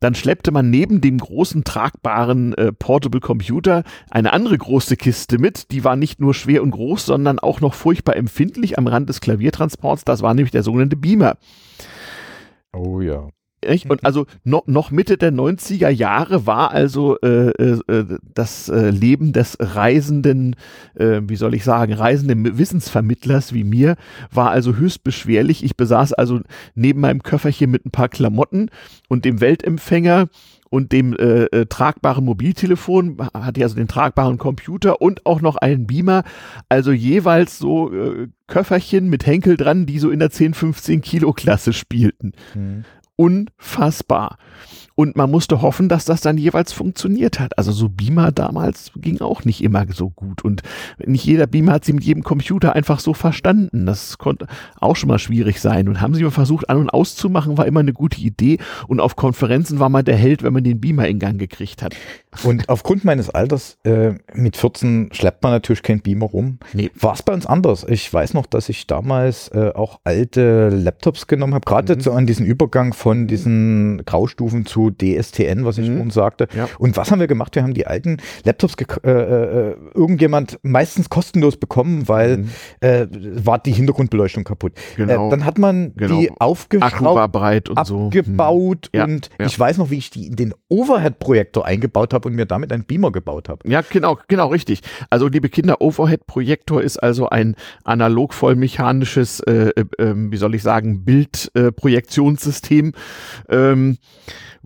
dann 0.03 0.15
schleppte 0.15 0.51
man 0.51 0.69
neben 0.69 0.99
dem 0.99 1.17
großen 1.17 1.63
tragbaren 1.63 2.53
äh, 2.55 2.73
Portable 2.73 3.21
Computer 3.21 3.83
eine 4.11 4.33
andere 4.33 4.57
große 4.57 4.97
Kiste 4.97 5.37
mit. 5.37 5.71
Die 5.71 5.85
war 5.85 5.95
nicht 5.95 6.19
nur 6.19 6.33
schwer 6.33 6.61
und 6.61 6.71
groß, 6.71 7.05
sondern 7.05 7.39
auch 7.39 7.61
noch 7.61 7.73
furchtbar 7.73 8.17
empfindlich 8.17 8.77
am 8.77 8.87
Rand 8.87 9.07
des 9.07 9.21
Klaviertransports. 9.21 10.03
Das 10.03 10.21
war 10.21 10.33
nämlich 10.33 10.51
der 10.51 10.63
sogenannte 10.63 10.97
Beamer. 10.97 11.37
Oh 12.73 12.99
ja. 12.99 13.29
Echt? 13.65 13.89
Und 13.89 14.05
also 14.05 14.25
noch, 14.43 14.67
noch 14.67 14.91
Mitte 14.91 15.17
der 15.17 15.31
90er 15.31 15.89
Jahre 15.89 16.45
war 16.45 16.71
also 16.71 17.17
äh, 17.21 17.49
äh, 17.49 17.79
äh, 17.87 18.17
das 18.33 18.69
äh, 18.69 18.89
Leben 18.89 19.33
des 19.33 19.57
reisenden, 19.59 20.55
äh, 20.95 21.21
wie 21.23 21.35
soll 21.35 21.53
ich 21.53 21.63
sagen, 21.63 21.93
reisenden 21.93 22.57
Wissensvermittlers 22.57 23.53
wie 23.53 23.63
mir, 23.63 23.95
war 24.31 24.51
also 24.51 24.75
höchst 24.75 25.03
beschwerlich. 25.03 25.63
Ich 25.63 25.77
besaß 25.77 26.13
also 26.13 26.41
neben 26.75 27.01
meinem 27.01 27.23
Köfferchen 27.23 27.71
mit 27.71 27.85
ein 27.85 27.91
paar 27.91 28.09
Klamotten 28.09 28.69
und 29.09 29.25
dem 29.25 29.41
Weltempfänger 29.41 30.27
und 30.73 30.91
dem 30.91 31.13
äh, 31.13 31.43
äh, 31.43 31.67
tragbaren 31.67 32.25
Mobiltelefon, 32.25 33.19
hatte 33.31 33.59
ich 33.59 33.63
also 33.63 33.75
den 33.75 33.87
tragbaren 33.87 34.39
Computer 34.39 35.03
und 35.03 35.23
auch 35.23 35.39
noch 35.39 35.55
einen 35.55 35.85
Beamer, 35.85 36.23
also 36.67 36.91
jeweils 36.91 37.59
so 37.59 37.93
äh, 37.93 38.27
Köfferchen 38.47 39.07
mit 39.07 39.27
Henkel 39.27 39.55
dran, 39.55 39.85
die 39.85 39.99
so 39.99 40.09
in 40.09 40.17
der 40.17 40.31
10, 40.31 40.55
15 40.55 41.01
Kilo 41.01 41.31
Klasse 41.31 41.73
spielten. 41.73 42.31
Mhm 42.55 42.85
unfassbar. 43.25 44.37
Und 44.95 45.15
man 45.15 45.31
musste 45.31 45.61
hoffen, 45.61 45.89
dass 45.89 46.05
das 46.05 46.21
dann 46.21 46.37
jeweils 46.37 46.71
funktioniert 46.71 47.39
hat. 47.39 47.57
Also 47.57 47.71
so 47.71 47.89
Beamer 47.89 48.31
damals 48.31 48.91
ging 48.95 49.21
auch 49.21 49.43
nicht 49.43 49.63
immer 49.63 49.85
so 49.91 50.11
gut. 50.11 50.43
Und 50.43 50.61
nicht 51.03 51.25
jeder 51.25 51.47
Beamer 51.47 51.73
hat 51.73 51.85
sie 51.85 51.93
mit 51.93 52.03
jedem 52.03 52.23
Computer 52.23 52.75
einfach 52.75 52.99
so 52.99 53.15
verstanden. 53.15 53.87
Das 53.87 54.19
konnte 54.19 54.47
auch 54.79 54.95
schon 54.95 55.09
mal 55.09 55.17
schwierig 55.17 55.61
sein. 55.61 55.87
Und 55.87 55.99
haben 55.99 56.13
sie 56.13 56.23
mal 56.23 56.29
versucht, 56.29 56.69
an- 56.69 56.77
und 56.77 56.89
auszumachen, 56.91 57.57
war 57.57 57.65
immer 57.65 57.79
eine 57.79 57.93
gute 57.93 58.21
Idee. 58.21 58.59
Und 58.87 58.99
auf 58.99 59.15
Konferenzen 59.15 59.79
war 59.79 59.89
man 59.89 60.05
der 60.05 60.15
Held, 60.15 60.43
wenn 60.43 60.53
man 60.53 60.63
den 60.63 60.79
Beamer 60.79 61.07
in 61.07 61.17
Gang 61.17 61.39
gekriegt 61.39 61.81
hat. 61.81 61.95
Und 62.43 62.69
aufgrund 62.69 63.03
meines 63.03 63.29
Alters, 63.31 63.77
äh, 63.83 64.13
mit 64.33 64.57
14 64.57 65.09
schleppt 65.11 65.41
man 65.41 65.53
natürlich 65.53 65.81
kein 65.81 66.01
Beamer 66.01 66.27
rum. 66.27 66.59
Nee. 66.73 66.91
War 66.99 67.13
es 67.13 67.23
bei 67.23 67.33
uns 67.33 67.47
anders. 67.47 67.83
Ich 67.87 68.13
weiß 68.13 68.35
noch, 68.35 68.45
dass 68.45 68.69
ich 68.69 68.85
damals 68.85 69.49
äh, 69.49 69.71
auch 69.73 69.99
alte 70.03 70.69
Laptops 70.69 71.25
genommen 71.25 71.55
habe, 71.55 71.65
gerade 71.65 71.95
mhm. 71.95 72.01
so 72.01 72.11
an 72.11 72.27
diesen 72.27 72.45
Übergang 72.45 72.93
von 72.93 73.27
diesen 73.27 74.03
Graustufen 74.05 74.65
zu 74.65 74.82
DSTN, 74.89 75.65
was 75.65 75.77
ich 75.77 75.89
mhm. 75.89 76.01
uns 76.01 76.13
sagte. 76.13 76.47
Ja. 76.55 76.67
Und 76.79 76.97
was 76.97 77.11
haben 77.11 77.19
wir 77.19 77.27
gemacht? 77.27 77.55
Wir 77.55 77.63
haben 77.63 77.73
die 77.73 77.87
alten 77.87 78.17
Laptops 78.43 78.75
äh, 79.03 79.09
äh, 79.09 79.75
irgendjemand 79.93 80.59
meistens 80.63 81.09
kostenlos 81.09 81.57
bekommen, 81.57 82.07
weil 82.07 82.37
mhm. 82.37 82.49
äh, 82.81 83.07
war 83.45 83.59
die 83.59 83.71
Hintergrundbeleuchtung 83.71 84.43
kaputt. 84.43 84.73
Genau. 84.95 85.27
Äh, 85.27 85.29
dann 85.31 85.45
hat 85.45 85.57
man 85.57 85.93
genau. 85.95 86.19
die 86.19 86.31
aufgeschraubt, 86.39 87.69
und 87.69 87.77
abgebaut 87.77 88.89
so. 88.93 88.99
Mhm. 88.99 89.03
und 89.03 89.29
ja. 89.39 89.45
ich 89.45 89.59
weiß 89.59 89.77
noch, 89.77 89.89
wie 89.89 89.97
ich 89.97 90.09
die 90.09 90.27
in 90.27 90.35
den 90.35 90.53
Overhead-Projektor 90.69 91.65
eingebaut 91.65 92.13
habe 92.13 92.29
und 92.29 92.35
mir 92.35 92.45
damit 92.45 92.71
einen 92.71 92.85
Beamer 92.85 93.11
gebaut 93.11 93.49
habe. 93.49 93.67
Ja, 93.69 93.81
genau, 93.81 94.17
genau, 94.27 94.47
richtig. 94.47 94.81
Also 95.09 95.27
liebe 95.27 95.49
Kinder, 95.49 95.81
Overhead-Projektor 95.81 96.81
ist 96.81 96.97
also 96.97 97.29
ein 97.29 97.55
analog 97.83 98.33
vollmechanisches, 98.33 99.39
äh, 99.41 99.71
äh, 99.75 99.85
ähm, 99.99 100.31
wie 100.31 100.37
soll 100.37 100.55
ich 100.55 100.63
sagen, 100.63 101.05
Bildprojektionssystem. 101.05 102.93
Äh, 103.49 103.55
ähm, 103.55 103.97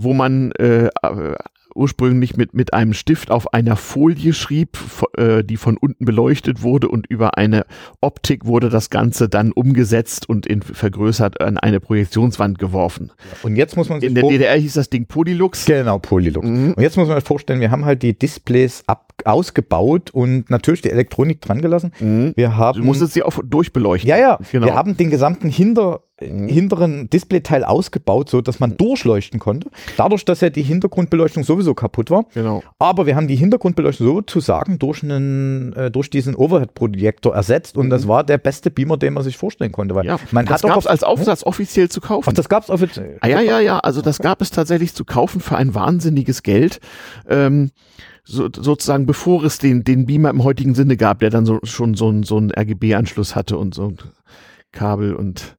wo 0.08 0.14
man 0.14 0.54
äh, 0.54 0.88
ursprünglich 1.76 2.38
mit, 2.38 2.54
mit 2.54 2.74
einem 2.74 2.94
Stift 2.94 3.30
auf 3.30 3.54
einer 3.54 3.76
Folie 3.76 4.32
schrieb, 4.32 4.78
äh, 5.18 5.44
die 5.44 5.58
von 5.58 5.76
unten 5.78 6.06
beleuchtet 6.06 6.62
wurde 6.62 6.88
und 6.88 7.08
über 7.08 7.38
eine 7.38 7.66
Optik 8.00 8.46
wurde 8.46 8.70
das 8.70 8.90
Ganze 8.90 9.28
dann 9.28 9.52
umgesetzt 9.52 10.30
und 10.30 10.46
in, 10.46 10.62
vergrößert 10.62 11.42
an 11.42 11.58
eine 11.58 11.82
Projektionswand 11.82 12.58
geworfen. 12.58 13.12
Und 13.44 13.58
jetzt 13.58 13.76
muss 13.76 13.90
man 13.90 14.00
sich 14.00 14.08
In 14.08 14.16
der 14.16 14.24
DDR 14.24 14.56
hieß 14.56 14.74
das 14.76 14.90
Ding 14.90 15.08
Polylux. 15.08 15.66
Genau, 15.66 16.00
Polylux. 16.00 16.48
Mhm. 16.48 16.74
Und 16.74 16.82
jetzt 16.82 16.96
muss 16.96 17.10
man 17.10 17.18
sich 17.18 17.28
vorstellen, 17.28 17.60
wir 17.60 17.70
haben 17.70 17.84
halt 17.84 18.02
die 18.02 18.18
Displays 18.18 18.84
ab 18.88 19.07
ausgebaut 19.26 20.12
und 20.12 20.50
natürlich 20.50 20.82
die 20.82 20.92
Elektronik 20.92 21.42
dran 21.42 21.62
gelassen. 21.62 21.92
Mhm. 22.00 22.34
Wir 22.36 22.56
haben, 22.56 22.80
du 22.80 22.86
musstest 22.86 23.14
sie 23.14 23.24
auch 23.24 23.40
durchleuchten. 23.44 24.10
Ja, 24.10 24.18
ja. 24.18 24.40
Genau. 24.52 24.68
Wir 24.68 24.76
haben 24.76 24.96
den 24.96 25.10
gesamten 25.10 25.50
Hinter, 25.50 26.02
mhm. 26.22 26.48
hinteren 26.48 27.10
Displayteil 27.10 27.64
ausgebaut, 27.64 28.30
so 28.30 28.42
dass 28.42 28.60
man 28.60 28.78
durchleuchten 28.78 29.40
konnte. 29.40 29.70
Dadurch, 29.98 30.24
dass 30.24 30.42
ja 30.42 30.50
die 30.50 30.62
Hintergrundbeleuchtung 30.62 31.44
sowieso 31.44 31.74
kaputt 31.74 32.12
war. 32.12 32.26
Genau. 32.34 32.64
Aber 32.80 33.06
wir 33.06 33.16
haben 33.16 33.28
die 33.28 33.36
Hintergrundbeleuchtung 33.36 34.08
sozusagen 34.08 34.80
durch 34.80 35.04
einen, 35.04 35.74
äh, 35.74 35.92
durch 35.92 36.10
diesen 36.10 36.36
Overhead-Projektor 36.36 37.34
ersetzt 37.36 37.78
und 37.78 37.88
mhm. 37.88 37.92
das 37.92 38.08
war 38.08 38.24
der 38.24 38.38
beste 38.38 38.70
Beamer, 38.70 38.98
den 38.98 39.14
man 39.14 39.24
sich 39.24 39.38
vorstellen 39.38 39.72
konnte. 39.72 39.96
Weil 39.96 40.06
ja, 40.06 40.20
man 40.32 40.46
das 40.46 40.62
gab 40.62 40.78
es 40.78 40.88
als 40.88 41.04
Aufsatz 41.04 41.42
hm? 41.42 41.48
offiziell 41.48 41.90
zu 41.90 42.02
kaufen. 42.02 42.30
Ach, 42.30 42.34
das 42.34 42.50
gab 42.50 42.64
es 42.64 42.70
offiziell. 42.70 43.18
Ah, 43.22 43.28
ja, 43.28 43.42
ja, 43.42 43.60
ja. 43.60 43.80
Also 43.80 44.02
das 44.02 44.20
gab 44.20 44.42
es 44.42 44.52
tatsächlich 44.52 44.94
zu 44.94 45.06
kaufen 45.06 45.42
für 45.42 45.58
ein 45.58 45.74
wahnsinniges 45.74 46.44
Geld. 46.44 46.80
Ähm, 47.28 47.72
so, 48.28 48.50
sozusagen 48.54 49.06
bevor 49.06 49.44
es 49.44 49.58
den, 49.58 49.84
den 49.84 50.06
Beamer 50.06 50.30
im 50.30 50.44
heutigen 50.44 50.76
Sinne 50.76 50.98
gab, 50.98 51.20
der 51.20 51.30
dann 51.30 51.46
so, 51.46 51.60
schon 51.64 51.94
so, 51.94 52.10
ein 52.10 52.24
so 52.24 52.38
ein 52.38 52.52
RGB-Anschluss 52.52 53.36
hatte 53.36 53.58
und 53.58 53.74
so 53.74 53.88
ein 53.88 53.98
Kabel 54.72 55.16
und 55.16 55.57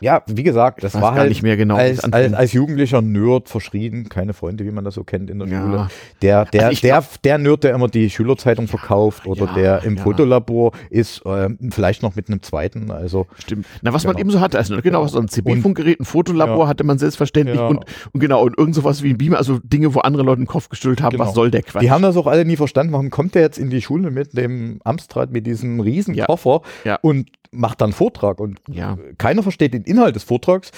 ja, 0.00 0.22
wie 0.26 0.42
gesagt, 0.42 0.82
das 0.82 1.00
war 1.00 1.14
halt 1.14 1.28
nicht 1.28 1.42
mehr 1.42 1.56
genau, 1.56 1.76
als, 1.76 2.02
als, 2.04 2.32
als, 2.32 2.52
jugendlicher 2.52 3.02
Nerd 3.02 3.48
verschrien, 3.48 4.08
keine 4.08 4.32
Freunde, 4.32 4.64
wie 4.64 4.70
man 4.70 4.84
das 4.84 4.94
so 4.94 5.04
kennt 5.04 5.30
in 5.30 5.38
der 5.38 5.48
ja. 5.48 5.60
Schule. 5.60 5.88
Der, 6.22 6.44
der, 6.46 6.68
also 6.68 6.80
der, 6.80 7.04
der 7.24 7.38
Nerd, 7.38 7.64
der 7.64 7.74
immer 7.74 7.88
die 7.88 8.08
Schülerzeitung 8.08 8.66
verkauft 8.66 9.26
oder 9.26 9.46
ja, 9.46 9.54
der 9.54 9.82
im 9.84 9.96
ja. 9.96 10.02
Fotolabor 10.02 10.72
ist, 10.88 11.24
äh, 11.26 11.48
vielleicht 11.70 12.02
noch 12.02 12.16
mit 12.16 12.28
einem 12.28 12.42
zweiten. 12.42 12.90
Also 12.90 13.26
stimmt. 13.38 13.66
Na, 13.82 13.92
was 13.92 14.02
genau. 14.02 14.14
man 14.14 14.20
eben 14.20 14.30
so 14.30 14.40
hatte, 14.40 14.58
also 14.58 14.80
genau, 14.80 15.06
so 15.06 15.18
ein 15.18 15.28
CB-Funkgerät, 15.28 16.00
ein 16.00 16.04
Fotolabor 16.04 16.66
hatte 16.66 16.84
man 16.84 16.98
selbstverständlich 16.98 17.60
und, 17.60 17.84
und 18.12 18.20
genau, 18.20 18.42
und 18.42 18.56
irgend 18.56 18.74
sowas 18.74 19.02
wie 19.02 19.10
ein 19.10 19.18
Beamer, 19.18 19.38
also 19.38 19.58
Dinge, 19.62 19.94
wo 19.94 20.00
andere 20.00 20.22
Leute 20.22 20.40
den 20.40 20.46
Kopf 20.46 20.68
gestüllt 20.68 21.02
haben, 21.02 21.12
genau. 21.12 21.26
was 21.26 21.34
soll 21.34 21.50
der 21.50 21.62
Quatsch? 21.62 21.82
Die 21.82 21.90
haben 21.90 22.02
das 22.02 22.16
auch 22.16 22.26
alle 22.26 22.44
nie 22.44 22.56
verstanden, 22.56 22.92
warum 22.92 23.10
kommt 23.10 23.34
der 23.34 23.42
jetzt 23.42 23.58
in 23.58 23.70
die 23.70 23.82
Schule 23.82 24.10
mit 24.10 24.36
dem 24.36 24.80
Amstrad, 24.84 25.30
mit 25.30 25.46
diesem 25.46 25.80
riesen 25.80 26.16
Koffer 26.16 26.62
und 27.02 27.28
macht 27.52 27.80
dann 27.80 27.92
Vortrag 27.92 28.40
und 28.40 28.58
ja. 28.68 28.98
keiner 29.18 29.42
versteht 29.42 29.74
den 29.74 29.82
Inhalt 29.82 30.16
des 30.16 30.24
Vortrags. 30.24 30.72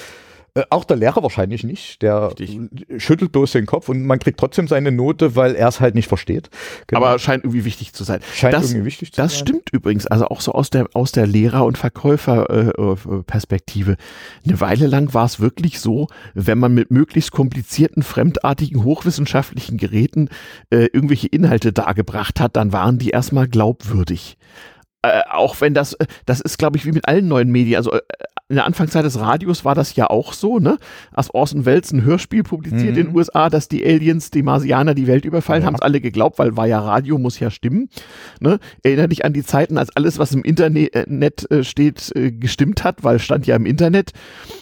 Äh, 0.54 0.64
auch 0.68 0.84
der 0.84 0.98
Lehrer 0.98 1.22
wahrscheinlich 1.22 1.64
nicht. 1.64 2.02
Der 2.02 2.38
Richtig. 2.38 2.60
schüttelt 2.98 3.32
bloß 3.32 3.52
den 3.52 3.64
Kopf 3.64 3.88
und 3.88 4.04
man 4.04 4.18
kriegt 4.18 4.38
trotzdem 4.38 4.68
seine 4.68 4.92
Note, 4.92 5.34
weil 5.34 5.54
er 5.54 5.68
es 5.68 5.80
halt 5.80 5.94
nicht 5.94 6.08
versteht. 6.08 6.50
Genau. 6.88 7.02
Aber 7.02 7.18
scheint 7.18 7.44
irgendwie 7.44 7.64
wichtig 7.64 7.94
zu 7.94 8.04
sein. 8.04 8.20
Scheint 8.34 8.52
das, 8.52 8.68
irgendwie 8.70 8.84
wichtig 8.84 9.12
zu 9.12 9.22
das 9.22 9.32
sein. 9.32 9.38
Das 9.38 9.48
stimmt 9.48 9.70
übrigens. 9.72 10.06
Also 10.06 10.26
auch 10.26 10.42
so 10.42 10.52
aus 10.52 10.68
der, 10.68 10.88
aus 10.92 11.12
der 11.12 11.26
Lehrer- 11.26 11.64
und 11.64 11.78
Verkäuferperspektive. 11.78 13.92
Äh, 13.92 14.46
Eine 14.46 14.60
Weile 14.60 14.88
lang 14.88 15.14
war 15.14 15.24
es 15.24 15.40
wirklich 15.40 15.80
so, 15.80 16.08
wenn 16.34 16.58
man 16.58 16.74
mit 16.74 16.90
möglichst 16.90 17.32
komplizierten, 17.32 18.02
fremdartigen, 18.02 18.84
hochwissenschaftlichen 18.84 19.78
Geräten 19.78 20.28
äh, 20.68 20.88
irgendwelche 20.92 21.28
Inhalte 21.28 21.72
dargebracht 21.72 22.40
hat, 22.40 22.56
dann 22.56 22.74
waren 22.74 22.98
die 22.98 23.08
erstmal 23.08 23.48
glaubwürdig 23.48 24.36
äh, 25.02 25.22
auch 25.30 25.60
wenn 25.60 25.74
das, 25.74 25.94
äh, 25.94 26.06
das 26.26 26.40
ist, 26.40 26.58
glaube 26.58 26.78
ich, 26.78 26.86
wie 26.86 26.92
mit 26.92 27.08
allen 27.08 27.28
neuen 27.28 27.50
Medien. 27.50 27.76
Also 27.76 27.92
äh, 27.92 28.00
in 28.52 28.56
der 28.56 28.66
Anfangszeit 28.66 29.02
des 29.02 29.18
Radios 29.18 29.64
war 29.64 29.74
das 29.74 29.96
ja 29.96 30.10
auch 30.10 30.34
so, 30.34 30.58
ne? 30.58 30.76
Als 31.10 31.32
Orson 31.32 31.64
Welles 31.64 31.90
ein 31.90 32.04
Hörspiel 32.04 32.42
publiziert 32.42 32.82
mhm. 32.82 32.88
in 32.88 33.06
den 33.06 33.16
USA, 33.16 33.48
dass 33.48 33.66
die 33.66 33.82
Aliens, 33.82 34.30
die 34.30 34.42
Marsianer 34.42 34.94
die 34.94 35.06
Welt 35.06 35.24
überfallen, 35.24 35.62
ja. 35.62 35.68
haben 35.68 35.74
es 35.74 35.80
alle 35.80 36.02
geglaubt, 36.02 36.38
weil 36.38 36.54
war 36.54 36.66
ja 36.66 36.78
Radio, 36.78 37.16
muss 37.16 37.40
ja 37.40 37.50
stimmen. 37.50 37.88
Ne? 38.40 38.58
Erinnere 38.82 39.08
dich 39.08 39.24
an 39.24 39.32
die 39.32 39.42
Zeiten, 39.42 39.78
als 39.78 39.96
alles, 39.96 40.18
was 40.18 40.32
im 40.32 40.42
Internet 40.42 41.50
äh, 41.50 41.64
steht, 41.64 42.14
äh, 42.14 42.30
gestimmt 42.30 42.84
hat, 42.84 43.02
weil 43.02 43.20
stand 43.20 43.46
ja 43.46 43.56
im 43.56 43.64
Internet. 43.64 44.12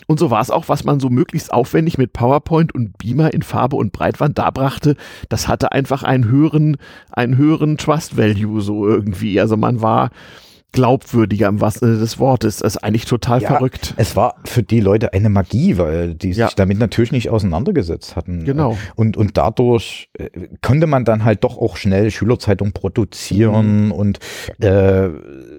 Und 0.07 0.21
so 0.21 0.31
war 0.31 0.41
es 0.41 0.53
auch, 0.53 0.69
was 0.69 0.85
man 0.85 1.01
so 1.01 1.11
möglichst 1.11 1.53
aufwendig 1.53 1.99
mit 1.99 2.13
PowerPoint 2.13 2.73
und 2.73 2.97
Beamer 2.97 3.35
in 3.35 3.43
Farbe 3.43 3.75
und 3.75 3.91
Breitwand 3.91 4.39
darbrachte. 4.39 4.95
Das 5.29 5.49
hatte 5.49 5.73
einfach 5.73 6.05
einen 6.05 6.29
höheren, 6.29 6.77
einen 7.11 7.37
höheren 7.37 7.77
Trust 7.77 8.17
Value 8.17 8.61
so 8.61 8.87
irgendwie. 8.87 9.41
Also 9.41 9.57
man 9.57 9.83
war 9.83 10.11
glaubwürdiger 10.73 11.49
im 11.49 11.61
wahrsten 11.61 11.89
Sinne 11.89 12.01
des 12.01 12.19
Wortes. 12.19 12.59
Das 12.59 12.77
ist 12.77 12.85
eigentlich 12.85 13.05
total 13.05 13.43
ja, 13.43 13.49
verrückt. 13.49 13.95
Es 13.97 14.17
war 14.17 14.37
für 14.45 14.63
die 14.63 14.81
Leute 14.81 15.13
eine 15.13 15.29
Magie, 15.29 15.79
weil 15.79 16.15
die 16.15 16.31
ja. 16.31 16.47
sich 16.47 16.55
damit 16.55 16.79
natürlich 16.79 17.13
nicht 17.13 17.31
auseinandergesetzt 17.31 18.17
hatten. 18.17 18.45
Genau. 18.45 18.77
Und, 18.95 19.17
und 19.17 19.37
dadurch 19.37 20.11
äh, 20.15 20.31
konnte 20.63 20.87
man 20.87 21.05
dann 21.05 21.25
halt 21.25 21.45
doch 21.45 21.59
auch 21.59 21.77
schnell 21.77 22.11
Schülerzeitung 22.11 22.73
produzieren 22.73 23.87
mhm. 23.87 23.93
und 23.93 24.19
äh, 24.61 25.09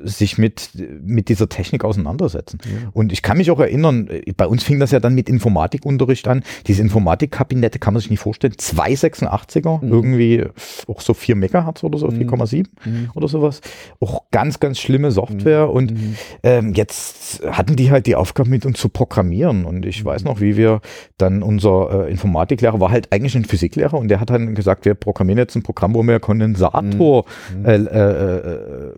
sich 0.03 0.38
mit, 0.38 0.70
mit 1.03 1.30
dieser 1.30 1.49
Technik 1.49 1.84
auseinandersetzen. 1.84 2.59
Ja. 2.64 2.89
Und 2.93 3.12
ich 3.12 3.22
kann 3.22 3.38
mich 3.38 3.51
auch 3.51 3.59
erinnern, 3.59 4.07
äh, 4.07 4.32
bei 4.36 4.47
uns 4.47 4.64
fing 4.64 4.80
das 4.80 4.91
ja 4.91 4.99
dann 4.99 5.14
mit 5.14 5.30
Informatikunterricht 5.30 6.28
an. 6.28 6.43
Diese 6.68 6.82
Informatikkabinette 6.82 7.80
kann 7.80 7.93
man 7.93 8.01
sich 8.01 8.09
nicht 8.09 8.22
vorstellen. 8.22 8.53
286er, 8.53 9.84
mhm. 9.84 9.91
irgendwie 9.91 10.45
auch 10.88 11.01
so 11.01 11.14
4 11.14 11.36
Megahertz 11.36 11.84
oder 11.84 11.97
so, 11.97 12.07
4,7 12.07 12.66
mhm. 12.86 13.09
oder 13.14 13.28
sowas. 13.28 13.62
Auch 13.99 14.24
ganz, 14.32 14.59
ganz 14.59 14.80
schlimm 14.80 15.01
schlimme 15.02 15.12
Software 15.12 15.68
mhm. 15.68 15.74
und 15.74 15.91
mhm. 15.91 16.16
ähm, 16.43 16.74
jetzt 16.74 17.43
hatten 17.45 17.76
die 17.76 17.91
halt 17.91 18.06
die 18.06 18.16
Aufgabe 18.16 18.49
mit 18.49 18.66
uns 18.66 18.80
zu 18.80 18.89
programmieren 18.89 19.66
und 19.66 19.86
ich 19.86 20.04
weiß 20.04 20.24
noch, 20.24 20.39
wie 20.39 20.58
wir 20.58 20.82
dann 21.18 21.43
unser 21.43 22.08
äh, 22.08 22.12
Informatiklehrer 22.12 22.80
war 22.80 22.91
halt 22.91 23.12
eigentlich 23.12 23.36
ein 23.36 23.45
Physiklehrer 23.45 23.97
und 23.97 24.08
der 24.10 24.20
hat 24.20 24.30
dann 24.30 24.56
gesagt, 24.56 24.86
wir 24.86 24.93
programmieren 24.93 25.39
jetzt 25.39 25.56
ein 25.56 25.64
Programm, 25.64 25.93
wo 25.95 26.04
wir 26.04 26.20
Kondensator 26.20 27.26
mhm. 27.56 27.66
äh, 27.66 27.76
äh, 27.76 28.38
äh, 28.38 28.91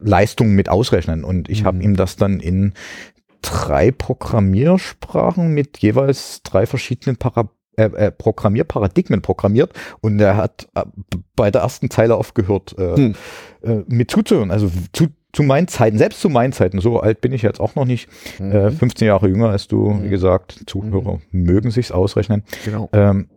Leistungen 0.00 0.54
mit 0.54 0.68
ausrechnen 0.68 1.24
und 1.24 1.48
ich 1.48 1.62
mhm. 1.62 1.66
habe 1.66 1.82
ihm 1.82 1.96
das 1.96 2.16
dann 2.16 2.40
in 2.40 2.72
drei 3.42 3.90
Programmiersprachen 3.90 5.52
mit 5.52 5.78
jeweils 5.78 6.42
drei 6.42 6.66
verschiedenen 6.66 7.16
Para 7.16 7.48
äh, 7.76 7.86
äh, 7.86 8.10
Programmierparadigmen 8.12 9.20
programmiert 9.20 9.72
und 10.00 10.20
er 10.20 10.36
hat 10.36 10.68
äh, 10.76 10.84
bei 11.34 11.50
der 11.50 11.62
ersten 11.62 11.90
Zeile 11.90 12.14
aufgehört, 12.14 12.76
äh, 12.78 12.96
hm. 12.96 13.14
äh, 13.62 13.82
mit 13.88 14.12
zuzuhören. 14.12 14.52
Also 14.52 14.70
zu, 14.92 15.08
zu 15.34 15.42
meinen 15.42 15.68
Zeiten, 15.68 15.98
selbst 15.98 16.20
zu 16.20 16.30
meinen 16.30 16.52
Zeiten, 16.52 16.80
so 16.80 17.00
alt 17.00 17.20
bin 17.20 17.32
ich 17.32 17.42
jetzt 17.42 17.60
auch 17.60 17.74
noch 17.74 17.84
nicht, 17.84 18.08
mhm. 18.38 18.52
äh, 18.52 18.70
15 18.70 19.06
Jahre 19.06 19.28
jünger 19.28 19.50
als 19.50 19.68
du, 19.68 19.90
mhm. 19.90 20.04
wie 20.04 20.08
gesagt, 20.08 20.62
Zuhörer 20.66 21.20
mhm. 21.30 21.42
mögen 21.42 21.70
sich's 21.70 21.92
ausrechnen. 21.92 22.44
Genau. 22.64 22.88
Ähm, 22.92 23.28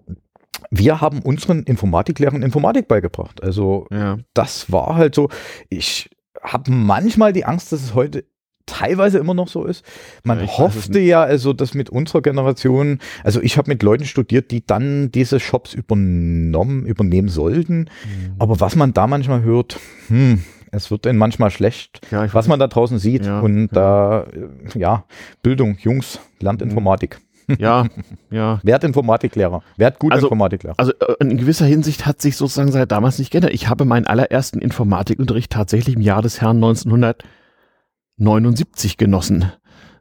wir 0.70 1.02
haben 1.02 1.22
unseren 1.22 1.64
Informatiklehrern 1.64 2.41
Informatik 2.41 2.88
beigebracht. 2.88 3.41
Also 3.43 3.88
ja. 3.91 4.18
das 4.34 4.72
war 4.72 4.95
halt 4.95 5.16
so, 5.16 5.30
ich 5.70 6.10
habe 6.41 6.72
manchmal 6.72 7.34
die 7.34 7.45
Angst, 7.45 7.72
dass 7.72 7.84
es 7.84 7.93
heute 7.93 8.26
teilweise 8.66 9.18
immer 9.18 9.34
noch 9.34 9.48
so 9.48 9.64
ist. 9.64 9.84
Man 10.24 10.39
ja, 10.39 10.48
hoffte 10.58 11.00
ja 11.00 11.24
also, 11.24 11.54
dass 11.54 11.74
mit 11.74 11.89
unserer 11.89 12.22
Generation, 12.22 13.00
also 13.24 13.41
ich 13.41 13.58
habe 13.58 13.72
mit 13.72 13.82
Leuten 13.82 14.06
studiert, 14.06 14.52
die 14.52 14.66
dann 14.66 15.10
diese 15.10 15.39
Shops 15.39 15.74
übernommen, 15.74 16.86
übernehmen 16.86 17.30
sollten. 17.30 17.80
Mhm. 17.80 18.36
Aber 18.39 18.60
was 18.60 18.76
man 18.76 18.93
da 18.93 19.08
manchmal 19.08 19.41
hört, 19.41 19.80
hm, 20.10 20.43
es 20.78 20.89
wird 20.89 21.05
ihnen 21.05 21.17
manchmal 21.17 21.51
schlecht, 21.51 21.99
ja, 22.11 22.34
was 22.34 22.47
man 22.47 22.59
da 22.59 22.67
draußen 22.67 22.99
sieht. 22.99 23.25
Ja, 23.25 23.41
und 23.41 23.67
da, 23.69 24.23
äh, 24.23 24.80
ja, 24.80 25.03
Bildung, 25.43 25.78
Jungs, 25.80 26.19
lernt 26.39 26.61
mhm. 26.61 26.69
Informatik. 26.69 27.19
Ja, 27.59 27.86
ja. 28.30 28.59
Wer 28.63 28.75
hat 28.75 28.84
Informatiklehrer? 28.84 29.63
Wer 29.78 29.88
hat 29.88 29.97
gute 29.99 30.15
also, 30.15 30.28
Informatiklehrer? 30.28 30.75
Also 30.78 30.91
äh, 30.93 31.15
in 31.19 31.38
gewisser 31.38 31.65
Hinsicht 31.65 32.05
hat 32.05 32.21
sich 32.21 32.38
sozusagen 32.38 32.71
seit 32.71 32.91
damals 32.91 33.17
nicht 33.19 33.32
geändert. 33.32 33.53
Ich 33.53 33.67
habe 33.69 33.86
meinen 33.86 34.05
allerersten 34.05 34.59
Informatikunterricht 34.59 35.51
tatsächlich 35.51 35.95
im 35.95 36.01
Jahr 36.01 36.21
des 36.21 36.41
Herrn 36.41 36.57
1979 36.57 38.97
genossen 38.97 39.51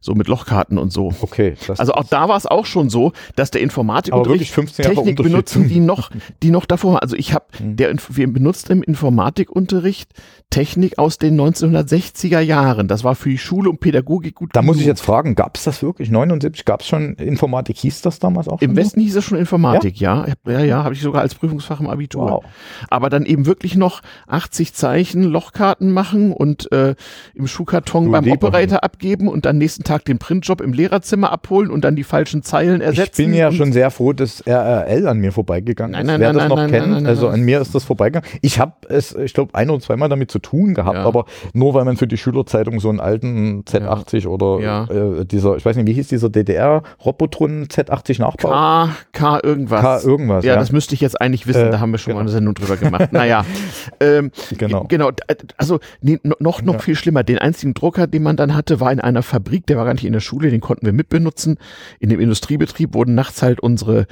so 0.01 0.15
mit 0.15 0.29
Lochkarten 0.29 0.79
und 0.79 0.93
so. 0.93 1.13
Okay. 1.21 1.55
Also 1.77 1.93
auch 1.93 2.05
da 2.05 2.29
war 2.29 2.37
es 2.37 2.47
auch 2.47 2.67
schon 2.67 2.91
so, 2.91 3.13
dass 3.35 3.51
der 3.51 3.61
Informatikunterricht 3.61 4.55
Technik 4.77 5.17
benutzen, 5.17 5.69
die 5.69 5.81
noch, 5.81 6.11
die 6.43 6.51
noch 6.51 6.67
davor 6.67 6.95
war. 6.95 7.03
Also 7.03 7.17
ich 7.17 7.33
habe, 7.33 7.47
mhm. 7.59 7.77
der, 7.77 7.95
wir 8.11 8.33
benutzten 8.33 8.79
im 8.79 8.83
Informatikunterricht 8.83 10.11
Technik 10.51 10.99
aus 10.99 11.19
den 11.19 11.39
1960er 11.41 12.41
Jahren. 12.41 12.87
Das 12.89 13.03
war 13.03 13.15
für 13.15 13.29
die 13.29 13.39
Schule 13.39 13.69
und 13.69 13.81
Pädagogik 13.81 14.37
gut. 14.37 14.51
Da 14.53 14.61
genug. 14.61 14.75
muss 14.75 14.81
ich 14.81 14.87
jetzt 14.87 15.03
fragen, 15.03 15.35
gab 15.35 15.57
es 15.57 15.65
das 15.65 15.83
wirklich? 15.83 16.11
79 16.11 16.65
gab 16.65 16.81
es 16.81 16.87
schon 16.87 17.15
Informatik? 17.15 17.77
Hieß 17.79 18.03
das 18.03 18.21
damals 18.21 18.49
auch? 18.49 18.63
Im 18.63 18.77
Westen 18.77 19.01
so? 19.01 19.05
hieß 19.05 19.17
es 19.17 19.25
schon 19.25 19.39
Informatik, 19.39 20.01
ja. 20.01 20.27
Ja, 20.47 20.53
ja, 20.53 20.65
ja 20.65 20.85
habe 20.85 20.95
ich 20.95 21.01
sogar 21.01 21.23
als 21.23 21.35
Prüfungsfach 21.35 21.81
im 21.81 21.89
Abitur. 21.89 22.31
Wow. 22.31 22.45
Aber 22.89 23.11
dann 23.11 23.27
eben 23.27 23.45
wirklich 23.45 23.77
noch 23.77 24.03
80 24.29 24.73
Zeichen 24.73 25.25
Lochkarten 25.25 25.93
machen 25.93 26.33
und 26.33 26.71
äh, 26.73 26.95
im 27.35 27.47
Schuhkarton 27.47 28.07
du 28.07 28.13
beim 28.13 28.31
Operator 28.31 28.85
abgeben 28.85 29.29
und 29.29 29.47
dann 29.47 29.59
nächsten 29.59 29.83
Tag 29.87 30.05
den 30.05 30.19
Printjob 30.19 30.61
im 30.61 30.73
Lehrerzimmer 30.73 31.33
abholen 31.33 31.71
und 31.71 31.85
dann 31.85 31.97
die 31.97 32.05
falschen 32.05 32.43
Zeilen 32.43 32.81
ersetzen. 32.81 33.23
Ich 33.23 33.27
bin 33.29 33.35
ja 33.35 33.53
schon 33.53 33.73
sehr 33.73 33.91
froh, 33.91 34.13
dass 34.13 34.41
RRL 34.47 35.07
an 35.09 35.19
mir 35.19 35.33
vorbeigegangen 35.33 35.93
nein, 35.93 36.07
nein, 36.07 36.17
ist. 36.17 36.21
Wer 36.21 36.33
nein, 36.33 36.49
das 36.49 36.59
noch 36.59 36.67
kennt, 36.69 37.07
also 37.07 37.29
an 37.29 37.41
mir 37.41 37.61
ist 37.61 37.75
das 37.75 37.85
vorbeigegangen. 37.85 38.29
Ich 38.43 38.59
habe 38.61 38.73
es, 38.89 39.15
ich 39.15 39.33
glaube, 39.33 39.55
ein 39.55 39.71
oder 39.71 39.81
zweimal 39.81 40.09
damit 40.09 40.31
zu 40.31 40.39
tun 40.39 40.75
gehabt, 40.75 40.97
ja. 40.97 41.05
aber 41.05 41.25
nur 41.53 41.75
weil 41.75 41.85
man 41.85 41.97
für 41.97 42.07
die 42.07 42.17
Schülerzeitung 42.17 42.81
so 42.81 42.89
einen 42.89 43.01
alten 43.01 43.63
Z80 43.63 44.25
ja. 44.25 44.29
oder 44.29 44.61
ja. 44.61 44.85
Äh, 44.85 45.25
dieser, 45.25 45.57
ich 45.57 45.65
weiß 45.65 45.77
nicht, 45.77 45.87
wie 45.87 45.93
hieß 45.93 46.09
dieser 46.09 46.29
DDR-Robotron 46.29 47.67
Z80 47.67 48.21
Nachbau? 48.21 48.51
K, 48.51 48.89
K 49.13 49.41
irgendwas. 49.43 49.81
K 49.81 50.09
irgendwas. 50.09 50.45
Ja, 50.45 50.57
das 50.57 50.73
müsste 50.73 50.95
ich 50.95 51.01
jetzt 51.01 51.21
eigentlich 51.21 51.47
wissen, 51.47 51.69
äh, 51.69 51.71
da 51.71 51.81
haben 51.81 51.93
wir 51.93 51.99
schon 51.99 52.13
genau. 52.13 52.19
mal 52.19 52.23
eine 52.23 52.33
Sendung 52.33 52.55
drüber 52.55 52.77
gemacht. 52.77 53.13
naja. 53.13 53.45
Ähm, 54.01 54.31
genau. 54.59 54.85
Genau, 54.89 55.11
also 55.57 55.79
nee, 56.01 56.19
noch, 56.23 56.63
noch 56.63 56.83
viel 56.83 56.97
schlimmer. 56.97 57.25
Den 57.25 57.39
einzigen 57.39 57.73
Drucker, 57.73 58.07
den 58.07 58.23
man 58.23 58.37
dann 58.37 58.55
hatte, 58.55 58.81
war 58.81 58.93
in 58.93 59.01
einer 59.01 59.23
Fabrik, 59.23 59.67
der 59.67 59.76
war 59.77 59.85
gar 59.85 59.95
nicht 59.95 60.05
in 60.05 60.13
der 60.13 60.21
Schule, 60.21 60.51
den 60.51 60.61
konnten 60.61 60.87
wir 60.87 60.93
mitbenutzen. 60.93 61.59
In 62.01 62.09
dem 62.09 62.21
Industriebetrieb 62.21 62.95
wurden 62.95 63.15
nachts 63.15 63.43
halt 63.43 63.61
unsere 63.61 64.07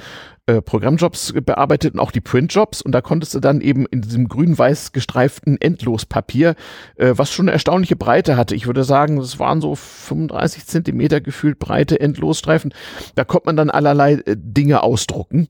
äh, 0.47 0.61
Programmjobs 0.61 1.33
bearbeitet 1.43 1.95
und 1.95 1.99
auch 1.99 2.11
die 2.11 2.21
Printjobs 2.21 2.83
und 2.83 2.91
da 2.91 3.01
konntest 3.01 3.33
du 3.33 3.39
dann 3.39 3.61
eben 3.61 3.87
in 3.87 4.01
diesem 4.01 4.27
grün-weiß 4.27 4.91
gestreiften 4.91 5.59
Endlospapier, 5.59 6.53
äh, 6.97 7.13
was 7.15 7.31
schon 7.31 7.45
eine 7.45 7.53
erstaunliche 7.53 7.95
Breite 7.95 8.37
hatte. 8.37 8.53
Ich 8.53 8.67
würde 8.67 8.83
sagen, 8.83 9.17
es 9.17 9.39
waren 9.39 9.59
so 9.59 9.73
35 9.73 10.67
Zentimeter 10.67 11.19
gefühlt 11.19 11.57
breite 11.57 11.99
Endlosstreifen. 11.99 12.75
Da 13.15 13.23
konnte 13.23 13.47
man 13.47 13.57
dann 13.57 13.71
allerlei 13.71 14.13
äh, 14.13 14.35
Dinge 14.37 14.83
ausdrucken. 14.83 15.47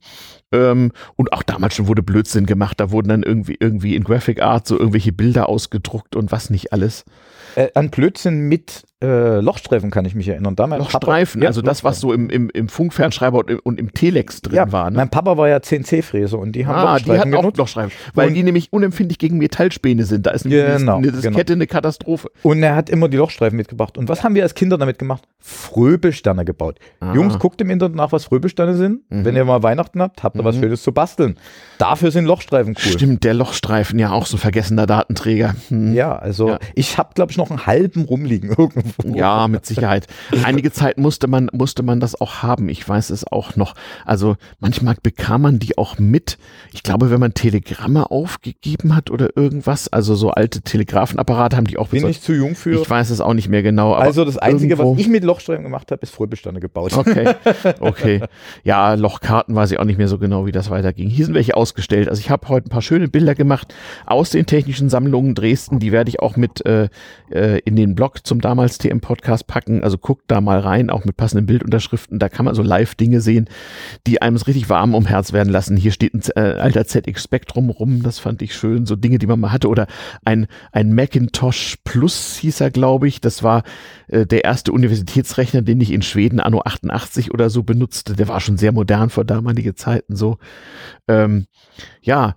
Ähm, 0.50 0.92
und 1.16 1.32
auch 1.34 1.42
damals 1.42 1.74
schon 1.74 1.88
wurde 1.88 2.02
Blödsinn 2.02 2.46
gemacht. 2.46 2.80
Da 2.80 2.90
wurden 2.90 3.08
dann 3.08 3.22
irgendwie, 3.22 3.56
irgendwie 3.60 3.96
in 3.96 4.04
Graphic 4.04 4.40
Art 4.40 4.66
so 4.66 4.78
irgendwelche 4.78 5.12
Bilder 5.12 5.50
ausgedruckt 5.50 6.16
und 6.16 6.32
was 6.32 6.48
nicht 6.48 6.72
alles. 6.72 7.04
Äh, 7.56 7.70
an 7.74 7.90
Blödsinn 7.90 8.40
mit 8.48 8.84
äh, 9.02 9.40
Lochstreifen 9.40 9.90
kann 9.90 10.04
ich 10.04 10.14
mich 10.14 10.28
erinnern. 10.28 10.56
Damals 10.56 10.80
Lochstreifen, 10.92 11.44
also 11.46 11.62
das, 11.62 11.84
was 11.84 12.00
so 12.00 12.12
im, 12.12 12.30
im, 12.30 12.50
im 12.50 12.68
Funkfernschreiber 12.68 13.38
und 13.38 13.50
im, 13.50 13.60
und 13.62 13.80
im 13.80 13.92
Telex 13.94 14.42
drin 14.42 14.56
ja, 14.56 14.72
war. 14.72 14.90
Ne? 14.90 14.96
Mein 14.96 15.10
Papa 15.10 15.36
war 15.36 15.48
ja 15.48 15.60
CNC-Fräser 15.60 16.38
und 16.38 16.52
die 16.52 16.66
haben 16.66 16.76
ah, 16.76 16.98
die 16.98 17.12
hat 17.18 17.32
auch. 17.34 17.56
Lochstreifen, 17.56 17.92
weil 18.14 18.28
Und- 18.28 18.34
die 18.34 18.42
nämlich 18.42 18.72
unempfindlich 18.72 19.18
gegen 19.18 19.38
Metallspäne 19.38 20.04
sind. 20.04 20.26
Da 20.26 20.30
ist 20.32 20.44
Genau, 20.44 20.96
eine 20.96 21.10
genau. 21.10 21.20
Diskette 21.20 21.54
eine 21.54 21.66
Katastrophe. 21.66 22.30
Und 22.42 22.62
er 22.62 22.74
hat 22.76 22.90
immer 22.90 23.08
die 23.08 23.16
Lochstreifen 23.16 23.56
mitgebracht. 23.56 23.96
Und 23.98 24.08
was 24.08 24.22
haben 24.22 24.34
wir 24.34 24.42
als 24.42 24.54
Kinder 24.54 24.76
damit 24.78 24.98
gemacht? 24.98 25.24
Fröbelsterne 25.38 26.44
gebaut. 26.44 26.78
Ah. 27.00 27.14
Jungs, 27.14 27.38
guckt 27.38 27.60
im 27.60 27.70
Internet 27.70 27.96
nach, 27.96 28.12
was 28.12 28.24
Fröbelsterne 28.24 28.74
sind. 28.76 29.10
Mhm. 29.10 29.24
Wenn 29.24 29.36
ihr 29.36 29.44
mal 29.44 29.62
Weihnachten 29.62 30.00
habt, 30.00 30.22
habt 30.22 30.36
ihr 30.36 30.44
was 30.44 30.56
Schönes 30.56 30.82
zu 30.82 30.92
basteln. 30.92 31.36
Dafür 31.78 32.10
sind 32.10 32.24
Lochstreifen 32.24 32.74
cool. 32.84 32.92
Stimmt, 32.92 33.24
der 33.24 33.34
Lochstreifen, 33.34 33.98
ja 33.98 34.10
auch 34.10 34.26
so 34.26 34.36
vergessener 34.36 34.86
Datenträger. 34.86 35.54
Hm. 35.68 35.92
Ja, 35.94 36.16
also 36.16 36.48
Ja. 36.50 36.58
ich 36.74 36.98
habe, 36.98 37.10
glaube 37.14 37.30
ich, 37.32 37.36
noch 37.38 37.45
einen 37.50 37.66
halben 37.66 38.04
rumliegen 38.04 38.50
irgendwo. 38.56 39.16
Ja, 39.16 39.48
mit 39.48 39.66
Sicherheit. 39.66 40.06
Einige 40.44 40.72
Zeit 40.72 40.98
musste 40.98 41.28
man, 41.28 41.48
musste 41.52 41.82
man 41.82 42.00
das 42.00 42.20
auch 42.20 42.42
haben. 42.42 42.68
Ich 42.68 42.86
weiß 42.88 43.10
es 43.10 43.26
auch 43.30 43.56
noch. 43.56 43.74
Also 44.04 44.36
manchmal 44.60 44.96
bekam 45.02 45.42
man 45.42 45.58
die 45.58 45.78
auch 45.78 45.98
mit. 45.98 46.38
Ich 46.72 46.82
glaube, 46.82 47.10
wenn 47.10 47.20
man 47.20 47.34
Telegramme 47.34 48.10
aufgegeben 48.10 48.94
hat 48.94 49.10
oder 49.10 49.36
irgendwas, 49.36 49.88
also 49.88 50.14
so 50.14 50.30
alte 50.30 50.60
Telegrafenapparate 50.62 51.56
haben 51.56 51.66
die 51.66 51.78
auch 51.78 51.88
Bin 51.88 51.98
besorgt. 52.02 52.16
ich 52.16 52.22
zu 52.22 52.32
jung 52.34 52.54
für. 52.54 52.80
Ich 52.80 52.88
weiß 52.90 53.10
es 53.10 53.20
auch 53.20 53.34
nicht 53.34 53.48
mehr 53.48 53.62
genau. 53.62 53.92
Also 53.92 54.24
das 54.24 54.38
Einzige, 54.38 54.74
irgendwo- 54.74 54.94
was 54.94 55.00
ich 55.00 55.08
mit 55.08 55.24
Lochstreifen 55.24 55.64
gemacht 55.64 55.90
habe, 55.90 56.02
ist 56.02 56.10
Fröbelsteine 56.14 56.60
gebaut. 56.60 56.92
Okay, 56.96 57.34
okay. 57.80 58.20
Ja, 58.64 58.94
Lochkarten 58.94 59.54
weiß 59.54 59.70
ich 59.72 59.78
auch 59.78 59.84
nicht 59.84 59.98
mehr 59.98 60.08
so 60.08 60.18
genau, 60.18 60.46
wie 60.46 60.52
das 60.52 60.70
weiterging. 60.70 61.08
Hier 61.08 61.24
sind 61.26 61.34
welche 61.34 61.56
ausgestellt. 61.56 62.08
Also 62.08 62.20
ich 62.20 62.30
habe 62.30 62.48
heute 62.48 62.66
ein 62.68 62.70
paar 62.70 62.82
schöne 62.82 63.08
Bilder 63.08 63.34
gemacht 63.34 63.74
aus 64.06 64.30
den 64.30 64.46
technischen 64.46 64.88
Sammlungen 64.88 65.34
Dresden. 65.34 65.78
Die 65.78 65.92
werde 65.92 66.08
ich 66.08 66.20
auch 66.20 66.36
mit 66.36 66.64
äh, 66.66 66.88
äh, 67.36 67.58
in 67.64 67.76
den 67.76 67.94
Blog 67.94 68.26
zum 68.26 68.40
damals 68.40 68.78
TM 68.78 69.00
Podcast 69.00 69.46
packen. 69.46 69.84
Also 69.84 69.98
guckt 69.98 70.24
da 70.26 70.40
mal 70.40 70.58
rein, 70.58 70.90
auch 70.90 71.04
mit 71.04 71.16
passenden 71.16 71.46
Bildunterschriften. 71.46 72.18
Da 72.18 72.28
kann 72.28 72.44
man 72.44 72.54
so 72.54 72.62
live 72.62 72.94
Dinge 72.94 73.20
sehen, 73.20 73.48
die 74.06 74.22
einem 74.22 74.36
es 74.36 74.46
richtig 74.46 74.68
warm 74.68 74.94
um 74.94 75.06
Herz 75.06 75.32
werden 75.32 75.52
lassen. 75.52 75.76
Hier 75.76 75.92
steht 75.92 76.14
ein 76.14 76.22
äh, 76.34 76.58
alter 76.58 76.86
ZX 76.86 77.22
Spectrum 77.22 77.70
rum. 77.70 78.02
Das 78.02 78.18
fand 78.18 78.42
ich 78.42 78.54
schön. 78.54 78.86
So 78.86 78.96
Dinge, 78.96 79.18
die 79.18 79.26
man 79.26 79.38
mal 79.38 79.52
hatte. 79.52 79.68
Oder 79.68 79.86
ein, 80.24 80.46
ein 80.72 80.94
Macintosh 80.94 81.76
Plus 81.84 82.36
hieß 82.36 82.60
er, 82.60 82.70
glaube 82.70 83.08
ich. 83.08 83.20
Das 83.20 83.42
war 83.42 83.62
äh, 84.08 84.26
der 84.26 84.44
erste 84.44 84.72
Universitätsrechner, 84.72 85.62
den 85.62 85.80
ich 85.80 85.92
in 85.92 86.02
Schweden 86.02 86.40
anno 86.40 86.62
88 86.64 87.32
oder 87.32 87.50
so 87.50 87.62
benutzte. 87.62 88.14
Der 88.14 88.28
war 88.28 88.40
schon 88.40 88.56
sehr 88.56 88.72
modern 88.72 89.10
vor 89.10 89.24
damalige 89.24 89.74
Zeiten 89.74 90.16
so. 90.16 90.38
Ähm, 91.08 91.46
ja, 92.02 92.34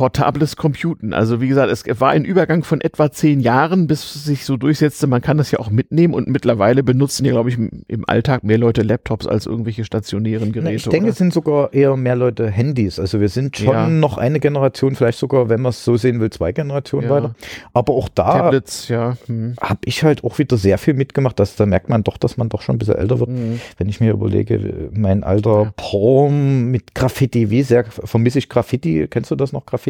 portables 0.00 0.56
Computen. 0.56 1.12
Also 1.12 1.42
wie 1.42 1.48
gesagt, 1.48 1.70
es 1.70 2.00
war 2.00 2.08
ein 2.12 2.24
Übergang 2.24 2.64
von 2.64 2.80
etwa 2.80 3.10
zehn 3.12 3.38
Jahren, 3.40 3.86
bis 3.86 4.02
es 4.14 4.24
sich 4.24 4.46
so 4.46 4.56
durchsetzte. 4.56 5.06
Man 5.06 5.20
kann 5.20 5.36
das 5.36 5.50
ja 5.50 5.58
auch 5.58 5.68
mitnehmen 5.68 6.14
und 6.14 6.26
mittlerweile 6.26 6.82
benutzen 6.82 7.26
ja, 7.26 7.32
glaube 7.32 7.50
ich, 7.50 7.58
im 7.58 8.04
Alltag 8.08 8.42
mehr 8.42 8.56
Leute 8.56 8.80
Laptops 8.80 9.26
als 9.26 9.44
irgendwelche 9.44 9.84
stationären 9.84 10.52
Geräte. 10.52 10.74
ich 10.76 10.84
denke, 10.84 11.00
oder? 11.04 11.10
es 11.12 11.18
sind 11.18 11.34
sogar 11.34 11.74
eher 11.74 11.98
mehr 11.98 12.16
Leute 12.16 12.48
Handys. 12.50 12.98
Also 12.98 13.20
wir 13.20 13.28
sind 13.28 13.58
schon 13.58 13.74
Ja. 13.74 13.88
noch 13.90 14.16
eine 14.16 14.40
Generation, 14.40 14.94
vielleicht 14.94 15.18
sogar, 15.18 15.50
wenn 15.50 15.60
man 15.60 15.68
es 15.68 15.84
so 15.84 15.98
sehen 15.98 16.18
will, 16.18 16.30
zwei 16.30 16.52
Generationen 16.52 17.04
Ja. 17.08 17.10
weiter. 17.16 17.34
Aber 17.74 17.92
auch 17.92 18.08
da 18.08 18.38
Tablets, 18.38 18.88
ja. 18.88 19.18
Hm. 19.26 19.56
habe 19.60 19.80
ich 19.84 20.02
halt 20.02 20.24
auch 20.24 20.38
wieder 20.38 20.56
sehr 20.56 20.78
viel 20.78 20.94
mitgemacht. 20.94 21.38
Dass, 21.38 21.56
da 21.56 21.66
merkt 21.66 21.90
man 21.90 22.04
doch, 22.04 22.16
dass 22.16 22.38
man 22.38 22.48
doch 22.48 22.62
schon 22.62 22.76
ein 22.76 22.78
bisschen 22.78 22.96
älter 22.96 23.20
wird. 23.20 23.28
Mhm. 23.28 23.60
Wenn 23.76 23.90
ich 23.90 24.00
mir 24.00 24.12
überlege, 24.12 24.88
mein 24.94 25.24
alter 25.24 25.64
Ja. 25.64 25.72
Porn 25.76 26.70
mit 26.70 26.94
Graffiti, 26.94 27.50
wie 27.50 27.62
sehr 27.62 27.84
vermisse 27.84 28.38
ich 28.38 28.48
Graffiti? 28.48 29.06
Kennst 29.10 29.30
du 29.30 29.36
das 29.36 29.52
noch, 29.52 29.66
Graffiti? 29.66 29.89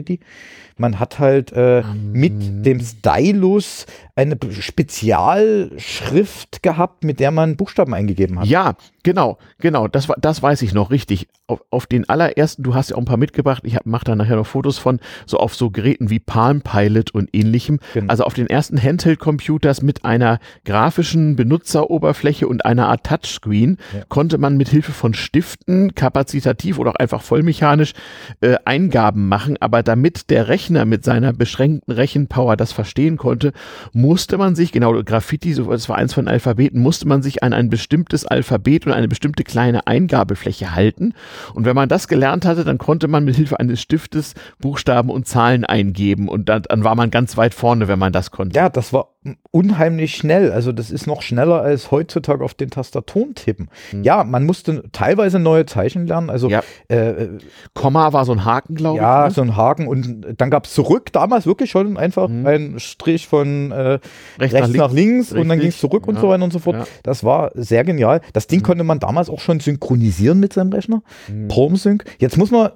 Man 0.77 0.99
hat 0.99 1.19
halt 1.19 1.53
äh, 1.53 1.81
Ähm. 1.81 2.13
mit 2.13 2.67
dem 2.67 2.81
Stylus 2.81 3.87
eine 4.15 4.37
Spezialschrift 4.51 6.63
gehabt, 6.63 7.05
mit 7.05 7.21
der 7.21 7.31
man 7.31 7.57
Buchstaben 7.57 7.95
eingegeben 7.95 8.41
hat. 8.41 8.47
Ja, 8.47 8.77
genau, 9.03 9.39
genau, 9.59 9.89
das, 9.89 10.09
das 10.19 10.43
weiß 10.43 10.63
ich 10.63 10.73
noch 10.73 10.91
richtig. 10.91 11.29
Auf, 11.51 11.65
auf 11.71 11.87
den 11.87 12.09
allerersten, 12.09 12.63
du 12.63 12.75
hast 12.75 12.91
ja 12.91 12.97
auch 12.97 13.01
ein 13.01 13.07
paar 13.07 13.17
mitgebracht, 13.17 13.63
ich 13.65 13.77
mache 13.85 14.05
da 14.05 14.15
nachher 14.15 14.37
noch 14.37 14.47
Fotos 14.47 14.79
von, 14.79 15.01
so 15.27 15.39
auf 15.39 15.55
so 15.57 15.71
Geräten 15.71 16.09
wie 16.09 16.21
Palm 16.21 16.63
Pilot 16.63 17.11
und 17.11 17.29
ähnlichem. 17.33 17.81
Genau. 17.93 18.09
Also 18.09 18.23
auf 18.23 18.35
den 18.35 18.47
ersten 18.47 18.81
Handheld-Computers 18.81 19.83
mit 19.83 20.05
einer 20.05 20.39
grafischen 20.65 21.35
Benutzeroberfläche 21.35 22.47
und 22.47 22.65
einer 22.65 22.89
Art 22.89 23.05
Touchscreen 23.05 23.79
Ja. 23.93 24.05
konnte 24.09 24.39
man 24.39 24.57
mit 24.57 24.69
Hilfe 24.69 24.93
von 24.93 25.13
Stiften 25.13 25.95
kapazitativ 25.97 26.79
oder 26.79 26.93
auch 26.93 26.97
einfach 26.97 27.23
vollmechanisch 27.23 27.95
äh, 28.41 28.57
Eingaben 28.65 29.27
machen, 29.27 29.57
aber 29.61 29.83
damit 29.83 30.31
der 30.31 30.47
Rechner 30.47 30.85
mit 30.85 31.05
seiner 31.05 31.33
beschränkten 31.33 31.93
Rechenpower 31.93 32.57
das 32.57 32.73
verstehen 32.73 33.17
konnte, 33.17 33.53
musste 33.93 34.39
man 34.39 34.55
sich, 34.55 34.71
genau, 34.71 35.03
Graffiti, 35.03 35.53
so, 35.53 35.71
das 35.71 35.89
war 35.89 35.97
eins 35.97 36.15
von 36.15 36.29
Alphabeten, 36.29 36.81
musste 36.81 37.09
man 37.09 37.23
sich 37.23 37.43
an 37.43 37.53
ein 37.53 37.71
bestimmtes 37.71 38.25
Alphabet 38.25 38.87
und 38.87 38.93
eine 38.93 39.09
bestimmte 39.09 39.43
kleine 39.43 39.87
Eingabefläche 39.89 40.75
halten. 40.75 41.15
Und 41.55 41.64
wenn 41.64 41.76
man 41.76 41.88
das 41.88 42.09
gelernt 42.09 42.45
hatte, 42.45 42.64
dann 42.64 42.78
konnte 42.78 43.09
man 43.09 43.24
mit 43.24 43.36
Hilfe 43.36 43.59
eines 43.61 43.80
Stiftes 43.80 44.34
Buchstaben 44.59 45.11
und 45.11 45.26
Zahlen 45.26 45.64
eingeben 45.64 46.28
und 46.28 46.49
dann, 46.49 46.62
dann 46.62 46.84
war 46.84 46.95
man 46.95 47.11
ganz 47.11 47.36
weit 47.36 47.55
vorne, 47.55 47.88
wenn 47.88 47.99
man 47.99 48.12
das 48.12 48.30
konnte. 48.30 48.57
Ja, 48.57 48.68
das 48.68 48.93
war 48.93 49.09
unheimlich 49.51 50.16
schnell. 50.16 50.51
Also 50.53 50.73
das 50.73 50.91
ist 50.91 51.07
noch 51.07 51.21
schneller 51.23 51.61
als 51.61 51.91
heutzutage 51.91 52.43
auf 52.45 52.55
den 52.55 52.71
Tastaturen 52.71 53.35
tippen. 53.35 53.68
Ja, 54.03 54.25
man 54.25 54.47
musste 54.47 54.83
teilweise 54.93 55.39
neue 55.39 55.66
Zeichen 55.66 56.07
lernen. 56.07 56.31
Also. 56.31 56.49
Ja. 56.49 56.62
äh, 56.89 57.29
Komma 57.75 58.12
war 58.12 58.25
so 58.25 58.33
ein 58.33 58.45
Haken, 58.45 58.75
glaube 58.77 58.99
ja, 58.99 59.29
ich. 59.29 59.35
so 59.35 59.43
ein 59.43 59.57
Haken 59.57 59.87
und 59.87 60.27
dann 60.39 60.51
gab 60.51 60.64
es 60.66 60.73
zurück 60.73 61.12
damals 61.12 61.47
wirklich 61.47 61.71
schon 61.71 61.97
einfach 61.97 62.29
ein 62.29 62.79
Strich 62.79 63.27
von 63.29 63.73
äh, 63.73 63.91
Ne? 63.91 64.01
Rechts 64.39 64.55
rechts, 64.55 64.68
nach 64.71 64.77
nach 64.89 64.93
links, 64.93 65.33
und 65.33 65.49
dann 65.49 65.59
ging 65.59 65.68
es 65.68 65.79
zurück 65.79 66.07
und 66.07 66.14
Ja. 66.14 66.21
so 66.21 66.29
weiter 66.29 66.45
und 66.45 66.53
so 66.53 66.59
fort. 66.59 66.77
Ja. 66.77 66.83
Mhm. 66.83 66.87
Das 67.03 67.25
war 67.25 67.51
sehr 67.55 67.85
genial. 67.85 68.21
Das 68.33 68.47
Ding 68.47 68.62
konnte 68.62 68.85
man 68.85 68.99
damals 69.01 69.29
auch 69.29 69.41
schon 69.41 69.61
synchronisieren 69.61 70.41
mit 70.41 70.53
seinem 70.53 70.73
Rechner. 70.73 71.03
Mhm. 71.29 71.49
ProMsync. 71.49 72.05
Jetzt 72.18 72.37
muss 72.39 72.51
man 72.51 72.71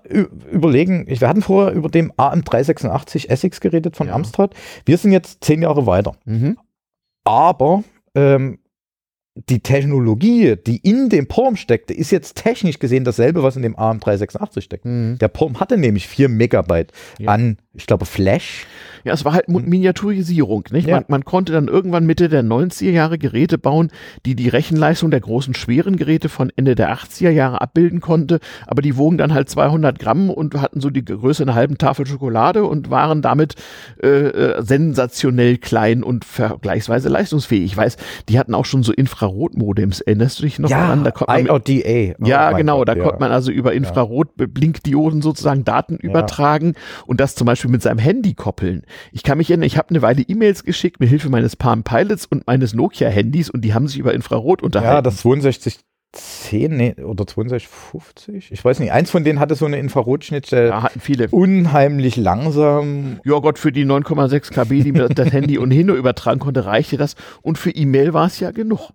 überlegen, 0.50 1.06
wir 1.08 1.28
hatten 1.28 1.42
vorher 1.42 1.72
über 1.72 1.88
dem 1.88 2.12
AM386 2.12 3.28
Essex 3.28 3.60
geredet 3.60 3.96
von 3.96 4.08
Ja. 4.08 4.14
Amstrad. 4.14 4.54
Wir 4.84 4.98
sind 4.98 5.12
jetzt 5.12 5.42
zehn 5.44 5.62
Jahre 5.62 5.86
weiter. 5.86 6.12
Mhm. 6.24 6.33
Aber 7.24 7.84
ähm, 8.14 8.58
die 9.48 9.60
Technologie, 9.60 10.54
die 10.56 10.76
in 10.76 11.08
dem 11.08 11.26
POM 11.26 11.56
steckte, 11.56 11.92
ist 11.92 12.12
jetzt 12.12 12.36
technisch 12.36 12.78
gesehen 12.78 13.02
dasselbe, 13.04 13.42
was 13.42 13.56
in 13.56 13.62
dem 13.62 13.74
AM386 13.76 14.60
steckt. 14.60 14.84
Mhm. 14.84 15.18
Der 15.18 15.28
POM 15.28 15.58
hatte 15.58 15.76
nämlich 15.76 16.06
4 16.06 16.28
Megabyte 16.28 16.92
Ja. 17.18 17.30
an, 17.32 17.58
ich 17.72 17.86
glaube, 17.86 18.06
Flash. 18.06 18.66
Ja, 19.04 19.12
es 19.12 19.24
war 19.24 19.32
halt 19.34 19.48
Mu- 19.48 19.60
Miniaturisierung, 19.60 20.64
nicht? 20.70 20.88
Ja. 20.88 20.96
Man, 20.96 21.04
man 21.08 21.24
konnte 21.24 21.52
dann 21.52 21.68
irgendwann 21.68 22.06
Mitte 22.06 22.28
der 22.28 22.42
90er 22.42 22.90
Jahre 22.90 23.18
Geräte 23.18 23.58
bauen, 23.58 23.90
die 24.26 24.34
die 24.34 24.48
Rechenleistung 24.48 25.10
der 25.10 25.20
großen 25.20 25.54
schweren 25.54 25.96
Geräte 25.96 26.28
von 26.28 26.50
Ende 26.56 26.74
der 26.74 26.92
80er 26.94 27.30
Jahre 27.30 27.60
abbilden 27.60 28.00
konnte, 28.00 28.40
aber 28.66 28.82
die 28.82 28.96
wogen 28.96 29.18
dann 29.18 29.34
halt 29.34 29.48
200 29.50 29.98
Gramm 29.98 30.30
und 30.30 30.54
hatten 30.60 30.80
so 30.80 30.90
die 30.90 31.04
Größe 31.04 31.42
einer 31.42 31.54
halben 31.54 31.78
Tafel 31.78 32.06
Schokolade 32.06 32.64
und 32.64 32.90
waren 32.90 33.22
damit 33.22 33.54
äh, 34.02 34.08
äh, 34.08 34.62
sensationell 34.62 35.58
klein 35.58 36.02
und 36.02 36.24
vergleichsweise 36.24 37.08
leistungsfähig. 37.08 37.64
Ich 37.64 37.76
weiß, 37.76 37.96
die 38.28 38.38
hatten 38.38 38.54
auch 38.54 38.64
schon 38.64 38.82
so 38.82 38.92
Infrarotmodems, 38.92 40.00
erinnerst 40.00 40.38
du 40.38 40.44
dich 40.44 40.58
noch 40.58 40.70
daran? 40.70 41.04
Da 41.04 41.10
konnte 41.10 41.32
man 41.32 41.42
mit- 41.42 41.68
IODA. 41.68 42.14
Oh 42.20 42.26
ja, 42.26 42.52
genau. 42.52 42.78
Gott, 42.78 42.88
da 42.88 42.94
ja. 42.96 43.02
konnte 43.04 43.20
man 43.20 43.32
also 43.32 43.50
über 43.52 43.72
Infrarot-Blinkdioden 43.74 45.22
sozusagen 45.22 45.64
Daten 45.64 45.96
übertragen 45.96 46.74
und 47.06 47.20
das 47.20 47.34
zum 47.34 47.46
Beispiel 47.46 47.70
mit 47.70 47.82
seinem 47.82 47.98
Handy 47.98 48.34
koppeln. 48.34 48.82
Ich 49.12 49.22
kann 49.22 49.38
mich 49.38 49.50
erinnern, 49.50 49.66
ich 49.66 49.78
habe 49.78 49.90
eine 49.90 50.02
Weile 50.02 50.22
E-Mails 50.22 50.64
geschickt 50.64 51.00
mit 51.00 51.08
Hilfe 51.08 51.28
meines 51.28 51.56
Palm 51.56 51.82
Pilots 51.82 52.26
und 52.26 52.46
meines 52.46 52.74
Nokia-Handys 52.74 53.50
und 53.50 53.62
die 53.62 53.74
haben 53.74 53.88
sich 53.88 53.98
über 53.98 54.14
Infrarot 54.14 54.62
unterhalten. 54.62 54.94
Ja, 54.94 55.02
das 55.02 55.22
6210 55.22 56.76
nee, 56.76 56.94
oder 57.02 57.24
6250, 57.24 58.52
ich 58.52 58.64
weiß 58.64 58.78
nicht. 58.80 58.92
Eins 58.92 59.10
von 59.10 59.24
denen 59.24 59.40
hatte 59.40 59.54
so 59.54 59.66
eine 59.66 59.78
Infrarotschnittstelle. 59.78 60.68
Ja, 60.68 60.82
hatten 60.82 61.00
viele. 61.00 61.28
Unheimlich 61.28 62.16
langsam. 62.16 63.20
Ja 63.24 63.38
Gott, 63.38 63.58
für 63.58 63.72
die 63.72 63.84
9,6 63.84 64.50
KB, 64.52 64.82
die 64.82 64.92
mir 64.92 65.08
das 65.08 65.32
Handy 65.32 65.58
ohnehin 65.58 65.86
nur 65.86 65.96
übertragen 65.96 66.40
konnte, 66.40 66.64
reichte 66.64 66.96
das. 66.96 67.16
Und 67.42 67.58
für 67.58 67.70
E-Mail 67.70 68.12
war 68.12 68.26
es 68.26 68.40
ja 68.40 68.50
genug. 68.50 68.90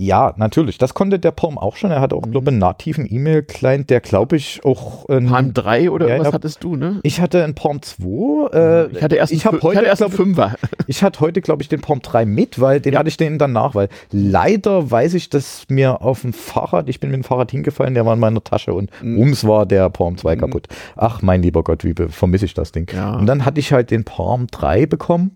Ja, 0.00 0.32
natürlich. 0.36 0.78
Das 0.78 0.94
konnte 0.94 1.18
der 1.18 1.32
POM 1.32 1.58
auch 1.58 1.74
schon. 1.74 1.90
Er 1.90 2.00
hatte 2.00 2.14
auch, 2.14 2.24
Mhm. 2.24 2.30
glaube 2.30 2.44
ich, 2.44 2.48
einen 2.50 2.58
nativen 2.58 3.04
E-Mail-Client, 3.12 3.90
der, 3.90 4.00
glaube 4.00 4.36
ich, 4.36 4.60
auch. 4.64 5.08
ein- 5.08 5.26
Palm 5.26 5.52
3 5.54 5.90
oder 5.90 6.08
Ja, 6.08 6.18
was 6.20 6.28
ja. 6.28 6.32
hattest 6.32 6.62
du, 6.62 6.76
ne? 6.76 7.00
ich 7.02 7.20
hatte 7.20 7.42
einen 7.42 7.54
POM 7.56 7.82
2. 7.82 8.48
Äh, 8.54 8.86
Ich 8.96 9.02
hatte 9.02 9.16
erst 9.16 9.32
ich 9.32 9.44
einen, 9.46 9.60
erst 9.84 10.02
einen 10.02 10.12
Fünfer. 10.12 10.54
Ich 10.86 11.02
hatte 11.02 11.20
heute, 11.20 11.40
glaube 11.42 11.62
ich, 11.62 11.68
den 11.68 11.80
POM 11.80 12.00
3 12.00 12.24
mit, 12.26 12.60
weil 12.60 12.80
den 12.80 12.96
hatte 12.96 13.08
ich 13.08 13.16
den 13.16 13.38
danach, 13.38 13.74
weil 13.74 13.88
leider 14.12 14.90
weiß 14.90 15.14
ich, 15.14 15.28
dass 15.30 15.64
mir 15.68 16.00
auf 16.00 16.22
dem 16.22 16.32
Fahrrad, 16.32 16.88
ich 16.88 17.00
bin 17.00 17.10
mit 17.10 17.16
dem 17.18 17.24
Fahrrad 17.24 17.50
hingefallen, 17.50 17.94
der 17.94 18.06
war 18.06 18.14
in 18.14 18.20
meiner 18.20 18.42
Tasche 18.42 18.72
und 18.72 18.90
Mhm. 19.02 19.18
ums 19.18 19.44
war 19.46 19.66
der 19.66 19.90
POM 19.90 20.16
2 20.16 20.36
kaputt. 20.36 20.68
Ach, 20.96 21.22
mein 21.22 21.42
lieber 21.42 21.62
Gott, 21.64 21.82
wie 21.84 21.94
vermisse 22.08 22.44
ich 22.44 22.54
das 22.54 22.70
Ding. 22.72 22.88
Ja. 22.94 23.16
Und 23.16 23.26
dann 23.26 23.44
hatte 23.44 23.58
ich 23.60 23.72
halt 23.72 23.90
den 23.90 24.04
POM 24.04 24.46
3 24.46 24.86
bekommen. 24.86 25.32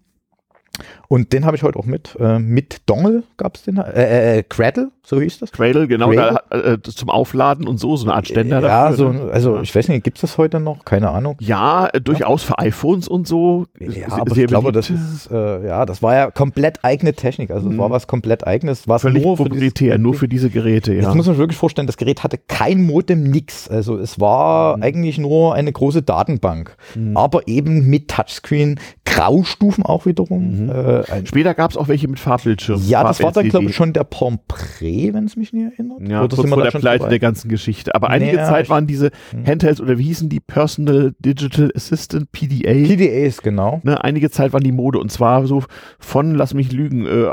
Und 1.08 1.32
den 1.32 1.44
habe 1.44 1.56
ich 1.56 1.62
heute 1.62 1.78
auch 1.78 1.84
mit. 1.84 2.16
Äh, 2.18 2.38
mit 2.38 2.82
Dongle 2.86 3.24
gab 3.36 3.56
es 3.56 3.64
den. 3.64 3.76
Äh, 3.76 4.38
äh, 4.38 4.42
Cradle, 4.42 4.90
so 5.04 5.20
hieß 5.20 5.40
das. 5.40 5.52
Cradle, 5.52 5.86
genau, 5.86 6.10
Cradle. 6.10 6.40
Da, 6.48 6.72
äh, 6.72 6.82
zum 6.82 7.10
Aufladen 7.10 7.68
und 7.68 7.78
so, 7.78 7.96
so 7.96 8.06
eine 8.06 8.14
Art 8.14 8.26
Ständer. 8.26 8.60
Ja, 8.60 8.90
dafür, 8.90 8.96
so, 8.96 9.12
ne? 9.12 9.30
also 9.30 9.60
ich 9.60 9.74
weiß 9.74 9.88
nicht, 9.88 10.04
gibt 10.04 10.16
es 10.16 10.22
das 10.22 10.38
heute 10.38 10.60
noch? 10.60 10.84
Keine 10.84 11.10
Ahnung. 11.10 11.36
Ja, 11.40 11.88
äh, 11.92 12.00
durchaus 12.00 12.42
für 12.42 12.58
iPhones 12.58 13.08
und 13.08 13.28
so. 13.28 13.66
Ja, 13.78 14.10
aber 14.10 14.36
ich 14.36 14.46
glaube, 14.46 14.72
das 14.72 14.88
ist, 14.88 15.30
äh, 15.30 15.66
ja, 15.66 15.84
das 15.84 16.02
war 16.02 16.14
ja 16.14 16.30
komplett 16.30 16.82
eigene 16.82 17.12
Technik. 17.12 17.50
Also 17.50 17.68
es 17.68 17.74
mhm. 17.74 17.78
war 17.78 17.90
was 17.90 18.06
komplett 18.06 18.46
eigenes. 18.46 18.88
Was 18.88 19.02
Völlig 19.02 19.22
nur 19.22 19.36
proprietär, 19.36 19.98
nur 19.98 20.14
für 20.14 20.28
diese 20.28 20.48
Geräte, 20.48 20.94
ja. 20.94 21.02
Das 21.02 21.14
muss 21.14 21.26
man 21.26 21.34
sich 21.34 21.40
wirklich 21.40 21.58
vorstellen, 21.58 21.86
das 21.86 21.98
Gerät 21.98 22.22
hatte 22.22 22.38
kein 22.38 22.82
Modem, 22.82 23.24
nix. 23.24 23.68
Also 23.68 23.98
es 23.98 24.18
war 24.18 24.78
mhm. 24.78 24.82
eigentlich 24.82 25.18
nur 25.18 25.54
eine 25.54 25.72
große 25.72 26.02
Datenbank. 26.02 26.76
Mhm. 26.94 27.16
Aber 27.16 27.46
eben 27.48 27.86
mit 27.88 28.08
Touchscreen, 28.08 28.80
Graustufen 29.04 29.84
auch 29.84 30.06
wiederum. 30.06 30.61
Mhm. 30.61 30.61
Äh, 30.68 31.26
Später 31.26 31.54
gab 31.54 31.70
es 31.70 31.76
auch 31.76 31.88
welche 31.88 32.08
mit 32.08 32.18
Farbbildschirm. 32.18 32.82
Ja, 32.86 33.04
das 33.04 33.22
war 33.22 33.32
dann, 33.32 33.48
glaube 33.48 33.66
ich, 33.66 33.76
schon 33.76 33.92
der 33.92 34.04
Pompré, 34.04 35.12
wenn 35.12 35.24
es 35.24 35.36
mich 35.36 35.52
nicht 35.52 35.72
erinnert. 35.72 36.00
Ja, 36.08 36.22
oder 36.22 36.36
kurz 36.36 36.48
vor 36.48 36.62
der 36.62 36.70
Pleite 36.70 37.08
der 37.08 37.18
ganzen 37.18 37.48
Geschichte. 37.48 37.94
Aber 37.94 38.10
einige 38.10 38.36
nee, 38.36 38.44
Zeit 38.44 38.68
waren 38.68 38.86
diese 38.86 39.10
hm. 39.30 39.46
Handhelds 39.46 39.80
oder 39.80 39.98
wie 39.98 40.04
hießen 40.04 40.28
die? 40.28 40.40
Personal 40.40 41.14
Digital 41.18 41.70
Assistant, 41.74 42.32
PDA. 42.32 42.72
PDAs, 42.72 43.42
genau. 43.42 43.80
Ne, 43.84 44.02
einige 44.02 44.30
Zeit 44.30 44.52
waren 44.52 44.64
die 44.64 44.72
Mode 44.72 44.98
und 44.98 45.10
zwar 45.10 45.46
so 45.46 45.64
von, 45.98 46.34
lass 46.34 46.54
mich 46.54 46.72
lügen, 46.72 47.06
äh, 47.06 47.30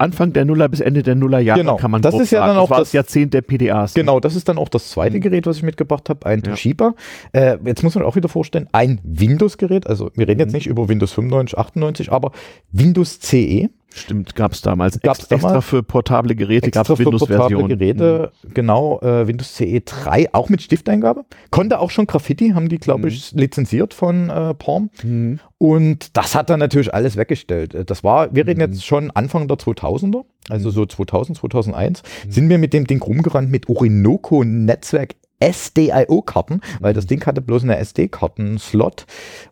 Anfang 0.00 0.32
der 0.32 0.44
Nuller 0.44 0.68
bis 0.68 0.80
Ende 0.80 1.02
der 1.02 1.14
Nullerjahre 1.14 1.60
genau. 1.60 1.76
kann 1.76 1.90
man 1.90 2.02
das 2.02 2.14
ist 2.14 2.30
ja 2.30 2.40
sagen. 2.40 2.54
dann 2.54 2.58
auch 2.58 2.68
das, 2.68 2.78
das, 2.78 2.92
Jahrzehnt 2.92 3.34
der 3.34 3.42
PDAs. 3.42 3.94
Genau, 3.94 4.20
das 4.20 4.36
ist 4.36 4.48
dann 4.48 4.58
auch 4.58 4.68
das 4.68 4.90
zweite 4.90 5.16
mhm. 5.16 5.20
Gerät, 5.20 5.46
was 5.46 5.58
ich 5.58 5.62
mitgebracht 5.62 6.08
habe, 6.08 6.26
ein 6.26 6.42
ja. 6.44 6.50
Toshiba. 6.50 6.94
Äh, 7.32 7.58
jetzt 7.64 7.82
muss 7.82 7.94
man 7.94 8.04
auch 8.04 8.16
wieder 8.16 8.28
vorstellen, 8.28 8.68
ein 8.72 9.00
Windows-Gerät, 9.04 9.86
also 9.86 10.10
wir 10.14 10.26
reden 10.26 10.40
jetzt 10.40 10.52
mhm. 10.52 10.56
nicht 10.56 10.66
über 10.66 10.88
Windows 10.88 11.12
95, 11.12 11.58
98, 11.58 12.12
aber 12.12 12.32
Windows 12.72 13.20
CE. 13.20 13.68
Stimmt, 13.92 14.34
gab 14.36 14.52
es 14.52 14.60
damals. 14.60 15.00
Gab's 15.00 15.20
extra 15.30 15.48
damals? 15.48 15.64
für 15.64 15.82
portable 15.82 16.34
Geräte 16.34 16.70
gab 16.70 16.88
es 16.88 16.98
Windows-Version. 16.98 17.68
Geräte, 17.68 18.32
mhm. 18.42 18.54
genau, 18.54 19.00
äh, 19.00 19.26
Windows 19.26 19.54
CE 19.54 19.80
3, 19.80 20.32
auch 20.32 20.48
mit 20.48 20.62
Stifteingabe. 20.62 21.24
Konnte 21.50 21.80
auch 21.80 21.90
schon 21.90 22.06
Graffiti, 22.06 22.50
haben 22.50 22.68
die, 22.68 22.78
glaube 22.78 23.08
ich, 23.08 23.32
mhm. 23.32 23.40
lizenziert 23.40 23.94
von 23.94 24.30
äh, 24.30 24.54
Palm. 24.54 24.90
Mhm. 25.02 25.40
Und 25.58 26.16
das 26.16 26.34
hat 26.34 26.48
dann 26.50 26.60
natürlich 26.60 26.94
alles 26.94 27.16
weggestellt. 27.16 27.74
Äh, 27.74 27.84
das 27.84 28.04
war, 28.04 28.34
wir 28.34 28.46
reden 28.46 28.64
mhm. 28.64 28.72
jetzt 28.72 28.84
schon 28.84 29.10
Anfang 29.10 29.48
der 29.48 29.58
2000er, 29.58 30.24
also 30.48 30.70
so 30.70 30.86
2000, 30.86 31.38
2001, 31.38 32.02
sind 32.28 32.48
wir 32.48 32.58
mit 32.58 32.72
dem 32.72 32.86
Ding 32.86 33.02
rumgerannt 33.02 33.50
mit 33.50 33.68
Orinoco 33.68 34.44
Netzwerk 34.44 35.16
SDIO-Karten, 35.42 36.60
weil 36.80 36.94
das 36.94 37.06
Ding 37.06 37.24
hatte 37.26 37.40
bloß 37.40 37.64
eine 37.64 37.78
SD-Karten-Slot 37.78 39.06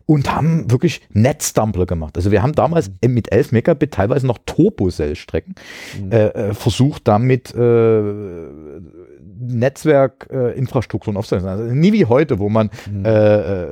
und 0.05 0.33
haben 0.33 0.69
wirklich 0.71 1.01
Netzdumpler 1.11 1.85
gemacht. 1.85 2.15
Also 2.15 2.31
wir 2.31 2.43
haben 2.43 2.53
damals 2.53 2.91
mhm. 3.03 3.13
mit 3.13 3.31
11 3.31 3.51
Megabit 3.51 3.93
teilweise 3.93 4.27
noch 4.27 4.37
Turbo-Cell-Strecken 4.45 5.55
mhm. 6.01 6.11
äh, 6.11 6.27
äh, 6.27 6.53
versucht, 6.53 7.07
damit 7.07 7.53
äh, 7.55 8.01
Netzwerkinfrastrukturen 9.41 11.15
äh, 11.15 11.19
aufzusetzen. 11.19 11.49
Also 11.49 11.63
nie 11.63 11.93
wie 11.93 12.05
heute, 12.05 12.39
wo 12.39 12.49
man 12.49 12.69
mhm. 12.91 13.05
äh, 13.05 13.63
äh 13.63 13.67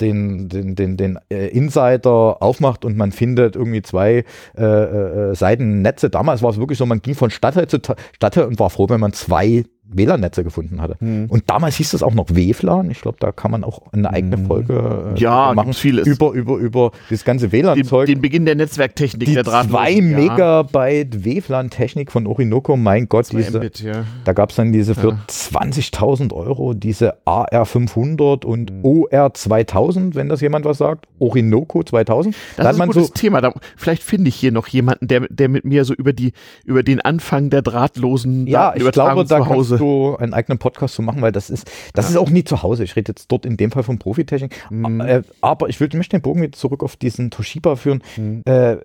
den, 0.00 0.48
den, 0.48 0.74
den, 0.74 0.96
den 0.96 1.18
äh, 1.30 1.48
Insider 1.48 2.42
aufmacht 2.42 2.84
und 2.84 2.96
man 2.96 3.12
findet 3.12 3.54
irgendwie 3.54 3.82
zwei 3.82 4.24
äh, 4.56 4.64
äh, 4.64 5.34
Seiten 5.34 5.82
Netze. 5.82 6.10
Damals 6.10 6.42
war 6.42 6.50
es 6.50 6.58
wirklich 6.58 6.78
so, 6.78 6.86
man 6.86 7.02
ging 7.02 7.14
von 7.14 7.30
Stadtteil 7.30 7.68
zu 7.68 7.78
Stadtteil 8.12 8.46
und 8.46 8.58
war 8.58 8.70
froh, 8.70 8.88
wenn 8.88 9.00
man 9.00 9.12
zwei 9.12 9.64
WLAN-Netze 9.84 10.44
gefunden 10.44 10.80
hatte. 10.80 10.96
Hm. 10.98 11.26
Und 11.28 11.50
damals 11.50 11.76
hieß 11.76 11.90
das 11.90 12.02
auch 12.02 12.14
noch 12.14 12.28
WFLAN. 12.30 12.90
Ich 12.90 13.00
glaube, 13.00 13.18
da 13.20 13.32
kann 13.32 13.50
man 13.50 13.64
auch 13.64 13.92
eine 13.92 14.10
eigene 14.10 14.36
hm. 14.36 14.46
Folge 14.46 15.12
äh, 15.14 15.20
ja, 15.20 15.52
machen. 15.54 15.74
Vieles. 15.74 16.06
Über, 16.06 16.32
über, 16.32 16.56
über 16.56 16.92
das 17.10 17.24
ganze 17.24 17.52
WLAN-Zeug. 17.52 18.06
Den, 18.06 18.16
den, 18.16 18.22
Beginn 18.22 18.44
der 18.44 18.54
Netzwerktechnik. 18.54 19.28
Die 19.28 19.34
der 19.34 19.44
zwei 19.44 20.00
Megabyte 20.00 21.24
WFLAN-Technik 21.24 22.12
von 22.12 22.26
Orinoco, 22.26 22.76
mein 22.76 23.08
Gott. 23.08 23.30
Diese, 23.32 23.58
Mbit, 23.58 23.80
ja. 23.80 24.04
Da 24.24 24.32
gab 24.32 24.50
es 24.50 24.56
dann 24.56 24.72
diese 24.72 24.94
für 24.94 25.10
ja. 25.10 25.18
20.000 25.28 26.32
Euro, 26.32 26.74
diese 26.74 27.16
AR500 27.26 28.44
und 28.44 28.70
hm. 28.70 28.82
OR2000, 28.82 30.14
wenn 30.14 30.28
das 30.28 30.40
jemand 30.40 30.64
was 30.64 30.78
sagt. 30.78 31.06
Orinoco 31.18 31.82
2000. 31.82 32.34
Das 32.56 32.64
da 32.64 32.70
ist 32.70 32.80
ein 32.80 32.86
gutes 32.88 33.08
so, 33.08 33.12
Thema. 33.14 33.40
Da, 33.40 33.52
vielleicht 33.76 34.02
finde 34.02 34.28
ich 34.28 34.36
hier 34.36 34.52
noch 34.52 34.68
jemanden, 34.68 35.08
der, 35.08 35.20
der 35.28 35.48
mit 35.48 35.64
mir 35.64 35.84
so 35.84 35.94
über, 35.94 36.12
die, 36.12 36.32
über 36.64 36.82
den 36.82 37.00
Anfang 37.00 37.50
der 37.50 37.62
drahtlosen 37.62 38.46
ja, 38.46 38.72
ich 38.74 38.90
glaube, 38.90 39.26
zu 39.26 39.46
Hause 39.46 39.71
so 39.78 40.16
einen 40.18 40.34
eigenen 40.34 40.58
Podcast 40.58 40.94
zu 40.94 41.02
machen, 41.02 41.22
weil 41.22 41.32
das 41.32 41.50
ist, 41.50 41.70
das 41.94 42.06
ja. 42.06 42.10
ist 42.12 42.16
auch 42.16 42.30
nie 42.30 42.44
zu 42.44 42.62
Hause. 42.62 42.84
Ich 42.84 42.96
rede 42.96 43.10
jetzt 43.10 43.30
dort 43.30 43.46
in 43.46 43.56
dem 43.56 43.70
Fall 43.70 43.82
von 43.82 43.98
Profitechnik. 43.98 44.54
Mhm. 44.70 45.00
Äh, 45.00 45.22
aber 45.40 45.68
ich 45.68 45.80
möchte 45.80 46.16
den 46.16 46.22
Bogen 46.22 46.42
wieder 46.42 46.52
zurück 46.52 46.82
auf 46.82 46.96
diesen 46.96 47.30
Toshiba 47.30 47.76
führen. 47.76 48.02
Mhm. 48.16 48.42
Äh, 48.44 48.76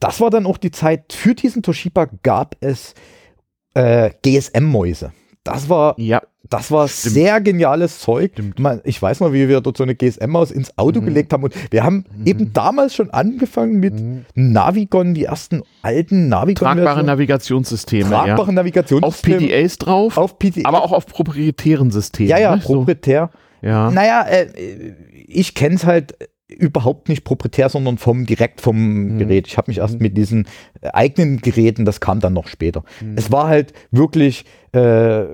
das 0.00 0.20
war 0.20 0.30
dann 0.30 0.46
auch 0.46 0.58
die 0.58 0.70
Zeit, 0.70 1.12
für 1.12 1.34
diesen 1.34 1.62
Toshiba 1.62 2.08
gab 2.22 2.56
es 2.60 2.94
äh, 3.74 4.10
GSM-Mäuse. 4.22 5.12
Das 5.44 5.68
war 5.68 5.94
ja. 5.98 6.22
Das 6.50 6.70
war 6.70 6.88
Stimmt. 6.88 7.14
sehr 7.14 7.40
geniales 7.40 8.00
Zeug. 8.00 8.32
Man, 8.58 8.80
ich 8.84 9.00
weiß 9.00 9.20
noch, 9.20 9.32
wie 9.32 9.48
wir 9.48 9.60
dort 9.60 9.76
so 9.76 9.82
eine 9.82 9.94
GSM-Maus 9.94 10.50
ins 10.50 10.76
Auto 10.78 11.00
mhm. 11.00 11.06
gelegt 11.06 11.32
haben. 11.32 11.44
Und 11.44 11.54
wir 11.72 11.84
haben 11.84 12.04
mhm. 12.16 12.26
eben 12.26 12.52
damals 12.52 12.94
schon 12.94 13.10
angefangen 13.10 13.80
mit 13.80 13.94
mhm. 13.94 14.24
Navigon, 14.34 15.14
die 15.14 15.24
ersten 15.24 15.62
alten 15.82 16.28
Navigon. 16.28 16.54
Tragbare 16.66 17.04
Navigationssysteme. 17.04 18.10
Tragbare 18.10 18.48
ja. 18.48 18.52
Navigationssysteme. 18.52 19.36
Auf 19.36 19.42
PDAs 19.42 19.78
drauf. 19.78 20.16
Auf 20.16 20.38
PDA. 20.38 20.68
Aber 20.68 20.82
auch 20.82 20.92
auf 20.92 21.06
proprietären 21.06 21.90
Systemen. 21.90 22.30
Ja, 22.30 22.38
ja, 22.38 22.56
ne? 22.56 22.62
proprietär. 22.62 23.30
So. 23.62 23.68
Ja. 23.68 23.90
Naja, 23.90 24.22
äh, 24.22 24.46
ich 25.26 25.54
kenne 25.54 25.74
es 25.74 25.84
halt 25.84 26.14
überhaupt 26.48 27.08
nicht 27.08 27.24
proprietär, 27.24 27.68
sondern 27.68 27.98
vom 27.98 28.26
direkt 28.26 28.60
vom 28.60 29.14
mhm. 29.14 29.18
Gerät. 29.18 29.46
Ich 29.46 29.56
habe 29.56 29.70
mich 29.70 29.78
erst 29.78 29.94
mhm. 29.94 30.02
mit 30.02 30.16
diesen 30.16 30.46
eigenen 30.94 31.38
Geräten, 31.40 31.84
das 31.84 32.00
kam 32.00 32.20
dann 32.20 32.32
noch 32.32 32.48
später. 32.48 32.84
Mhm. 33.00 33.14
Es 33.16 33.32
war 33.32 33.48
halt 33.48 33.72
wirklich 33.90 34.44
äh, 34.72 35.24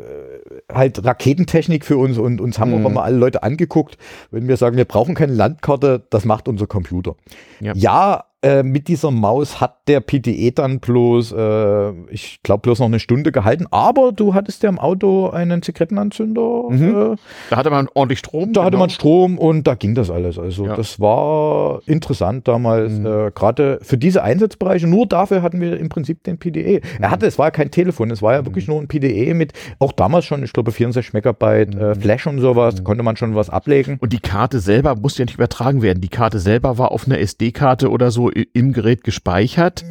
halt 0.72 1.04
Raketentechnik 1.04 1.84
für 1.84 1.96
uns 1.96 2.18
und 2.18 2.40
uns 2.40 2.58
haben 2.58 2.70
mhm. 2.70 2.84
auch 2.84 2.90
immer 2.90 3.02
alle 3.02 3.16
Leute 3.16 3.42
angeguckt, 3.42 3.98
wenn 4.30 4.48
wir 4.48 4.56
sagen, 4.56 4.76
wir 4.76 4.84
brauchen 4.84 5.14
keine 5.14 5.32
Landkarte, 5.32 6.02
das 6.10 6.24
macht 6.24 6.48
unser 6.48 6.66
Computer. 6.66 7.16
Ja, 7.60 7.72
ja 7.74 8.24
äh, 8.44 8.64
mit 8.64 8.88
dieser 8.88 9.12
Maus 9.12 9.60
hat 9.60 9.86
der 9.86 10.00
PDE 10.00 10.50
dann 10.50 10.80
bloß, 10.80 11.30
äh, 11.30 11.92
ich 12.10 12.40
glaube, 12.42 12.62
bloß 12.62 12.80
noch 12.80 12.86
eine 12.86 12.98
Stunde 12.98 13.30
gehalten. 13.30 13.68
Aber 13.70 14.10
du 14.10 14.34
hattest 14.34 14.64
ja 14.64 14.68
im 14.68 14.80
Auto 14.80 15.30
einen 15.30 15.62
Zigarettenanzünder. 15.62 16.64
Mhm. 16.68 17.12
Äh, 17.12 17.16
da 17.50 17.56
hatte 17.56 17.70
man 17.70 17.88
ordentlich 17.94 18.18
Strom. 18.18 18.52
Da 18.52 18.62
genau. 18.62 18.64
hatte 18.64 18.76
man 18.78 18.90
Strom 18.90 19.38
und 19.38 19.68
da 19.68 19.76
ging 19.76 19.94
das 19.94 20.10
alles. 20.10 20.40
Also 20.40 20.66
ja. 20.66 20.74
das 20.74 20.98
war 20.98 21.82
interessant 21.86 22.48
damals, 22.48 22.92
mhm. 22.94 23.06
Äh, 23.06 23.30
gerade 23.30 23.78
für 23.82 23.96
diese 23.96 24.24
Einsatzbereiche. 24.24 24.88
Nur 24.88 25.06
dafür 25.06 25.41
hatten 25.42 25.60
wir 25.60 25.78
im 25.78 25.88
Prinzip 25.88 26.22
den 26.24 26.38
PDE. 26.38 26.80
Mhm. 26.80 27.02
Er 27.04 27.10
hatte, 27.10 27.26
es 27.26 27.38
war 27.38 27.46
ja 27.46 27.50
kein 27.50 27.70
Telefon, 27.70 28.10
es 28.10 28.22
war 28.22 28.34
ja 28.34 28.44
wirklich 28.44 28.66
mhm. 28.66 28.74
nur 28.74 28.82
ein 28.82 28.88
PDE 28.88 29.34
mit, 29.34 29.52
auch 29.78 29.92
damals 29.92 30.24
schon, 30.24 30.42
ich 30.42 30.52
glaube, 30.52 30.72
64 30.72 31.12
Megabyte 31.12 31.74
äh, 31.74 31.78
mhm. 31.78 32.00
Flash 32.00 32.26
und 32.26 32.40
sowas, 32.40 32.80
mhm. 32.80 32.84
konnte 32.84 33.02
man 33.02 33.16
schon 33.16 33.34
was 33.34 33.50
ablegen. 33.50 33.98
Und 34.00 34.12
die 34.12 34.20
Karte 34.20 34.60
selber 34.60 34.96
musste 34.96 35.22
ja 35.22 35.26
nicht 35.26 35.34
übertragen 35.34 35.82
werden. 35.82 36.00
Die 36.00 36.08
Karte 36.08 36.38
selber 36.38 36.78
war 36.78 36.92
auf 36.92 37.06
einer 37.06 37.18
SD-Karte 37.18 37.90
oder 37.90 38.10
so 38.10 38.30
im 38.30 38.72
Gerät 38.72 39.04
gespeichert. 39.04 39.84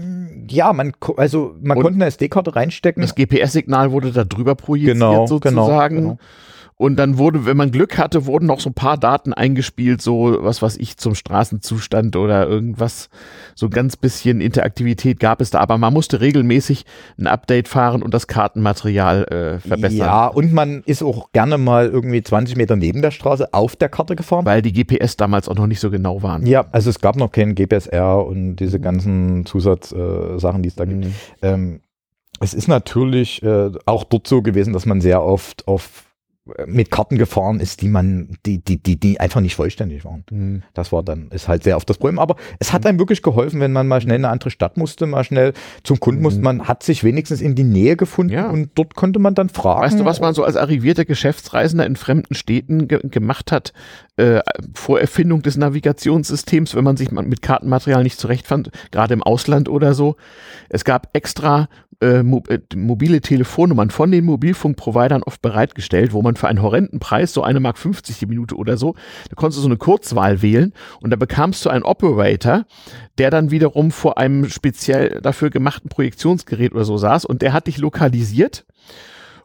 Ja, 0.47 0.74
man, 0.74 0.93
also 1.18 1.56
man 1.62 1.80
konnte 1.80 1.95
eine 1.95 2.06
SD-Karte 2.06 2.56
reinstecken. 2.56 3.02
Das 3.02 3.16
GPS-Signal 3.16 3.91
wurde 3.91 4.12
da 4.12 4.24
drüber 4.24 4.56
projiziert 4.56 4.95
genau, 4.95 5.28
sozusagen. 5.28 5.95
Genau, 5.95 6.10
genau. 6.10 6.20
Und 6.82 6.96
dann 6.96 7.20
wurde, 7.20 7.46
wenn 7.46 7.58
man 7.58 7.70
Glück 7.70 8.00
hatte, 8.00 8.26
wurden 8.26 8.48
noch 8.48 8.60
so 8.60 8.72
ein 8.72 8.74
paar 8.74 8.98
Daten 8.98 9.34
eingespielt, 9.34 10.02
so 10.02 10.36
was 10.40 10.64
weiß 10.64 10.78
ich 10.78 10.98
zum 10.98 11.14
Straßenzustand 11.14 12.16
oder 12.16 12.48
irgendwas. 12.48 13.12
So 13.54 13.70
ganz 13.70 13.96
bisschen 13.96 14.42
Interaktivität 14.42 15.20
gab 15.20 15.42
es 15.42 15.52
da, 15.52 15.60
aber 15.60 15.78
man 15.78 15.94
musste 15.94 16.22
regelmäßig 16.22 16.86
ein 17.20 17.28
Update 17.28 17.68
fahren 17.68 18.02
und 18.02 18.16
das 18.16 18.26
Kartenmaterial 18.26 19.26
äh, 19.26 19.60
verbessern. 19.60 19.96
Ja, 19.96 20.26
und 20.26 20.54
man 20.54 20.82
ist 20.88 21.04
auch 21.04 21.32
gerne 21.34 21.60
mal 21.60 21.86
irgendwie 21.88 22.24
20 22.24 22.56
Meter 22.56 22.76
neben 22.76 23.04
der 23.04 23.12
Straße 23.12 23.54
auf 23.54 23.76
der 23.76 23.90
Karte 23.90 24.16
gefahren. 24.16 24.48
Weil 24.48 24.64
die 24.64 24.74
GPS 24.74 25.16
damals 25.18 25.48
auch 25.50 25.56
noch 25.56 25.68
nicht 25.68 25.82
so 25.82 25.92
genau 25.92 26.24
waren. 26.24 26.48
Ja, 26.48 26.66
also 26.72 26.90
es 26.90 27.00
gab 27.00 27.16
noch 27.16 27.32
keinen 27.32 27.54
GPSR 27.54 28.26
und 28.26 28.56
diese 28.56 28.80
ganzen 28.80 29.46
Zusatzsachen, 29.46 30.60
äh, 30.60 30.64
die 30.64 30.70
es 30.70 30.76
da 30.76 30.86
gibt. 30.86 31.06
Mhm. 31.06 31.14
Ähm, 31.44 31.82
es 32.40 32.56
ist 32.56 32.68
natürlich 32.68 33.44
äh, 33.44 33.70
auch 33.86 34.04
dort 34.04 34.26
so 34.26 34.42
gewesen, 34.42 34.74
dass 34.74 34.88
man 34.88 35.00
sehr 35.00 35.22
oft 35.22 35.68
auf 35.68 36.08
mit 36.66 36.89
Karten 36.89 37.20
gefahren 37.20 37.60
ist, 37.60 37.82
die 37.82 37.88
man, 37.88 38.36
die, 38.48 38.64
die, 38.64 38.82
die, 38.82 39.00
die 39.00 39.20
einfach 39.20 39.42
nicht 39.42 39.56
vollständig 39.56 40.04
waren. 40.04 40.24
Mhm. 40.32 40.64
Das 40.74 40.92
war 40.92 41.04
dann, 41.04 41.30
ist 41.30 41.48
halt 41.48 41.64
sehr 41.64 41.78
oft 41.78 41.88
das 41.88 42.00
Problem. 42.00 42.18
Aber 42.18 42.36
es 42.58 42.74
hat 42.74 42.86
einem 42.86 42.98
wirklich 42.98 43.22
geholfen, 43.22 43.60
wenn 43.60 43.72
man 43.72 43.88
mal 43.88 44.02
schnell 44.02 44.16
in 44.16 44.26
eine 44.26 44.34
andere 44.34 44.50
Stadt 44.50 44.76
musste, 44.76 45.06
mal 45.06 45.24
schnell 45.24 45.54
zum 45.84 46.00
Kunden 46.00 46.20
mhm. 46.20 46.24
musste. 46.24 46.42
Man 46.42 46.68
hat 46.68 46.82
sich 46.82 47.04
wenigstens 47.04 47.42
in 47.42 47.54
die 47.54 47.64
Nähe 47.64 47.96
gefunden 47.96 48.34
ja. 48.34 48.50
und 48.50 48.72
dort 48.74 48.96
konnte 48.96 49.20
man 49.20 49.36
dann 49.36 49.50
fragen. 49.50 49.82
Weißt 49.82 50.00
du, 50.00 50.06
was 50.06 50.20
man 50.20 50.34
so 50.34 50.44
als 50.44 50.56
arrivierter 50.56 51.06
Geschäftsreisender 51.06 51.86
in 51.86 51.96
fremden 51.96 52.34
Städten 52.34 52.88
ge 52.88 53.02
gemacht 53.04 53.52
hat, 53.52 53.72
äh, 54.18 54.42
vor 54.74 55.00
Erfindung 55.00 55.44
des 55.44 55.58
Navigationssystems, 55.58 56.76
wenn 56.76 56.84
man 56.84 56.98
sich 56.98 57.12
mit 57.12 57.42
Kartenmaterial 57.44 58.04
nicht 58.04 58.20
zurechtfand, 58.20 58.72
gerade 58.89 59.14
im 59.14 59.22
Ausland 59.22 59.70
oder 59.70 59.94
so? 59.94 60.16
Es 60.70 60.86
gab 60.86 61.10
extra 61.14 61.70
äh, 62.02 62.22
äh, 62.22 62.24
mobile 62.76 63.22
Telefonnummern 63.22 63.92
von 63.92 64.12
den 64.12 64.26
Mobilfunkprovidern 64.26 65.22
oft 65.22 65.42
bereitgestellt, 65.42 66.14
wo 66.14 66.24
man 66.24 66.31
irgendwann 66.32 66.36
für 66.36 66.48
einen 66.48 66.62
horrenden 66.62 67.00
Preis, 67.00 67.34
so 67.34 67.44
eine 67.44 67.60
Mark 67.60 67.78
50 67.78 68.20
die 68.20 68.26
Minute 68.26 68.56
oder 68.56 68.78
so. 68.78 68.96
Da 69.30 69.36
konntest 69.36 69.58
du 69.58 69.62
so 69.62 69.68
eine 69.68 69.78
Kurzwahl 69.78 70.42
wählen 70.42 70.74
und 71.02 71.12
da 71.12 71.16
bekamst 71.16 71.66
du 71.66 71.70
einen 71.70 71.84
Operator, 71.84 72.66
der 73.18 73.30
dann 73.30 73.52
wiederum 73.52 73.92
vor 73.92 74.18
einem 74.18 74.50
speziell 74.50 75.20
dafür 75.22 75.50
gemachten 75.50 75.90
Projektionsgerät 75.90 76.74
oder 76.74 76.86
so 76.86 76.98
saß 76.98 77.26
und 77.26 77.42
der 77.42 77.54
hat 77.54 77.68
dich 77.68 77.78
lokalisiert 77.78 78.66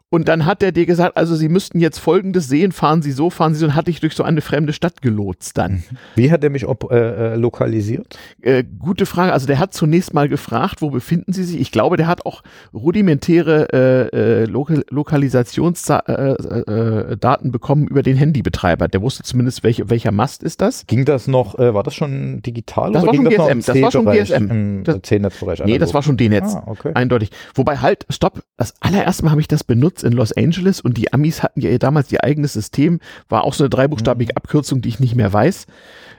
und 0.09 0.29
dann 0.29 0.45
hat 0.45 0.63
er 0.63 0.71
dir 0.71 0.85
gesagt, 0.85 1.17
also 1.17 1.35
Sie 1.35 1.49
müssten 1.49 1.79
jetzt 1.79 1.99
Folgendes 1.99 2.47
sehen, 2.47 2.71
fahren 2.71 3.01
Sie 3.01 3.11
so, 3.11 3.29
fahren 3.29 3.53
Sie 3.53 3.59
so, 3.59 3.65
und 3.65 3.75
hat 3.75 3.87
dich 3.87 3.99
durch 3.99 4.15
so 4.15 4.23
eine 4.23 4.39
fremde 4.39 4.71
Stadt 4.71 5.01
gelotst 5.01 5.57
dann. 5.57 5.83
Wie 6.15 6.31
hat 6.31 6.41
er 6.45 6.49
mich 6.49 6.65
ob, 6.65 6.89
äh, 6.91 7.33
äh, 7.33 7.35
lokalisiert? 7.35 8.17
Äh, 8.41 8.63
gute 8.79 9.05
Frage. 9.05 9.33
Also 9.33 9.47
der 9.47 9.59
hat 9.59 9.73
zunächst 9.73 10.13
mal 10.13 10.29
gefragt, 10.29 10.81
wo 10.81 10.91
befinden 10.91 11.33
Sie 11.33 11.43
sich? 11.43 11.59
Ich 11.59 11.73
glaube, 11.73 11.97
der 11.97 12.07
hat 12.07 12.25
auch 12.25 12.41
rudimentäre 12.73 13.67
äh, 14.13 14.43
äh, 14.43 14.45
Lokal 14.45 14.85
Lokalisationsdaten 14.89 17.49
äh, 17.49 17.51
bekommen 17.51 17.87
über 17.87 18.01
den 18.01 18.15
Handybetreiber. 18.15 18.87
Der 18.87 19.01
wusste 19.01 19.23
zumindest, 19.23 19.63
welche, 19.63 19.89
welcher 19.89 20.13
Mast 20.13 20.41
ist 20.41 20.61
das. 20.61 20.87
Ging 20.87 21.03
das 21.03 21.27
noch, 21.27 21.57
war 21.57 21.83
das 21.83 21.95
schon 21.95 22.41
digital? 22.41 22.93
Das 22.93 23.03
oder 23.03 23.11
war 23.11 23.15
schon 23.15 23.25
ging 23.29 23.37
GSM. 23.37 23.57
Das, 23.57 23.65
Das 23.65 23.81
war 23.81 23.91
schon 23.91 24.05
GSM. 24.05 24.83
Das- 24.85 25.01
C-Netzbereich. 25.01 25.65
Nee, 25.65 25.79
das 25.79 25.93
war 25.93 26.01
schon 26.01 26.15
D-Netz. 26.15 26.55
Ah, 26.55 26.63
okay. 26.67 26.91
Eindeutig. 26.93 27.31
Wobei 27.55 27.75
halt, 27.77 28.05
stopp, 28.09 28.41
das 28.55 28.73
allererste 28.79 29.25
Mal 29.25 29.31
habe 29.31 29.41
ich 29.41 29.49
das 29.49 29.65
benutzt 29.65 29.96
in 30.03 30.13
Los 30.13 30.31
Angeles 30.33 30.81
und 30.81 30.97
die 30.97 31.13
Amis 31.13 31.43
hatten 31.43 31.61
ja 31.61 31.75
damals 31.77 32.11
ihr 32.11 32.23
eigenes 32.23 32.53
System, 32.53 32.99
war 33.29 33.43
auch 33.43 33.53
so 33.53 33.63
eine 33.63 33.69
dreibuchstabige 33.69 34.31
Mhm. 34.33 34.37
Abkürzung, 34.37 34.81
die 34.81 34.89
ich 34.89 34.99
nicht 34.99 35.15
mehr 35.15 35.31
weiß. 35.33 35.65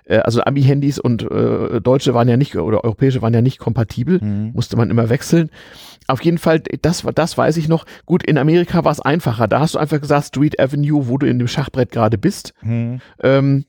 Äh, 0.05 0.18
Also 0.18 0.43
Ami-Handys 0.43 0.99
und 0.99 1.22
äh, 1.22 1.81
Deutsche 1.81 2.14
waren 2.14 2.29
ja 2.29 2.37
nicht, 2.37 2.57
oder 2.57 2.85
europäische 2.85 3.20
waren 3.22 3.35
ja 3.35 3.43
nicht 3.43 3.59
kompatibel, 3.59 4.20
Mhm. 4.22 4.53
musste 4.55 4.76
man 4.76 4.91
immer 4.91 5.09
wechseln. 5.09 5.51
Auf 6.07 6.22
jeden 6.24 6.39
Fall, 6.39 6.61
das, 6.83 7.05
war- 7.05 7.12
das 7.12 7.37
weiß 7.37 7.57
ich 7.59 7.68
noch. 7.68 7.85
Gut, 8.07 8.22
in 8.22 8.39
Amerika 8.39 8.85
war 8.85 8.93
es 8.93 9.01
einfacher. 9.01 9.47
Da 9.49 9.61
hast 9.61 9.74
du 9.74 9.79
einfach 9.79 10.01
gesagt, 10.01 10.26
Street 10.29 10.59
Avenue, 10.59 11.09
wo 11.09 11.18
du 11.18 11.26
in 11.26 11.39
dem 11.39 11.49
Schachbrett 11.49 11.93
gerade 11.93 12.16
bist. 12.16 12.55
Hm. 12.61 13.01
Ähm, 13.22 13.64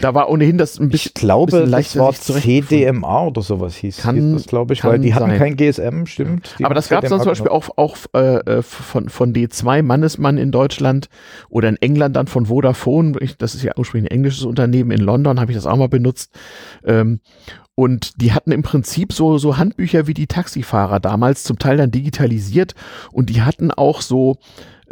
da 0.00 0.14
war 0.14 0.28
ohnehin 0.28 0.58
das 0.58 0.78
ein 0.78 0.88
bisschen, 0.88 1.10
Ich 1.10 1.14
glaube, 1.14 1.66
bisschen 1.66 2.00
war. 2.00 2.12
CDMA 2.14 3.26
oder 3.26 3.42
sowas 3.42 3.76
hieß, 3.76 3.98
Kann- 3.98 4.16
hieß 4.16 4.32
das, 4.34 4.46
glaube 4.46 4.74
ich, 4.74 4.82
weil 4.84 4.98
die 4.98 5.14
hatten 5.14 5.30
sein. 5.30 5.38
kein 5.38 5.56
GSM, 5.56 6.06
stimmt. 6.06 6.56
Aber 6.62 6.74
das 6.74 6.88
gab 6.88 7.04
es 7.04 7.10
dann 7.10 7.20
zum 7.20 7.28
Beispiel 7.28 7.50
auch, 7.50 7.70
auch 7.76 7.96
äh, 8.14 8.36
äh, 8.58 8.62
von, 8.62 9.08
von 9.08 9.32
D2 9.32 9.82
Mannesmann 9.82 10.38
in 10.38 10.50
Deutschland 10.50 11.08
oder 11.48 11.68
in 11.68 11.76
England 11.76 12.16
dann 12.16 12.26
von 12.26 12.46
Vodafone. 12.46 13.18
Ich, 13.20 13.36
das 13.36 13.54
ist 13.54 13.62
ja 13.62 13.72
ursprünglich 13.76 14.10
ein 14.10 14.14
englisches 14.16 14.44
Unternehmen. 14.44 14.90
In 14.90 15.00
London 15.00 15.40
habe 15.40 15.52
ich 15.52 15.56
das 15.56 15.66
auch 15.66 15.76
mal 15.76 15.88
benutzt. 15.88 16.30
Ähm, 16.84 17.20
und 17.76 18.20
die 18.20 18.32
hatten 18.32 18.52
im 18.52 18.62
Prinzip 18.62 19.12
so, 19.12 19.36
so 19.38 19.56
Handbücher 19.56 20.06
wie 20.06 20.14
die 20.14 20.28
Taxifahrer 20.28 21.00
damals, 21.00 21.42
zum 21.42 21.58
Teil 21.58 21.76
dann 21.76 21.90
digitalisiert. 21.90 22.74
Und 23.10 23.30
die 23.30 23.42
hatten 23.42 23.70
auch 23.72 24.00
so, 24.00 24.36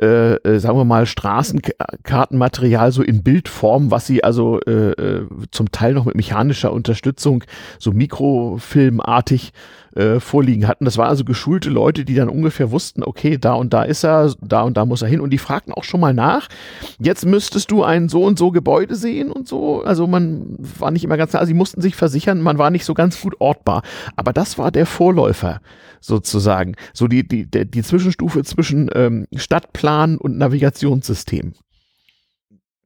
äh, 0.01 0.34
äh, 0.34 0.59
sagen 0.59 0.78
wir 0.78 0.84
mal, 0.84 1.07
Straßenkartenmaterial 1.07 2.93
so 2.93 3.03
in 3.03 3.22
Bildform, 3.22 3.90
was 3.90 4.07
sie 4.07 4.24
also 4.24 4.61
äh, 4.61 4.93
äh, 4.93 5.26
zum 5.51 5.70
Teil 5.70 5.93
noch 5.95 6.07
mit 6.07 6.14
mechanischer 6.14 6.72
Unterstützung 6.72 7.45
so 7.78 7.93
mikrofilmartig 7.93 9.53
äh, 9.95 10.20
vorliegen 10.20 10.66
hatten. 10.66 10.86
Das 10.86 10.97
waren 10.97 11.09
also 11.09 11.24
geschulte 11.24 11.68
Leute, 11.68 12.05
die 12.05 12.14
dann 12.14 12.30
ungefähr 12.30 12.70
wussten, 12.70 13.03
okay, 13.03 13.36
da 13.36 13.53
und 13.53 13.74
da 13.74 13.82
ist 13.82 14.05
er, 14.05 14.32
da 14.40 14.62
und 14.62 14.76
da 14.76 14.86
muss 14.86 15.03
er 15.03 15.09
hin. 15.09 15.20
Und 15.20 15.30
die 15.30 15.38
fragten 15.38 15.74
auch 15.74 15.84
schon 15.84 16.01
mal 16.01 16.14
nach, 16.14 16.49
jetzt 16.99 17.26
müsstest 17.26 17.70
du 17.70 17.84
ein 17.84 18.09
so 18.09 18.24
und 18.24 18.38
so 18.38 18.51
Gebäude 18.51 18.95
sehen 18.95 19.30
und 19.30 19.47
so. 19.47 19.82
Also 19.82 20.07
man 20.07 20.57
war 20.59 20.90
nicht 20.90 21.05
immer 21.05 21.18
ganz, 21.18 21.34
also 21.34 21.47
sie 21.47 21.55
mussten 21.55 21.82
sich 21.82 21.97
versichern, 21.97 22.40
man 22.40 22.59
war 22.59 22.70
nicht 22.70 22.86
so 22.86 22.95
ganz 22.95 23.20
gut 23.20 23.34
ortbar. 23.38 23.82
Aber 24.16 24.32
das 24.32 24.57
war 24.57 24.70
der 24.70 24.86
Vorläufer 24.86 25.61
sozusagen. 26.03 26.75
So 26.93 27.09
die, 27.09 27.27
die, 27.27 27.47
die, 27.47 27.83
Zwischenstufe 27.83 28.45
zwischen 28.45 28.91
ähm, 28.95 29.27
Stadtplan 29.35 30.19
und 30.19 30.37
Navigationssystem. 30.37 31.55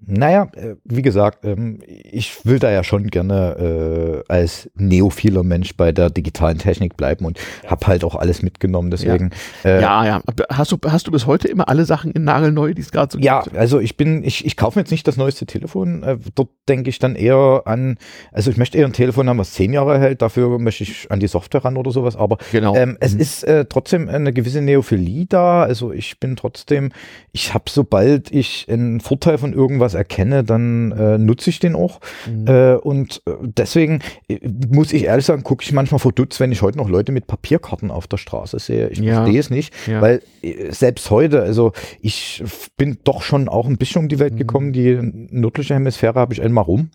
Naja, 0.05 0.49
äh, 0.55 0.75
wie 0.85 1.01
gesagt, 1.01 1.45
ähm, 1.47 1.81
ich 1.87 2.45
will 2.45 2.59
da 2.59 2.71
ja 2.71 2.85
schon 2.85 3.07
gerne 3.07 4.23
äh, 4.29 4.33
als 4.33 4.71
neophiler 4.75 5.43
Mensch 5.43 5.75
bei 5.77 5.91
der 5.91 6.11
digitalen 6.11 6.59
Technik 6.59 6.97
bleiben 6.99 7.25
und 7.25 7.39
habe 7.67 7.87
halt 7.87 8.05
auch 8.05 8.15
alles 8.15 8.43
mitgenommen. 8.43 8.91
Deswegen, 8.91 9.31
äh, 9.65 9.81
ja, 9.81 10.05
ja. 10.07 10.23
Hast 10.51 10.71
du, 10.71 10.77
hast 10.87 11.07
du 11.07 11.11
bis 11.11 11.27
heute 11.27 11.49
immer 11.49 11.69
alle 11.71 11.87
Sachen 11.87 12.11
in 12.13 12.25
nagelneu, 12.25 12.75
die 12.75 12.83
es 12.83 12.93
gerade 12.93 13.11
so 13.13 13.19
Ja, 13.19 13.41
gibt? 13.43 13.57
also 13.57 13.81
ich 13.81 13.97
bin, 13.97 14.23
ich, 14.23 14.45
ich 14.45 14.57
kaufe 14.57 14.79
mir 14.79 14.83
jetzt 14.83 14.91
nicht 14.91 15.09
das 15.09 15.17
neueste 15.17 15.47
Telefon. 15.47 16.05
Dort 16.35 16.51
denke 16.69 16.91
ich 16.91 16.99
dann 16.99 17.17
eher 17.17 17.63
an, 17.65 17.97
also 18.33 18.51
ich 18.51 18.59
möchte 18.59 18.77
eher 18.77 18.87
ein 18.87 18.93
Telefon 18.93 19.29
haben, 19.31 19.39
was 19.39 19.55
zehn 19.55 19.73
Jahre 19.73 19.99
hält. 19.99 20.21
Dafür 20.21 20.59
möchte 20.59 20.83
ich 20.85 21.11
an 21.11 21.21
die 21.21 21.27
Software 21.27 21.65
ran 21.65 21.79
oder 21.79 21.91
sowas. 21.91 22.17
Aber 22.17 22.37
Genau. 22.53 22.77
ähm, 22.77 22.99
es 23.01 23.15
Mhm. 23.15 23.21
ist 23.21 23.45
äh, 23.45 23.65
trotzdem 23.65 24.09
eine 24.11 24.33
gewisse 24.35 24.61
Neophilie 24.61 25.25
da. 25.27 25.63
Also 25.63 25.91
ich 25.91 26.21
bin 26.21 26.37
trotzdem, 26.37 26.93
ich 27.33 27.55
habe, 27.55 27.65
sobald 27.71 28.31
ich 28.31 28.67
einen 28.71 29.01
Vorteil 29.01 29.39
von 29.39 29.55
irgendwas 29.55 29.86
erkenne, 29.95 30.45
dann 30.45 30.93
äh, 30.93 31.19
nutze 31.19 31.51
ich 31.51 31.59
den 31.59 31.75
auch. 31.75 32.01
Mhm. 32.27 32.47
Äh, 32.47 32.75
und 32.77 33.23
äh, 33.27 33.33
deswegen 33.43 34.01
äh, 34.29 34.39
muss 34.71 34.93
ich 34.93 35.05
ehrlich 35.05 35.25
sagen, 35.27 35.43
gucke 35.43 35.63
ich 35.65 35.73
manchmal 35.73 35.99
verdutzt, 35.99 36.41
wenn 36.41 36.53
ich 36.53 36.63
heute 36.63 36.79
noch 36.79 36.89
Leute 36.89 37.13
mit 37.13 37.27
Papierkarten 37.27 37.91
auf 37.91 38.07
der 38.07 38.17
Straße 38.17 38.59
sehe. 38.59 38.89
Ich 38.89 38.99
Ja. 38.99 39.17
verstehe 39.17 39.41
es 39.41 39.51
nicht, 39.51 39.75
Ja. 39.87 40.01
weil 40.01 40.23
äh, 40.43 40.71
selbst 40.73 41.11
heute, 41.11 41.43
also 41.43 41.73
ich 42.01 42.43
bin 42.77 42.99
doch 43.05 43.23
schon 43.23 43.49
auch 43.49 43.67
ein 43.67 43.77
bisschen 43.79 44.03
um 44.03 44.09
die 44.09 44.19
Welt 44.19 44.35
Mhm. 44.35 44.39
gekommen. 44.39 44.73
Die 44.73 44.99
nördliche 45.03 45.75
Hemisphäre 45.75 46.19
habe 46.19 46.33
ich 46.35 46.43
einmal 46.43 46.65
rum 46.65 46.91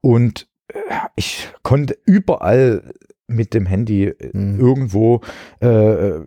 und 0.00 0.46
ich 1.16 1.48
konnte 1.62 1.96
überall 2.06 2.82
mit 3.26 3.54
dem 3.54 3.66
Handy 3.66 4.04
äh, 4.08 4.36
Mhm. 4.36 4.60
irgendwo 4.60 5.20
äh, 5.62 5.66
äh, 6.08 6.20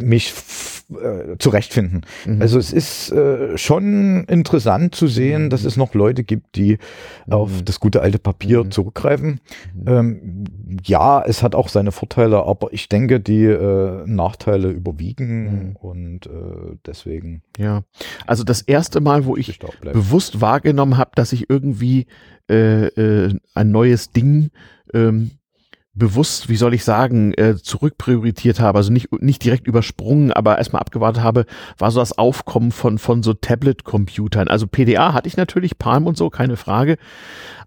mich 0.00 0.32
äh, 0.90 1.36
zurechtfinden. 1.38 2.02
Mhm. 2.26 2.40
Also 2.40 2.58
es 2.58 2.72
ist 2.72 3.10
äh, 3.12 3.56
schon 3.58 4.24
interessant 4.24 4.94
zu 4.94 5.06
sehen, 5.06 5.50
dass 5.50 5.64
es 5.64 5.76
noch 5.76 5.94
Leute 5.94 6.24
gibt, 6.24 6.56
die 6.56 6.78
auf 7.28 7.50
Mhm. 7.50 7.64
das 7.66 7.78
gute 7.80 8.00
alte 8.00 8.18
Papier 8.18 8.64
Mhm. 8.64 8.70
zurückgreifen. 8.70 9.40
Mhm. 9.74 9.84
Ähm, 9.86 10.44
ja, 10.84 11.22
es 11.26 11.42
hat 11.42 11.54
auch 11.54 11.68
seine 11.68 11.92
Vorteile, 11.92 12.44
aber 12.46 12.72
ich 12.72 12.88
denke, 12.88 13.20
die 13.20 13.44
äh, 13.44 14.02
Nachteile 14.06 14.70
überwiegen 14.70 15.44
Mhm. 15.70 15.76
und 15.76 16.28
deswegen 16.86 17.42
Ja. 17.58 17.84
Also 18.26 18.44
das 18.44 18.62
erste 18.62 19.00
Mal, 19.00 19.24
wo 19.26 19.36
ich 19.36 19.58
bewusst 19.92 20.40
wahrgenommen 20.40 20.96
habe, 20.96 21.10
dass 21.14 21.32
ich 21.32 21.48
irgendwie 21.50 22.06
ein 22.48 23.30
neues 23.70 24.10
Ding 24.12 24.50
ähm, 24.92 25.30
bewusst, 25.94 26.48
wie 26.48 26.56
soll 26.56 26.72
ich 26.72 26.84
sagen, 26.84 27.34
äh, 27.34 27.56
zurückprioritiert 27.56 28.60
habe, 28.60 28.78
also 28.78 28.92
nicht, 28.92 29.12
nicht 29.20 29.44
direkt 29.44 29.66
übersprungen, 29.66 30.32
aber 30.32 30.56
erstmal 30.56 30.80
abgewartet 30.80 31.22
habe, 31.22 31.44
war 31.76 31.90
so 31.90 32.00
das 32.00 32.16
Aufkommen 32.16 32.72
von, 32.72 32.98
von 32.98 33.22
so 33.22 33.34
Tablet-Computern. 33.34 34.48
Also 34.48 34.66
PDA 34.66 35.12
hatte 35.12 35.28
ich 35.28 35.36
natürlich, 35.36 35.78
Palm 35.78 36.06
und 36.06 36.16
so, 36.16 36.30
keine 36.30 36.56
Frage. 36.56 36.96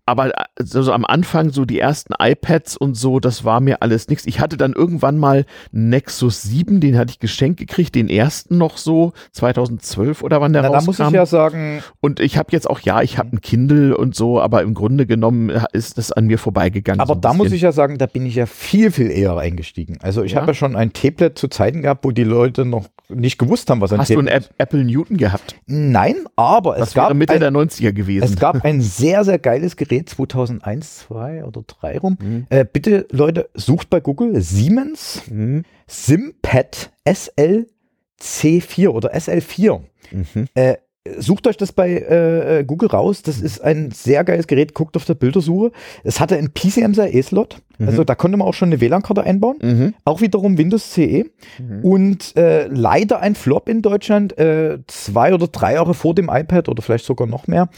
Aber 0.07 0.27
äh, 0.29 0.43
so, 0.63 0.81
so 0.83 0.91
am 0.93 1.03
Anfang 1.05 1.49
so 1.49 1.65
die 1.65 1.79
ersten 1.79 2.13
iPads 2.19 2.77
und 2.77 2.95
so, 2.95 3.19
das 3.19 3.43
war 3.43 3.59
mir 3.59 3.81
alles 3.81 4.07
nichts. 4.07 4.25
Ich 4.27 4.39
hatte 4.39 4.57
dann 4.57 4.73
irgendwann 4.73 5.17
mal 5.17 5.45
einen 5.73 5.89
Nexus 5.89 6.43
7, 6.43 6.79
den 6.79 6.97
hatte 6.97 7.11
ich 7.11 7.19
geschenkt 7.19 7.59
gekriegt, 7.59 7.95
den 7.95 8.09
ersten 8.09 8.57
noch 8.57 8.77
so, 8.77 9.13
2012 9.31 10.21
oder 10.23 10.41
wann 10.41 10.53
der 10.53 10.61
Na, 10.63 10.69
da 10.69 10.75
rauskam. 10.75 10.85
muss 10.87 10.99
ich 10.99 11.11
ja 11.11 11.25
sagen, 11.25 11.81
Und 12.01 12.19
ich 12.19 12.37
habe 12.37 12.49
jetzt 12.51 12.69
auch, 12.69 12.79
ja, 12.81 13.01
ich 13.01 13.17
habe 13.17 13.29
ein 13.35 13.41
Kindle 13.41 13.95
und 13.97 14.15
so, 14.15 14.39
aber 14.39 14.61
im 14.61 14.73
Grunde 14.73 15.05
genommen 15.05 15.49
ist 15.73 15.97
das 15.97 16.11
an 16.11 16.25
mir 16.27 16.37
vorbeigegangen. 16.37 16.99
aber 16.99 17.15
so 17.15 17.19
da 17.19 17.33
muss 17.33 17.51
ich 17.51 17.61
ja 17.61 17.71
sagen, 17.71 17.97
da 17.97 18.05
bin 18.05 18.25
ich 18.25 18.35
ja 18.35 18.45
viel, 18.45 18.91
viel 18.91 19.09
eher 19.11 19.35
eingestiegen. 19.37 19.97
Also 20.01 20.23
ich 20.23 20.33
Ja? 20.33 20.41
habe 20.41 20.51
ja 20.51 20.53
schon 20.55 20.75
ein 20.75 20.93
Tablet 20.93 21.37
zu 21.37 21.47
Zeiten 21.47 21.81
gehabt, 21.81 22.03
wo 22.05 22.11
die 22.11 22.23
Leute 22.23 22.65
noch 22.65 22.85
nicht 23.09 23.37
gewusst 23.37 23.69
haben, 23.69 23.81
was 23.81 23.91
ein 23.93 23.99
Hast 23.99 24.09
du 24.09 24.19
ein 24.19 24.25
Tablet 24.27 24.45
App 24.49 24.53
Apple 24.57 24.83
Newton 24.83 25.17
gehabt? 25.17 25.55
Nein, 25.65 26.15
aber 26.35 26.75
Das 26.75 26.89
es 26.89 26.93
gab 26.93 27.13
Mitte 27.13 27.33
ein, 27.33 27.39
der 27.39 27.51
90er 27.51 27.91
gewesen. 27.91 28.23
Es 28.23 28.35
gab 28.37 28.63
ein 28.65 28.81
sehr, 28.81 29.23
sehr 29.23 29.39
geiles 29.39 29.75
Gerät 29.75 30.09
2001, 30.09 30.99
2 31.07 31.45
oder 31.45 31.63
3 31.65 31.99
rum. 31.99 32.17
Mhm. 32.21 32.47
Äh, 32.49 32.65
bitte, 32.65 33.07
Leute, 33.11 33.49
sucht 33.53 33.89
bei 33.89 33.99
Google 33.99 34.41
Siemens 34.41 35.23
Mhm. 35.29 35.63
Simpad 35.87 36.91
SLC4 37.07 38.89
oder 38.89 39.13
SL4. 39.13 39.81
Mhm. 40.11 40.47
Äh, 40.53 40.75
sucht 41.17 41.45
euch 41.47 41.57
das 41.57 41.71
bei 41.71 41.91
äh, 41.97 42.63
Google 42.65 42.89
raus. 42.89 43.21
Das 43.21 43.39
ist 43.39 43.61
ein 43.61 43.91
sehr 43.91 44.23
geiles 44.23 44.47
Gerät. 44.47 44.73
Guckt 44.73 44.95
auf 44.95 45.05
der 45.05 45.13
Bildersuche. 45.13 45.71
Es 46.03 46.19
hatte 46.19 46.35
einen 46.37 46.51
PCMSI-Slot. 46.51 47.61
Also 47.79 48.03
da 48.03 48.15
konnte 48.15 48.37
man 48.37 48.47
auch 48.47 48.53
schon 48.53 48.69
eine 48.69 48.79
WLAN-Karte 48.81 49.23
einbauen. 49.23 49.57
Mhm. 49.61 49.93
Auch 50.05 50.21
wiederum 50.21 50.57
Windows 50.57 50.91
CE. 50.93 51.25
Mhm. 51.59 51.79
Und 51.83 52.35
äh, 52.37 52.67
leider 52.67 53.19
ein 53.21 53.35
Flop 53.35 53.67
in 53.69 53.81
Deutschland, 53.81 54.37
äh, 54.37 54.79
zwei 54.87 55.33
oder 55.33 55.47
drei 55.47 55.73
Jahre 55.73 55.93
vor 55.93 56.15
dem 56.15 56.29
iPad 56.31 56.69
oder 56.69 56.81
vielleicht 56.81 57.05
sogar 57.05 57.27
noch 57.27 57.47
mehr. 57.47 57.69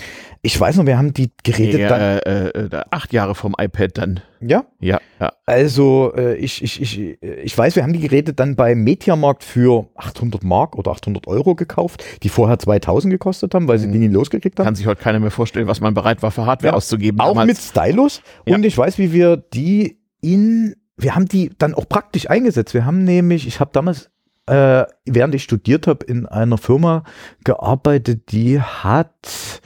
Ich 0.42 0.60
weiß 0.60 0.78
noch, 0.78 0.86
wir 0.86 0.98
haben 0.98 1.14
die 1.14 1.32
Geräte 1.44 1.80
Ja, 1.80 1.90
dann. 1.90 2.02
äh, 2.20 2.48
äh, 2.50 2.70
acht 2.92 3.12
Jahre 3.14 3.36
vom 3.36 3.56
iPad 3.60 3.98
dann. 3.98 4.20
Ja, 4.40 4.66
Ja, 4.80 5.00
ja. 5.20 5.32
also 5.48 6.14
äh, 6.16 6.36
ich, 6.36 6.62
ich, 6.64 6.80
ich, 6.80 7.18
ich 7.24 7.58
weiß, 7.58 7.76
wir 7.76 7.82
haben 7.82 7.94
die 7.94 8.00
Geräte 8.00 8.34
dann 8.34 8.56
bei 8.56 8.76
Mediamarkt 8.76 9.44
für 9.44 9.88
800 9.96 10.44
Mark 10.44 10.76
oder 10.78 10.92
800 10.92 11.26
Euro 11.26 11.56
gekauft, 11.56 12.04
die 12.22 12.30
vorher 12.30 12.60
2000 12.60 13.12
gekostet 13.12 13.56
haben, 13.56 13.68
weil 13.68 13.80
sie 13.80 13.88
Mhm. 13.88 13.94
die 13.94 14.00
nie 14.00 14.08
losgekriegt 14.10 14.60
haben. 14.60 14.66
Kann 14.66 14.76
sich 14.76 14.86
heute 14.86 15.02
keiner 15.02 15.20
mehr 15.20 15.32
vorstellen, 15.32 15.66
was 15.66 15.82
man 15.82 15.96
bereit 15.96 16.22
war, 16.22 16.30
für 16.30 16.46
Hardware 16.46 16.74
Ja, 16.74 16.78
auszugeben. 16.78 17.20
Auch 17.20 17.30
damals. 17.30 17.48
mit 17.48 17.58
Stylus. 17.58 18.22
Und 18.46 18.64
ich 18.64 18.78
weiß, 18.78 19.00
wie 19.00 19.12
wir 19.12 19.38
die 19.38 19.87
in, 20.22 20.76
wir 20.98 21.16
haben 21.16 21.28
die 21.28 21.52
dann 21.58 21.74
auch 21.74 21.88
praktisch 21.88 22.30
eingesetzt. 22.30 22.74
Wir 22.74 22.86
haben 22.86 23.04
nämlich, 23.04 23.48
ich 23.48 23.60
habe 23.60 23.72
damals 23.74 24.10
äh, 24.48 24.86
während 25.06 25.36
ich 25.36 25.44
studiert 25.44 25.88
habe, 25.88 26.06
in 26.06 26.26
einer 26.26 26.58
Firma 26.58 27.04
gearbeitet, 27.44 28.32
die 28.32 28.62
hat 28.62 29.62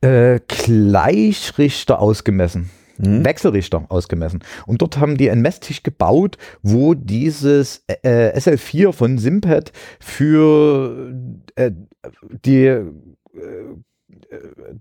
äh, 0.00 0.40
Gleichrichter 0.48 2.00
ausgemessen. 2.00 2.70
Mhm. 2.98 3.24
Wechselrichter 3.24 3.86
ausgemessen. 3.88 4.42
Und 4.66 4.82
dort 4.82 4.98
haben 4.98 5.16
die 5.16 5.30
einen 5.30 5.42
Messtisch 5.42 5.82
gebaut, 5.82 6.38
wo 6.62 6.94
dieses 6.94 7.84
äh, 7.86 8.36
SL4 8.36 8.92
von 8.92 9.18
Simpad 9.18 9.72
für 10.00 11.12
äh, 11.54 11.72
die 12.44 12.66
äh, 12.66 12.84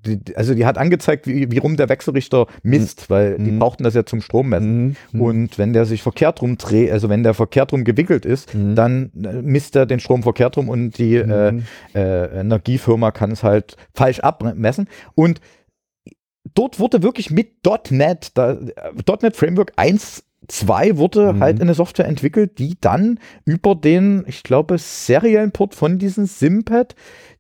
die, 0.06 0.36
also 0.36 0.54
die 0.54 0.66
hat 0.66 0.78
angezeigt, 0.78 1.28
wie, 1.28 1.52
wie 1.52 1.58
rum 1.58 1.78
der 1.78 1.90
Wechselrichter 1.90 2.48
misst, 2.64 3.02
mhm. 3.02 3.14
weil 3.14 3.38
die 3.38 3.52
mhm. 3.52 3.60
brauchten 3.60 3.84
das 3.84 3.94
ja 3.94 4.06
zum 4.06 4.22
Strommessen. 4.22 4.96
Mhm. 5.12 5.22
Und 5.22 5.58
wenn 5.58 5.74
der 5.74 5.86
sich 5.86 6.02
verkehrt 6.02 6.42
rum 6.42 6.58
dreht, 6.58 6.92
also 6.92 7.10
wenn 7.10 7.24
der 7.24 7.34
verkehrt 7.34 7.74
rum 7.74 7.84
gewickelt 7.84 8.26
ist, 8.26 8.54
mhm. 8.54 8.76
dann 8.76 9.12
äh, 9.24 9.42
misst 9.42 9.76
er 9.76 9.86
den 9.86 10.00
Strom 10.00 10.24
verkehrt 10.24 10.58
rum 10.58 10.70
und 10.70 10.98
die 10.98 11.16
äh, 11.16 11.52
mhm. 11.52 11.64
äh, 11.94 12.40
Energiefirma 12.40 13.12
kann 13.12 13.32
es 13.32 13.44
halt 13.44 13.76
falsch 13.94 14.20
abmessen. 14.20 14.88
Und 15.16 15.42
dort 16.54 16.80
wurde 16.80 17.04
wirklich 17.04 17.32
mit 17.32 17.66
.NET, 17.90 18.32
da, 18.36 18.58
.NET 19.22 19.36
Framework 19.36 19.74
1 19.76 20.24
2 20.48 20.98
wurde 20.98 21.34
mhm. 21.34 21.40
halt 21.40 21.62
eine 21.62 21.74
Software 21.74 22.08
entwickelt, 22.08 22.58
die 22.58 22.76
dann 22.80 23.20
über 23.46 23.76
den, 23.76 24.24
ich 24.28 24.44
glaube, 24.44 24.78
seriellen 24.78 25.52
Port 25.52 25.76
von 25.76 26.00
diesem 26.00 26.26
Simpad 26.26 26.96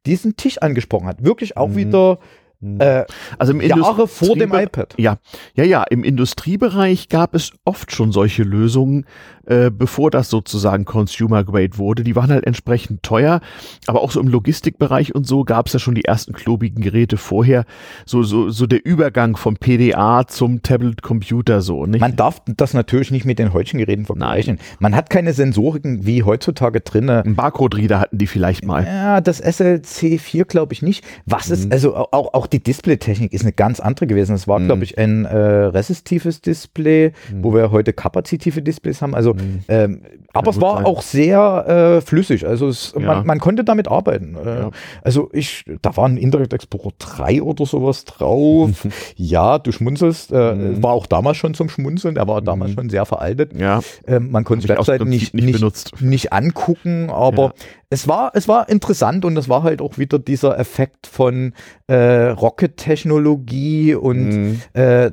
diesen 0.05 0.35
Tisch 0.35 0.57
angesprochen 0.59 1.07
hat. 1.07 1.23
Wirklich 1.23 1.57
auch 1.57 1.69
mhm. 1.69 1.75
wieder 1.75 2.19
hm. 2.61 2.79
Äh, 2.79 3.05
also 3.39 3.53
im 3.53 3.61
Jahre 3.61 4.07
vor 4.07 4.35
dem 4.35 4.53
iPad. 4.53 4.93
Ja, 4.97 5.17
ja, 5.55 5.63
ja. 5.63 5.83
Im 5.83 6.03
Industriebereich 6.03 7.09
gab 7.09 7.33
es 7.33 7.53
oft 7.65 7.91
schon 7.91 8.11
solche 8.11 8.43
Lösungen, 8.43 9.05
äh, 9.45 9.71
bevor 9.71 10.11
das 10.11 10.29
sozusagen 10.29 10.85
Consumer 10.85 11.43
Grade 11.43 11.77
wurde. 11.77 12.03
Die 12.03 12.15
waren 12.15 12.31
halt 12.31 12.45
entsprechend 12.45 13.03
teuer, 13.03 13.41
aber 13.87 14.01
auch 14.01 14.11
so 14.11 14.19
im 14.19 14.27
Logistikbereich 14.27 15.15
und 15.15 15.25
so 15.25 15.43
gab 15.43 15.67
es 15.67 15.73
ja 15.73 15.79
schon 15.79 15.95
die 15.95 16.05
ersten 16.05 16.33
klobigen 16.33 16.81
Geräte 16.81 17.17
vorher. 17.17 17.65
So, 18.05 18.23
so, 18.23 18.49
so 18.49 18.67
der 18.67 18.85
Übergang 18.85 19.35
vom 19.35 19.55
PDA 19.55 20.27
zum 20.27 20.61
Tablet-Computer 20.61 21.61
so. 21.61 21.85
Nicht? 21.85 22.01
Man 22.01 22.15
darf 22.15 22.41
das 22.45 22.73
natürlich 22.73 23.11
nicht 23.11 23.25
mit 23.25 23.39
den 23.39 23.53
heutigen 23.53 23.79
Geräten 23.79 24.05
vergleichen. 24.05 24.55
Nein. 24.55 24.77
Man 24.79 24.95
hat 24.95 25.09
keine 25.09 25.33
Sensoriken 25.33 26.05
wie 26.05 26.23
heutzutage 26.23 26.81
drin. 26.81 27.09
Ein 27.09 27.35
Barcode-Reader 27.35 27.99
hatten 27.99 28.17
die 28.17 28.27
vielleicht 28.27 28.65
mal. 28.65 28.85
Ja, 28.85 29.21
das 29.21 29.39
SLC 29.39 30.19
4 30.19 30.45
glaube 30.45 30.73
ich 30.73 30.81
nicht. 30.81 31.03
Was 31.25 31.49
mhm. 31.49 31.53
ist, 31.53 31.71
also 31.71 31.95
auch, 31.95 32.33
auch 32.33 32.47
die 32.47 32.61
Displaytechnik 32.61 33.33
ist 33.33 33.41
eine 33.41 33.53
ganz 33.53 33.79
andere 33.79 34.07
gewesen. 34.07 34.35
Es 34.35 34.47
war, 34.47 34.59
mhm. 34.59 34.65
glaube 34.65 34.83
ich, 34.83 34.97
ein 34.97 35.25
äh, 35.25 35.37
resistives 35.37 36.41
Display, 36.41 37.13
mhm. 37.31 37.43
wo 37.43 37.53
wir 37.53 37.71
heute 37.71 37.93
kapazitive 37.93 38.61
Displays 38.61 39.01
haben. 39.01 39.15
Also, 39.15 39.30
mhm. 39.33 39.63
ähm, 39.67 40.01
aber 40.33 40.51
es 40.51 40.61
war 40.61 40.77
sein. 40.77 40.85
auch 40.85 41.01
sehr 41.01 41.97
äh, 41.97 42.01
flüssig. 42.01 42.47
Also 42.47 42.67
es, 42.67 42.93
ja. 42.93 43.01
man, 43.01 43.25
man, 43.25 43.39
konnte 43.39 43.63
damit 43.63 43.87
arbeiten. 43.87 44.35
Äh, 44.35 44.59
ja. 44.59 44.71
Also 45.03 45.29
ich, 45.33 45.65
da 45.81 45.97
war 45.97 46.07
ein 46.07 46.17
Internet 46.17 46.53
Explorer 46.53 46.91
3 46.97 47.41
oder 47.41 47.65
sowas 47.65 48.05
drauf. 48.05 48.87
ja, 49.15 49.59
du 49.59 49.71
schmunzelst. 49.71 50.31
Äh, 50.31 50.55
mhm. 50.55 50.83
War 50.83 50.93
auch 50.93 51.05
damals 51.05 51.37
schon 51.37 51.53
zum 51.53 51.69
Schmunzeln. 51.69 52.15
Der 52.15 52.27
war 52.27 52.41
damals 52.41 52.71
mhm. 52.71 52.75
schon 52.75 52.89
sehr 52.89 53.05
veraltet. 53.05 53.59
Ja. 53.59 53.81
Ähm, 54.07 54.31
man 54.31 54.43
konnte 54.43 54.69
Webseiten 54.69 55.09
nicht, 55.09 55.33
nicht, 55.33 55.61
nicht, 55.61 56.01
nicht, 56.01 56.33
angucken, 56.33 57.09
aber 57.09 57.53
es 57.89 58.07
war, 58.07 58.31
es 58.33 58.47
war 58.47 58.69
interessant 58.69 59.25
und 59.25 59.35
es 59.37 59.49
war 59.49 59.63
halt 59.63 59.81
auch 59.81 59.97
wieder 59.97 60.17
dieser 60.17 60.57
Effekt 60.57 61.07
von 61.07 61.53
äh, 61.87 62.27
Rocket-Technologie 62.29 63.95
und 63.95 64.29
mhm. 64.29 64.61
äh, 64.73 65.11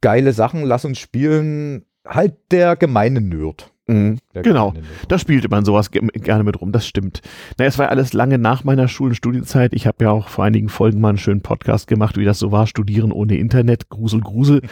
geile 0.00 0.32
Sachen, 0.32 0.64
lass 0.64 0.84
uns 0.84 0.98
spielen. 0.98 1.84
Halt 2.08 2.34
der 2.50 2.76
gemeine 2.76 3.20
Nerd. 3.20 3.70
Mhm. 3.88 4.18
Genau, 4.34 4.74
da 5.08 5.18
spielte 5.18 5.48
man 5.48 5.64
sowas 5.64 5.90
gerne 5.90 6.44
mit 6.44 6.60
rum, 6.60 6.72
das 6.72 6.86
stimmt. 6.86 7.22
Naja, 7.56 7.68
es 7.68 7.78
war 7.78 7.88
alles 7.88 8.12
lange 8.12 8.36
nach 8.36 8.62
meiner 8.62 8.86
Schul- 8.86 9.08
und 9.08 9.14
Studienzeit. 9.14 9.72
Ich 9.72 9.86
habe 9.86 10.04
ja 10.04 10.10
auch 10.10 10.28
vor 10.28 10.44
einigen 10.44 10.68
Folgen 10.68 11.00
mal 11.00 11.08
einen 11.08 11.18
schönen 11.18 11.40
Podcast 11.40 11.86
gemacht, 11.86 12.18
wie 12.18 12.26
das 12.26 12.38
so 12.38 12.52
war, 12.52 12.66
studieren 12.66 13.12
ohne 13.12 13.38
Internet, 13.38 13.88
Grusel, 13.88 14.20
Grusel. 14.20 14.62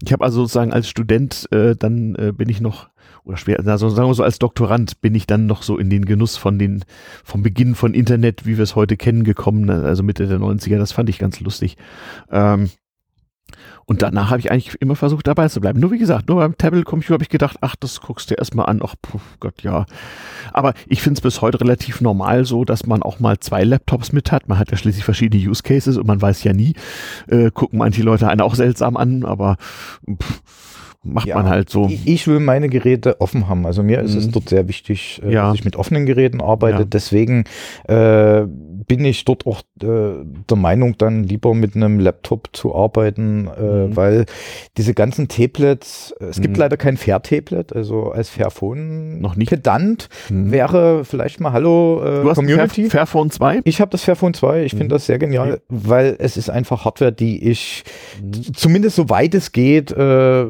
Ich 0.00 0.12
habe 0.12 0.24
also 0.24 0.42
sozusagen 0.42 0.72
als 0.72 0.88
Student, 0.88 1.48
äh, 1.50 1.74
dann 1.74 2.14
äh, 2.14 2.32
bin 2.32 2.48
ich 2.48 2.60
noch 2.60 2.88
oder 3.24 3.36
schwer, 3.36 3.58
also 3.66 3.88
sagen 3.88 4.08
wir 4.08 4.14
so 4.14 4.22
als 4.22 4.38
Doktorand 4.38 5.00
bin 5.00 5.12
ich 5.16 5.26
dann 5.26 5.46
noch 5.46 5.64
so 5.64 5.76
in 5.76 5.90
den 5.90 6.04
Genuss 6.04 6.36
von 6.36 6.56
den, 6.56 6.84
vom 7.24 7.42
Beginn 7.42 7.74
von 7.74 7.94
Internet, 7.94 8.46
wie 8.46 8.56
wir 8.56 8.62
es 8.62 8.76
heute 8.76 8.96
kennen, 8.96 9.24
gekommen, 9.24 9.68
also 9.68 10.04
Mitte 10.04 10.28
der 10.28 10.38
90er, 10.38 10.78
das 10.78 10.92
fand 10.92 11.10
ich 11.10 11.18
ganz 11.18 11.40
lustig. 11.40 11.76
Ähm, 12.30 12.70
und 13.88 14.02
danach 14.02 14.28
habe 14.28 14.40
ich 14.40 14.52
eigentlich 14.52 14.76
immer 14.82 14.96
versucht, 14.96 15.26
dabei 15.26 15.48
zu 15.48 15.62
bleiben. 15.62 15.80
Nur 15.80 15.90
wie 15.90 15.98
gesagt, 15.98 16.28
nur 16.28 16.36
beim 16.36 16.58
Tablet-Computer 16.58 17.14
habe 17.14 17.22
ich 17.22 17.30
gedacht, 17.30 17.56
ach, 17.62 17.74
das 17.74 18.02
guckst 18.02 18.30
du 18.30 18.34
erstmal 18.34 18.66
an. 18.66 18.82
Ach, 18.84 18.94
puh, 19.00 19.18
Gott, 19.40 19.62
ja. 19.62 19.86
Aber 20.52 20.74
ich 20.88 21.00
finde 21.00 21.16
es 21.16 21.22
bis 21.22 21.40
heute 21.40 21.58
relativ 21.62 22.02
normal 22.02 22.44
so, 22.44 22.66
dass 22.66 22.84
man 22.84 23.02
auch 23.02 23.18
mal 23.18 23.40
zwei 23.40 23.64
Laptops 23.64 24.12
mit 24.12 24.30
hat. 24.30 24.46
Man 24.46 24.58
hat 24.58 24.70
ja 24.70 24.76
schließlich 24.76 25.06
verschiedene 25.06 25.42
Use 25.42 25.62
Cases 25.62 25.96
und 25.96 26.06
man 26.06 26.20
weiß 26.20 26.44
ja 26.44 26.52
nie, 26.52 26.74
äh, 27.28 27.50
gucken 27.50 27.78
manche 27.78 28.02
Leute 28.02 28.28
einen 28.28 28.42
auch 28.42 28.56
seltsam 28.56 28.98
an, 28.98 29.24
aber 29.24 29.56
pff, 30.06 30.42
macht 31.08 31.26
ja, 31.26 31.36
man 31.36 31.48
halt 31.48 31.70
so. 31.70 31.90
Ich 32.04 32.26
will 32.26 32.40
meine 32.40 32.68
Geräte 32.68 33.20
offen 33.20 33.48
haben. 33.48 33.66
Also 33.66 33.82
mir 33.82 34.00
ist 34.00 34.12
mhm. 34.12 34.18
es 34.18 34.30
dort 34.30 34.48
sehr 34.48 34.68
wichtig, 34.68 35.20
äh, 35.24 35.32
ja. 35.32 35.48
dass 35.48 35.54
ich 35.54 35.64
mit 35.64 35.76
offenen 35.76 36.06
Geräten 36.06 36.40
arbeite. 36.40 36.80
Ja. 36.80 36.84
Deswegen 36.84 37.44
äh, 37.86 38.42
bin 38.88 39.04
ich 39.04 39.24
dort 39.24 39.46
auch 39.46 39.60
äh, 39.82 40.24
der 40.48 40.56
Meinung, 40.56 40.96
dann 40.98 41.22
lieber 41.22 41.54
mit 41.54 41.76
einem 41.76 42.00
Laptop 42.00 42.48
zu 42.52 42.74
arbeiten, 42.74 43.46
äh, 43.46 43.62
mhm. 43.62 43.96
weil 43.96 44.26
diese 44.76 44.94
ganzen 44.94 45.28
Tablets, 45.28 46.14
es 46.18 46.40
gibt 46.40 46.56
mhm. 46.56 46.60
leider 46.60 46.76
kein 46.76 46.96
Fair-Tablet, 46.96 47.74
also 47.74 48.10
als 48.10 48.30
Fairphone 48.30 49.20
noch 49.20 49.36
nicht. 49.36 49.50
Pedant 49.50 50.08
mhm. 50.30 50.50
wäre 50.50 51.04
vielleicht 51.04 51.38
mal 51.40 51.52
Hallo 51.52 52.02
äh, 52.02 52.22
du 52.22 52.30
hast 52.30 52.36
Community. 52.36 52.82
Fair, 52.84 53.06
Fairphone 53.06 53.30
2? 53.30 53.60
Ich 53.64 53.80
habe 53.80 53.90
das 53.90 54.02
Fairphone 54.02 54.34
2, 54.34 54.64
ich 54.64 54.72
finde 54.72 54.86
mhm. 54.86 54.88
das 54.90 55.06
sehr 55.06 55.18
genial, 55.18 55.60
weil 55.68 56.16
es 56.18 56.36
ist 56.36 56.48
einfach 56.48 56.84
Hardware, 56.84 57.12
die 57.12 57.46
ich 57.48 57.84
mhm. 58.22 58.54
zumindest 58.54 58.96
so 58.96 59.10
weit 59.10 59.34
es 59.34 59.52
geht 59.52 59.92
äh, 59.92 60.46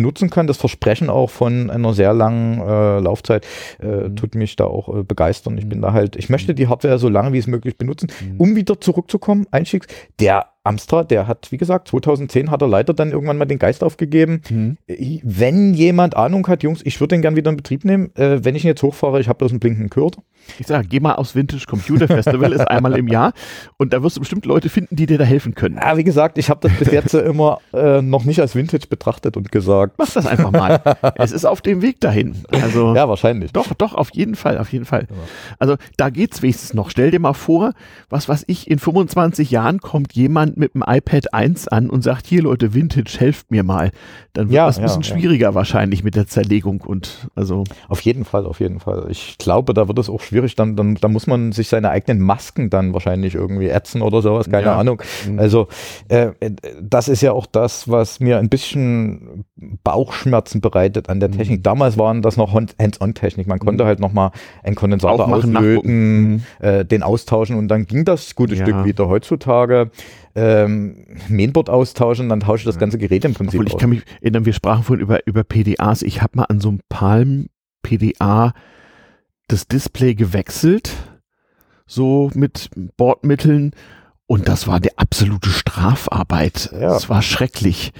benutzen 0.00 0.30
kann. 0.30 0.46
Das 0.46 0.56
Versprechen 0.56 1.10
auch 1.10 1.30
von 1.30 1.70
einer 1.70 1.92
sehr 1.92 2.14
langen 2.14 2.60
äh, 2.60 3.00
Laufzeit 3.00 3.46
äh, 3.78 4.08
tut 4.10 4.34
mich 4.34 4.56
da 4.56 4.64
auch 4.64 4.88
äh, 4.94 5.02
begeistern. 5.02 5.58
Ich 5.58 5.68
bin 5.68 5.82
da 5.82 5.92
halt, 5.92 6.16
ich 6.16 6.30
möchte 6.30 6.54
die 6.54 6.68
Hardware 6.68 6.98
so 6.98 7.08
lange 7.08 7.32
wie 7.32 7.38
es 7.38 7.46
möglich 7.46 7.76
benutzen, 7.76 8.10
mhm. 8.20 8.40
um 8.40 8.56
wieder 8.56 8.80
zurückzukommen, 8.80 9.46
Einstiegs, 9.50 9.86
der 10.18 10.46
Amstrad, 10.62 11.10
der 11.10 11.26
hat, 11.26 11.50
wie 11.52 11.56
gesagt, 11.56 11.88
2010 11.88 12.50
hat 12.50 12.60
er 12.60 12.68
leider 12.68 12.92
dann 12.92 13.12
irgendwann 13.12 13.38
mal 13.38 13.46
den 13.46 13.58
Geist 13.58 13.82
aufgegeben. 13.82 14.42
Mhm. 14.50 14.76
Wenn 15.22 15.72
jemand 15.72 16.16
Ahnung 16.16 16.46
hat, 16.48 16.62
Jungs, 16.62 16.82
ich 16.84 17.00
würde 17.00 17.14
den 17.14 17.22
gern 17.22 17.34
wieder 17.34 17.50
in 17.50 17.56
Betrieb 17.56 17.84
nehmen. 17.84 18.14
Äh, 18.14 18.44
wenn 18.44 18.54
ich 18.54 18.64
ihn 18.64 18.68
jetzt 18.68 18.82
hochfahre, 18.82 19.20
ich 19.20 19.28
habe 19.28 19.38
bloß 19.38 19.52
einen 19.52 19.60
blinkenden 19.60 19.88
Kurt. 19.88 20.18
Ich 20.58 20.66
sage, 20.66 20.88
geh 20.88 21.00
mal 21.00 21.14
aufs 21.14 21.34
Vintage 21.34 21.64
Computer 21.66 22.08
Festival, 22.08 22.52
ist 22.52 22.66
einmal 22.68 22.98
im 22.98 23.08
Jahr 23.08 23.32
und 23.76 23.92
da 23.92 24.02
wirst 24.02 24.16
du 24.16 24.20
bestimmt 24.20 24.46
Leute 24.46 24.68
finden, 24.68 24.96
die 24.96 25.06
dir 25.06 25.18
da 25.18 25.24
helfen 25.24 25.54
können. 25.54 25.76
Ja, 25.76 25.96
wie 25.96 26.04
gesagt, 26.04 26.38
ich 26.38 26.50
habe 26.50 26.66
das 26.66 26.76
bis 26.78 26.90
jetzt 26.90 27.14
immer 27.14 27.58
äh, 27.72 28.02
noch 28.02 28.24
nicht 28.24 28.40
als 28.40 28.54
Vintage 28.54 28.86
betrachtet 28.88 29.36
und 29.36 29.52
gesagt. 29.52 29.94
Mach 29.98 30.10
das 30.10 30.26
einfach 30.26 30.50
mal. 30.50 30.80
es 31.16 31.32
ist 31.32 31.44
auf 31.44 31.60
dem 31.60 31.82
Weg 31.82 32.00
dahin. 32.00 32.36
Also, 32.50 32.94
ja, 32.94 33.08
wahrscheinlich. 33.08 33.52
Doch, 33.52 33.72
doch, 33.74 33.94
auf 33.94 34.10
jeden 34.12 34.34
Fall, 34.34 34.58
auf 34.58 34.72
jeden 34.72 34.84
Fall. 34.84 35.06
Also 35.58 35.76
da 35.96 36.10
geht's 36.10 36.42
wenigstens 36.42 36.74
noch. 36.74 36.90
Stell 36.90 37.10
dir 37.10 37.20
mal 37.20 37.34
vor, 37.34 37.72
was 38.08 38.28
was 38.28 38.44
ich, 38.46 38.70
in 38.70 38.78
25 38.78 39.50
Jahren 39.50 39.80
kommt 39.80 40.14
jemand 40.14 40.49
mit 40.56 40.74
dem 40.74 40.84
iPad 40.86 41.32
1 41.34 41.68
an 41.68 41.90
und 41.90 42.02
sagt, 42.02 42.26
hier 42.26 42.42
Leute, 42.42 42.74
Vintage, 42.74 43.16
helft 43.18 43.50
mir 43.50 43.62
mal. 43.62 43.90
Dann 44.32 44.48
wird 44.48 44.56
ja, 44.56 44.66
das 44.66 44.78
ein 44.78 44.84
bisschen 44.84 45.02
ja, 45.02 45.08
schwieriger 45.08 45.48
ja. 45.48 45.54
wahrscheinlich 45.54 46.04
mit 46.04 46.14
der 46.14 46.26
Zerlegung 46.26 46.80
und 46.82 47.28
also. 47.34 47.64
Auf 47.88 48.00
jeden 48.02 48.24
Fall, 48.24 48.46
auf 48.46 48.60
jeden 48.60 48.80
Fall. 48.80 49.06
Ich 49.10 49.38
glaube, 49.38 49.74
da 49.74 49.88
wird 49.88 49.98
es 49.98 50.08
auch 50.08 50.20
schwierig. 50.20 50.54
Dann, 50.54 50.76
dann, 50.76 50.94
da 50.94 51.08
muss 51.08 51.26
man 51.26 51.52
sich 51.52 51.68
seine 51.68 51.90
eigenen 51.90 52.20
Masken 52.20 52.70
dann 52.70 52.92
wahrscheinlich 52.92 53.34
irgendwie 53.34 53.68
ätzen 53.68 54.02
oder 54.02 54.22
sowas, 54.22 54.48
keine 54.50 54.72
Ahnung. 54.72 55.02
Mhm. 55.28 55.38
Also 55.38 55.68
äh, 56.08 56.30
das 56.80 57.08
ist 57.08 57.22
ja 57.22 57.32
auch 57.32 57.46
das, 57.46 57.88
was 57.90 58.20
mir 58.20 58.38
ein 58.38 58.48
bisschen 58.48 59.44
Bauchschmerzen 59.84 60.60
bereitet 60.60 61.08
an 61.08 61.20
der 61.20 61.28
mhm. 61.28 61.38
Technik. 61.38 61.64
Damals 61.64 61.98
waren 61.98 62.22
das 62.22 62.36
noch 62.36 62.54
Hands-on-Technik. 62.54 63.46
Man 63.46 63.58
konnte 63.58 63.84
mhm. 63.84 63.88
halt 63.88 64.00
nochmal 64.00 64.30
einen 64.62 64.76
Kondensator 64.76 65.24
Aufmachen, 65.24 65.56
auslöten, 65.56 66.30
mhm. 66.30 66.42
äh, 66.60 66.84
den 66.84 67.02
austauschen 67.02 67.56
und 67.56 67.68
dann 67.68 67.86
ging 67.86 68.04
das 68.04 68.34
gute 68.34 68.56
Stück 68.56 68.84
wieder. 68.84 69.08
Heutzutage 69.08 69.90
ähm, 70.34 71.06
Mainboard 71.28 71.70
austauschen, 71.70 72.28
dann 72.28 72.40
tausche 72.40 72.62
ich 72.62 72.66
das 72.66 72.78
ganze 72.78 72.98
Gerät 72.98 73.24
im 73.24 73.34
Prinzip 73.34 73.60
Obwohl, 73.60 73.66
ich 73.66 73.74
aus. 73.74 73.80
kann 73.80 73.90
mich 73.90 74.02
erinnern, 74.20 74.44
wir 74.44 74.52
sprachen 74.52 74.84
vorhin 74.84 75.02
über, 75.02 75.26
über 75.26 75.44
PDAs. 75.44 76.02
Ich 76.02 76.22
habe 76.22 76.36
mal 76.36 76.44
an 76.44 76.60
so 76.60 76.68
einem 76.68 76.80
Palm 76.88 77.48
PDA 77.82 78.52
das 79.48 79.66
Display 79.66 80.14
gewechselt, 80.14 80.92
so 81.86 82.30
mit 82.34 82.70
Bordmitteln 82.96 83.72
und 84.30 84.46
das 84.46 84.68
war 84.68 84.76
eine 84.76 84.96
absolute 84.96 85.50
Strafarbeit. 85.50 86.70
Ja. 86.72 86.90
Das 86.90 87.08
war 87.08 87.20
schrecklich. 87.20 87.92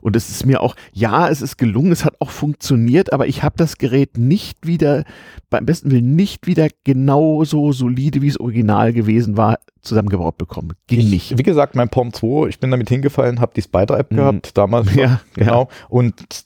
Und 0.00 0.16
es 0.16 0.30
ist 0.30 0.44
mir 0.44 0.60
auch, 0.60 0.74
ja, 0.92 1.28
es 1.28 1.42
ist 1.42 1.58
gelungen, 1.58 1.92
es 1.92 2.04
hat 2.04 2.16
auch 2.18 2.30
funktioniert, 2.30 3.12
aber 3.12 3.28
ich 3.28 3.44
habe 3.44 3.54
das 3.56 3.78
Gerät 3.78 4.18
nicht 4.18 4.66
wieder, 4.66 5.04
beim 5.48 5.64
besten 5.64 5.92
Willen 5.92 6.16
nicht 6.16 6.48
wieder 6.48 6.66
genauso 6.82 7.70
solide, 7.70 8.20
wie 8.20 8.26
es 8.26 8.40
original 8.40 8.92
gewesen 8.92 9.36
war, 9.36 9.60
zusammengebaut 9.80 10.36
bekommen. 10.38 10.72
Ging 10.88 10.98
ich, 10.98 11.10
nicht. 11.10 11.38
Wie 11.38 11.44
gesagt, 11.44 11.76
mein 11.76 11.88
Palm 11.88 12.12
2, 12.12 12.48
ich 12.48 12.58
bin 12.58 12.72
damit 12.72 12.88
hingefallen, 12.88 13.40
habe 13.40 13.52
die 13.54 13.62
Spider-App 13.62 14.10
mhm. 14.10 14.16
gehabt, 14.16 14.58
damals. 14.58 14.88
Ja, 14.96 15.20
genau. 15.34 15.68
Ja. 15.70 15.86
Und 15.88 16.44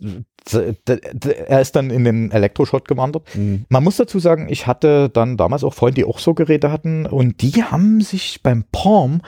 er 0.55 1.61
ist 1.61 1.76
dann 1.76 1.90
in 1.90 2.05
den 2.05 2.30
Elektroschrott 2.30 2.86
gewandert. 2.88 3.22
Mhm. 3.34 3.64
Man 3.68 3.84
muss 3.84 3.96
dazu 3.96 4.18
sagen, 4.18 4.48
ich 4.48 4.66
hatte 4.66 5.09
dann 5.09 5.36
damals 5.36 5.64
auch 5.64 5.74
Freunde, 5.74 5.96
die 5.96 6.05
auch 6.05 6.18
so 6.18 6.34
Geräte 6.34 6.70
hatten 6.70 7.07
und 7.07 7.42
die 7.42 7.64
haben 7.64 8.01
sich 8.01 8.42
beim 8.42 8.64
Palm, 8.72 9.22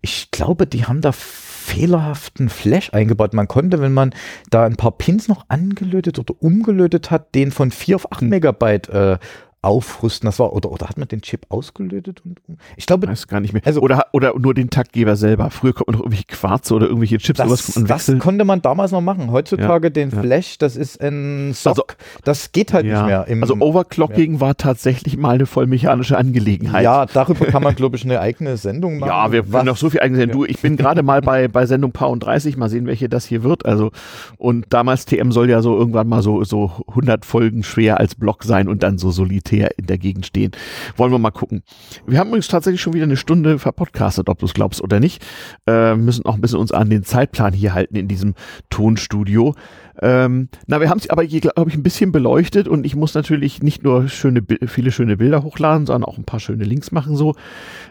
ich 0.00 0.30
glaube, 0.30 0.66
die 0.66 0.84
haben 0.84 1.00
da 1.00 1.12
fehlerhaften 1.12 2.50
Flash 2.50 2.92
eingebaut. 2.92 3.32
Man 3.32 3.48
konnte, 3.48 3.80
wenn 3.80 3.94
man 3.94 4.14
da 4.50 4.66
ein 4.66 4.76
paar 4.76 4.92
Pins 4.92 5.28
noch 5.28 5.46
angelötet 5.48 6.18
oder 6.18 6.34
umgelötet 6.38 7.10
hat, 7.10 7.34
den 7.34 7.50
von 7.50 7.70
4 7.70 7.96
auf 7.96 8.12
8 8.12 8.22
mhm. 8.22 8.28
Megabyte 8.28 8.88
äh, 8.90 9.18
aufrüsten. 9.64 10.26
Das 10.26 10.38
war, 10.38 10.52
oder, 10.52 10.70
oder 10.70 10.88
hat 10.88 10.98
man 10.98 11.08
den 11.08 11.22
Chip 11.22 11.46
ausgelötet? 11.48 12.22
Und, 12.24 12.40
ich 12.76 12.86
glaube. 12.86 13.06
Weiß 13.08 13.26
gar 13.28 13.40
nicht 13.40 13.52
mehr. 13.52 13.62
Also, 13.64 13.80
oder, 13.80 14.06
oder 14.12 14.38
nur 14.38 14.54
den 14.54 14.70
Taktgeber 14.70 15.16
selber. 15.16 15.50
Früher 15.50 15.72
konnte 15.72 15.92
man 15.92 15.98
noch 15.98 16.04
irgendwelche 16.04 16.26
Quarze 16.26 16.74
oder 16.74 16.86
irgendwelche 16.86 17.18
Chips, 17.18 17.38
das, 17.38 17.80
Das 17.86 18.18
konnte 18.18 18.44
man 18.44 18.62
damals 18.62 18.92
noch 18.92 19.00
machen. 19.00 19.30
Heutzutage 19.30 19.88
ja, 19.88 19.90
den 19.90 20.10
ja. 20.10 20.20
Flash, 20.20 20.58
das 20.58 20.76
ist 20.76 21.00
ein 21.00 21.52
Sock. 21.54 21.72
Also, 21.72 21.84
das 22.24 22.52
geht 22.52 22.72
halt 22.72 22.86
ja, 22.86 23.00
nicht 23.00 23.06
mehr. 23.06 23.42
Also 23.42 23.54
Overclocking 23.54 24.40
war 24.40 24.56
tatsächlich 24.56 25.16
mal 25.16 25.34
eine 25.34 25.46
vollmechanische 25.46 26.16
Angelegenheit. 26.16 26.84
Ja, 26.84 27.06
darüber 27.06 27.46
kann 27.46 27.62
man, 27.62 27.74
glaube 27.74 27.96
ich, 27.96 28.04
eine 28.04 28.20
eigene 28.20 28.56
Sendung 28.56 28.98
machen. 28.98 29.10
Ja, 29.10 29.32
wir 29.32 29.42
können 29.44 29.66
noch 29.66 29.76
so 29.76 29.90
viel 29.90 30.00
eigene 30.00 30.18
Sendung. 30.18 30.42
Du, 30.42 30.46
ich 30.46 30.60
bin 30.60 30.76
gerade 30.76 31.02
mal 31.02 31.20
bei, 31.20 31.48
bei 31.48 31.66
Sendung 31.66 31.92
Paar 31.92 32.10
und 32.10 32.20
30. 32.20 32.56
Mal 32.56 32.68
sehen, 32.68 32.86
welche 32.86 33.08
das 33.08 33.26
hier 33.26 33.42
wird. 33.42 33.66
Also, 33.66 33.90
und 34.36 34.66
damals 34.70 35.06
TM 35.06 35.32
soll 35.32 35.48
ja 35.50 35.62
so 35.62 35.76
irgendwann 35.76 36.08
mal 36.08 36.22
so, 36.22 36.44
so 36.44 36.72
100 36.88 37.24
Folgen 37.24 37.62
schwer 37.62 37.98
als 37.98 38.14
Block 38.14 38.44
sein 38.44 38.68
und 38.68 38.82
dann 38.82 38.98
so 38.98 39.10
solitär 39.10 39.53
in 39.62 39.86
der 39.86 39.98
Gegend 39.98 40.26
stehen. 40.26 40.52
Wollen 40.96 41.12
wir 41.12 41.18
mal 41.18 41.30
gucken. 41.30 41.62
Wir 42.06 42.18
haben 42.18 42.28
übrigens 42.28 42.48
tatsächlich 42.48 42.80
schon 42.80 42.92
wieder 42.92 43.04
eine 43.04 43.16
Stunde 43.16 43.58
verpodcastet, 43.58 44.28
ob 44.28 44.38
du 44.38 44.46
es 44.46 44.54
glaubst 44.54 44.82
oder 44.82 45.00
nicht. 45.00 45.24
Äh, 45.66 45.94
müssen 45.96 46.26
auch 46.26 46.34
ein 46.34 46.40
bisschen 46.40 46.58
uns 46.58 46.72
an 46.72 46.90
den 46.90 47.04
Zeitplan 47.04 47.52
hier 47.52 47.74
halten 47.74 47.96
in 47.96 48.08
diesem 48.08 48.34
Tonstudio. 48.70 49.54
Ähm, 50.04 50.50
na, 50.66 50.82
wir 50.82 50.90
haben 50.90 50.98
es 50.98 51.08
aber 51.08 51.22
hier, 51.22 51.40
glaube 51.40 51.70
ich, 51.70 51.76
ein 51.76 51.82
bisschen 51.82 52.12
beleuchtet 52.12 52.68
und 52.68 52.84
ich 52.84 52.94
muss 52.94 53.14
natürlich 53.14 53.62
nicht 53.62 53.82
nur 53.82 54.06
schöne, 54.08 54.42
viele 54.66 54.92
schöne 54.92 55.16
Bilder 55.16 55.42
hochladen, 55.42 55.86
sondern 55.86 56.04
auch 56.04 56.18
ein 56.18 56.24
paar 56.24 56.40
schöne 56.40 56.64
Links 56.64 56.92
machen 56.92 57.16
so. 57.16 57.34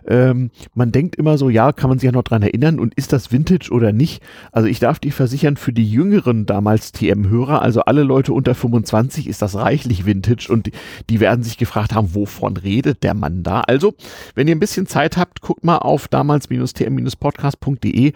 Ähm, 0.07 0.51
man 0.75 0.91
denkt 0.91 1.15
immer 1.15 1.39
so, 1.39 1.49
ja, 1.49 1.71
kann 1.71 1.89
man 1.89 1.97
sich 1.97 2.05
ja 2.05 2.11
noch 2.11 2.21
dran 2.21 2.43
erinnern 2.43 2.79
und 2.79 2.93
ist 2.93 3.13
das 3.13 3.31
Vintage 3.31 3.71
oder 3.71 3.91
nicht? 3.91 4.21
Also 4.51 4.67
ich 4.67 4.79
darf 4.79 4.99
dich 4.99 5.15
versichern, 5.15 5.57
für 5.57 5.73
die 5.73 5.89
jüngeren 5.89 6.45
damals 6.45 6.91
TM-Hörer, 6.91 7.63
also 7.63 7.81
alle 7.81 8.03
Leute 8.03 8.31
unter 8.31 8.53
25 8.53 9.27
ist 9.27 9.41
das 9.41 9.55
reichlich 9.55 10.05
Vintage 10.05 10.49
und 10.51 10.69
die 11.09 11.19
werden 11.19 11.43
sich 11.43 11.57
gefragt 11.57 11.95
haben, 11.95 12.13
wovon 12.13 12.57
redet 12.57 13.01
der 13.01 13.15
Mann 13.15 13.41
da? 13.41 13.61
Also, 13.61 13.95
wenn 14.35 14.47
ihr 14.47 14.55
ein 14.55 14.59
bisschen 14.59 14.85
Zeit 14.85 15.17
habt, 15.17 15.41
guckt 15.41 15.63
mal 15.63 15.79
auf 15.79 16.07
damals-tm-podcast.de 16.09 18.13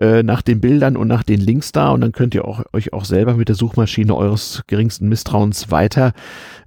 äh, 0.00 0.22
nach 0.22 0.42
den 0.42 0.60
Bildern 0.60 0.96
und 0.96 1.08
nach 1.08 1.24
den 1.24 1.40
Links 1.40 1.72
da 1.72 1.90
und 1.90 2.02
dann 2.02 2.12
könnt 2.12 2.36
ihr 2.36 2.44
auch, 2.44 2.62
euch 2.72 2.92
auch 2.92 3.04
selber 3.04 3.39
mit 3.40 3.48
der 3.48 3.56
Suchmaschine 3.56 4.14
eures 4.14 4.62
geringsten 4.68 5.08
Misstrauens 5.08 5.70
weiter 5.70 6.12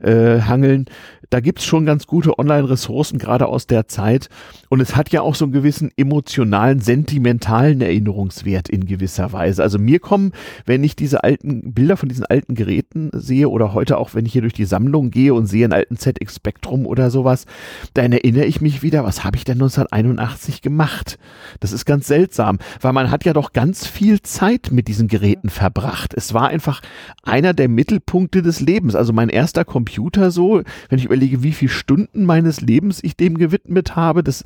äh, 0.01 0.41
hangeln 0.41 0.87
da 1.33 1.39
gibt's 1.39 1.65
schon 1.65 1.87
ganz 1.87 2.05
gute 2.05 2.37
Online-Ressourcen, 2.37 3.17
gerade 3.17 3.47
aus 3.47 3.65
der 3.65 3.87
Zeit. 3.87 4.29
Und 4.69 4.81
es 4.81 4.95
hat 4.95 5.11
ja 5.11 5.21
auch 5.21 5.33
so 5.33 5.45
einen 5.45 5.51
gewissen 5.51 5.89
emotionalen, 5.97 6.79
sentimentalen 6.79 7.81
Erinnerungswert 7.81 8.69
in 8.69 8.85
gewisser 8.85 9.33
Weise. 9.33 9.63
Also 9.63 9.79
mir 9.79 9.99
kommen, 9.99 10.31
wenn 10.67 10.83
ich 10.83 10.95
diese 10.95 11.23
alten 11.23 11.73
Bilder 11.73 11.97
von 11.97 12.07
diesen 12.07 12.27
alten 12.27 12.53
Geräten 12.53 13.09
sehe 13.13 13.49
oder 13.49 13.73
heute 13.73 13.97
auch, 13.97 14.13
wenn 14.13 14.27
ich 14.27 14.33
hier 14.33 14.43
durch 14.43 14.53
die 14.53 14.65
Sammlung 14.65 15.09
gehe 15.09 15.33
und 15.33 15.47
sehe 15.47 15.63
einen 15.63 15.73
alten 15.73 15.97
ZX 15.97 16.35
Spectrum 16.35 16.85
oder 16.85 17.09
sowas, 17.09 17.47
dann 17.95 18.11
erinnere 18.11 18.45
ich 18.45 18.61
mich 18.61 18.83
wieder, 18.83 19.03
was 19.03 19.23
habe 19.23 19.35
ich 19.35 19.43
denn 19.43 19.55
1981 19.55 20.61
gemacht? 20.61 21.17
Das 21.61 21.71
ist 21.71 21.85
ganz 21.85 22.05
seltsam, 22.05 22.59
weil 22.79 22.93
man 22.93 23.09
hat 23.09 23.25
ja 23.25 23.33
doch 23.33 23.53
ganz 23.53 23.87
viel 23.87 24.21
Zeit 24.21 24.69
mit 24.71 24.87
diesen 24.87 25.07
Geräten 25.07 25.49
verbracht. 25.49 26.13
Es 26.13 26.35
war 26.35 26.52
einfach 26.53 26.81
einer 27.23 27.53
der 27.53 27.67
Mittelpunkte 27.67 28.41
des 28.41 28.61
Lebens. 28.61 28.95
Also 28.95 29.11
mein 29.11 29.29
erster 29.29 29.65
Computer 29.65 30.31
so, 30.31 30.61
wenn 30.89 30.99
ich 30.99 31.05
überlege, 31.05 31.43
wie 31.43 31.51
viele 31.51 31.71
Stunden 31.71 32.25
meines 32.25 32.61
Lebens 32.61 33.03
ich 33.03 33.17
dem 33.17 33.37
gewidmet 33.37 33.95
habe, 33.95 34.23
das, 34.23 34.43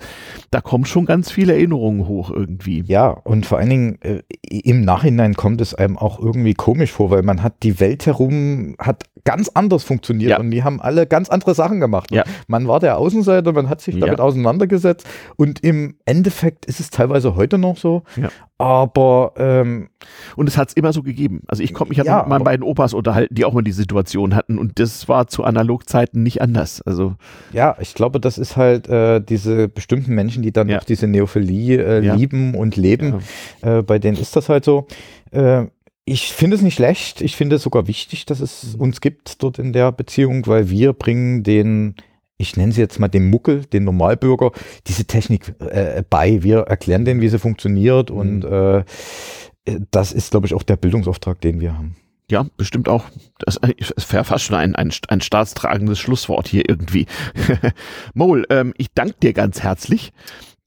da 0.49 0.61
kommen 0.61 0.85
schon 0.85 1.05
ganz 1.05 1.31
viele 1.31 1.53
Erinnerungen 1.53 2.07
hoch 2.07 2.31
irgendwie. 2.31 2.83
Ja, 2.87 3.09
und 3.09 3.45
vor 3.45 3.59
allen 3.59 3.69
Dingen 3.69 4.01
äh, 4.01 4.21
im 4.41 4.81
Nachhinein 4.81 5.35
kommt 5.35 5.61
es 5.61 5.75
einem 5.75 5.97
auch 5.97 6.19
irgendwie 6.19 6.53
komisch 6.53 6.91
vor, 6.91 7.11
weil 7.11 7.23
man 7.23 7.43
hat 7.43 7.63
die 7.63 7.79
Welt 7.79 8.05
herum, 8.05 8.75
hat 8.79 9.03
ganz 9.27 9.49
anders 9.53 9.83
funktioniert 9.83 10.31
ja. 10.31 10.39
und 10.39 10.51
die 10.51 10.63
haben 10.63 10.79
alle 10.79 11.05
ganz 11.05 11.27
andere 11.27 11.53
Sachen 11.53 11.81
gemacht. 11.81 12.11
Ja. 12.11 12.23
Man 12.47 12.65
war 12.69 12.79
der 12.79 12.97
Außenseiter, 12.97 13.51
man 13.51 13.67
hat 13.67 13.81
sich 13.81 13.99
damit 13.99 14.21
auseinandergesetzt 14.21 15.05
und 15.35 15.61
im 15.65 15.97
Endeffekt 16.05 16.65
ist 16.65 16.79
es 16.79 16.91
teilweise 16.91 17.35
heute 17.35 17.57
noch 17.57 17.75
so. 17.75 18.03
Aber 18.57 19.33
ähm, 19.35 19.89
und 20.37 20.47
es 20.47 20.57
hat 20.57 20.69
es 20.69 20.75
immer 20.75 20.93
so 20.93 21.03
gegeben. 21.03 21.41
Also 21.47 21.61
ich 21.61 21.73
konnte 21.73 21.89
mich 21.89 21.97
ja, 21.97 22.19
mit 22.19 22.29
meinen 22.29 22.45
beiden 22.45 22.63
Opas 22.63 22.93
unterhalten, 22.93 23.35
die 23.35 23.43
auch 23.43 23.51
mal 23.51 23.63
die 23.63 23.73
Situation 23.73 24.33
hatten 24.33 24.57
und 24.57 24.79
das 24.79 25.09
war 25.09 25.27
zu 25.27 25.43
Analogzeiten 25.43 26.23
nicht 26.23 26.41
anders. 26.41 26.81
Also 26.83 27.15
ja, 27.51 27.75
ich 27.81 27.95
glaube, 27.95 28.21
das 28.21 28.37
ist 28.37 28.55
halt 28.55 28.87
äh, 28.87 29.19
diese 29.19 29.67
bestimmten 29.67 30.15
Menschen, 30.15 30.41
die 30.41 30.53
dann 30.53 30.67
noch 30.67 30.85
diese 30.85 31.05
Neophilie 31.05 31.83
äh, 31.83 31.99
lieben 31.99 32.55
und 32.55 32.77
leben. 32.77 33.15
Äh, 33.61 33.81
bei 33.81 33.99
denen 33.99 34.17
ist 34.17 34.37
das 34.37 34.47
halt 34.47 34.63
so. 34.63 34.87
Äh, 35.31 35.65
ich 36.07 36.31
finde 36.31 36.55
es 36.55 36.61
nicht 36.61 36.75
schlecht. 36.75 37.21
Ich 37.21 37.35
finde 37.35 37.57
es 37.57 37.63
sogar 37.63 37.87
wichtig, 37.87 38.25
dass 38.25 38.39
es 38.39 38.75
mhm. 38.75 38.81
uns 38.81 39.01
gibt 39.01 39.43
dort 39.43 39.59
in 39.59 39.73
der 39.73 39.91
Beziehung, 39.91 40.47
weil 40.47 40.69
wir 40.69 40.93
bringen 40.93 41.43
den 41.43 41.95
ich 42.39 42.55
nenne 42.55 42.71
sie 42.71 42.81
jetzt 42.81 42.99
mal 42.99 43.07
den 43.07 43.31
Muckel, 43.31 43.65
den 43.65 43.83
Normalbürger, 43.83 44.51
diese 44.85 45.05
Technik 45.05 45.55
äh, 45.59 46.03
bei. 46.07 46.43
Wir 46.43 46.59
erklären 46.59 47.03
denen, 47.03 47.19
wie 47.19 47.29
sie 47.29 47.39
funktioniert 47.39 48.11
mhm. 48.11 48.17
und 48.17 48.43
äh, 48.45 48.83
das 49.89 50.13
ist, 50.13 50.31
glaube 50.31 50.45
ich, 50.45 50.53
auch 50.53 50.63
der 50.63 50.77
Bildungsauftrag, 50.77 51.41
den 51.41 51.59
wir 51.59 51.73
haben. 51.73 51.95
Ja, 52.29 52.45
bestimmt 52.57 52.89
auch. 52.89 53.05
Das 53.39 53.59
wäre 54.11 54.23
fast 54.23 54.45
schon 54.45 54.55
ein, 54.55 54.75
ein, 54.75 54.93
ein 55.07 55.21
staatstragendes 55.21 55.97
Schlusswort 55.97 56.47
hier 56.47 56.69
irgendwie. 56.69 57.07
Mol, 58.13 58.45
ähm, 58.49 58.73
ich 58.77 58.87
danke 58.93 59.15
dir 59.21 59.33
ganz 59.33 59.63
herzlich. 59.63 60.11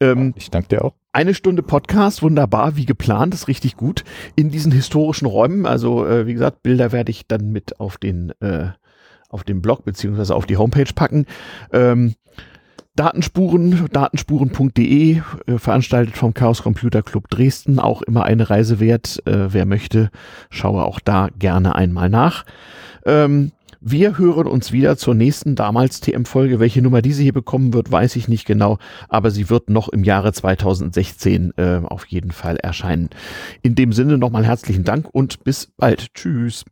Ähm, 0.00 0.34
ich 0.36 0.50
danke 0.50 0.68
dir 0.68 0.84
auch. 0.84 0.94
Eine 1.12 1.34
Stunde 1.34 1.62
Podcast, 1.62 2.22
wunderbar, 2.22 2.76
wie 2.76 2.86
geplant, 2.86 3.34
ist 3.34 3.48
richtig 3.48 3.76
gut. 3.76 4.04
In 4.36 4.50
diesen 4.50 4.72
historischen 4.72 5.26
Räumen, 5.26 5.66
also 5.66 6.06
äh, 6.06 6.26
wie 6.26 6.34
gesagt, 6.34 6.62
Bilder 6.62 6.92
werde 6.92 7.10
ich 7.10 7.26
dann 7.26 7.50
mit 7.50 7.80
auf 7.80 7.98
den 7.98 8.30
äh, 8.40 8.70
auf 9.28 9.44
den 9.44 9.62
Blog 9.62 9.84
beziehungsweise 9.84 10.34
auf 10.34 10.46
die 10.46 10.56
Homepage 10.56 10.92
packen. 10.94 11.26
Ähm, 11.72 12.14
Datenspuren, 12.96 13.86
datenspuren.de, 13.92 15.18
äh, 15.46 15.58
veranstaltet 15.58 16.16
vom 16.16 16.34
Chaos 16.34 16.62
Computer 16.62 17.02
Club 17.02 17.28
Dresden, 17.30 17.78
auch 17.78 18.02
immer 18.02 18.24
eine 18.24 18.50
Reise 18.50 18.80
wert. 18.80 19.22
Äh, 19.26 19.52
wer 19.52 19.64
möchte, 19.64 20.10
schaue 20.50 20.84
auch 20.84 21.00
da 21.00 21.28
gerne 21.38 21.76
einmal 21.76 22.10
nach. 22.10 22.44
Ähm, 23.06 23.52
wir 23.80 24.18
hören 24.18 24.46
uns 24.46 24.72
wieder 24.72 24.96
zur 24.96 25.14
nächsten 25.14 25.54
damals 25.54 26.00
TM-Folge. 26.00 26.60
Welche 26.60 26.82
Nummer 26.82 27.02
diese 27.02 27.22
hier 27.22 27.32
bekommen 27.32 27.72
wird, 27.72 27.90
weiß 27.90 28.16
ich 28.16 28.28
nicht 28.28 28.46
genau, 28.46 28.78
aber 29.08 29.30
sie 29.30 29.48
wird 29.48 29.70
noch 29.70 29.88
im 29.88 30.04
Jahre 30.04 30.32
2016 30.32 31.52
äh, 31.56 31.80
auf 31.84 32.06
jeden 32.06 32.30
Fall 32.30 32.56
erscheinen. 32.56 33.08
In 33.62 33.74
dem 33.74 33.92
Sinne 33.92 34.18
nochmal 34.18 34.44
herzlichen 34.44 34.84
Dank 34.84 35.08
und 35.12 35.44
bis 35.44 35.72
bald. 35.76 36.14
Tschüss. 36.14 36.64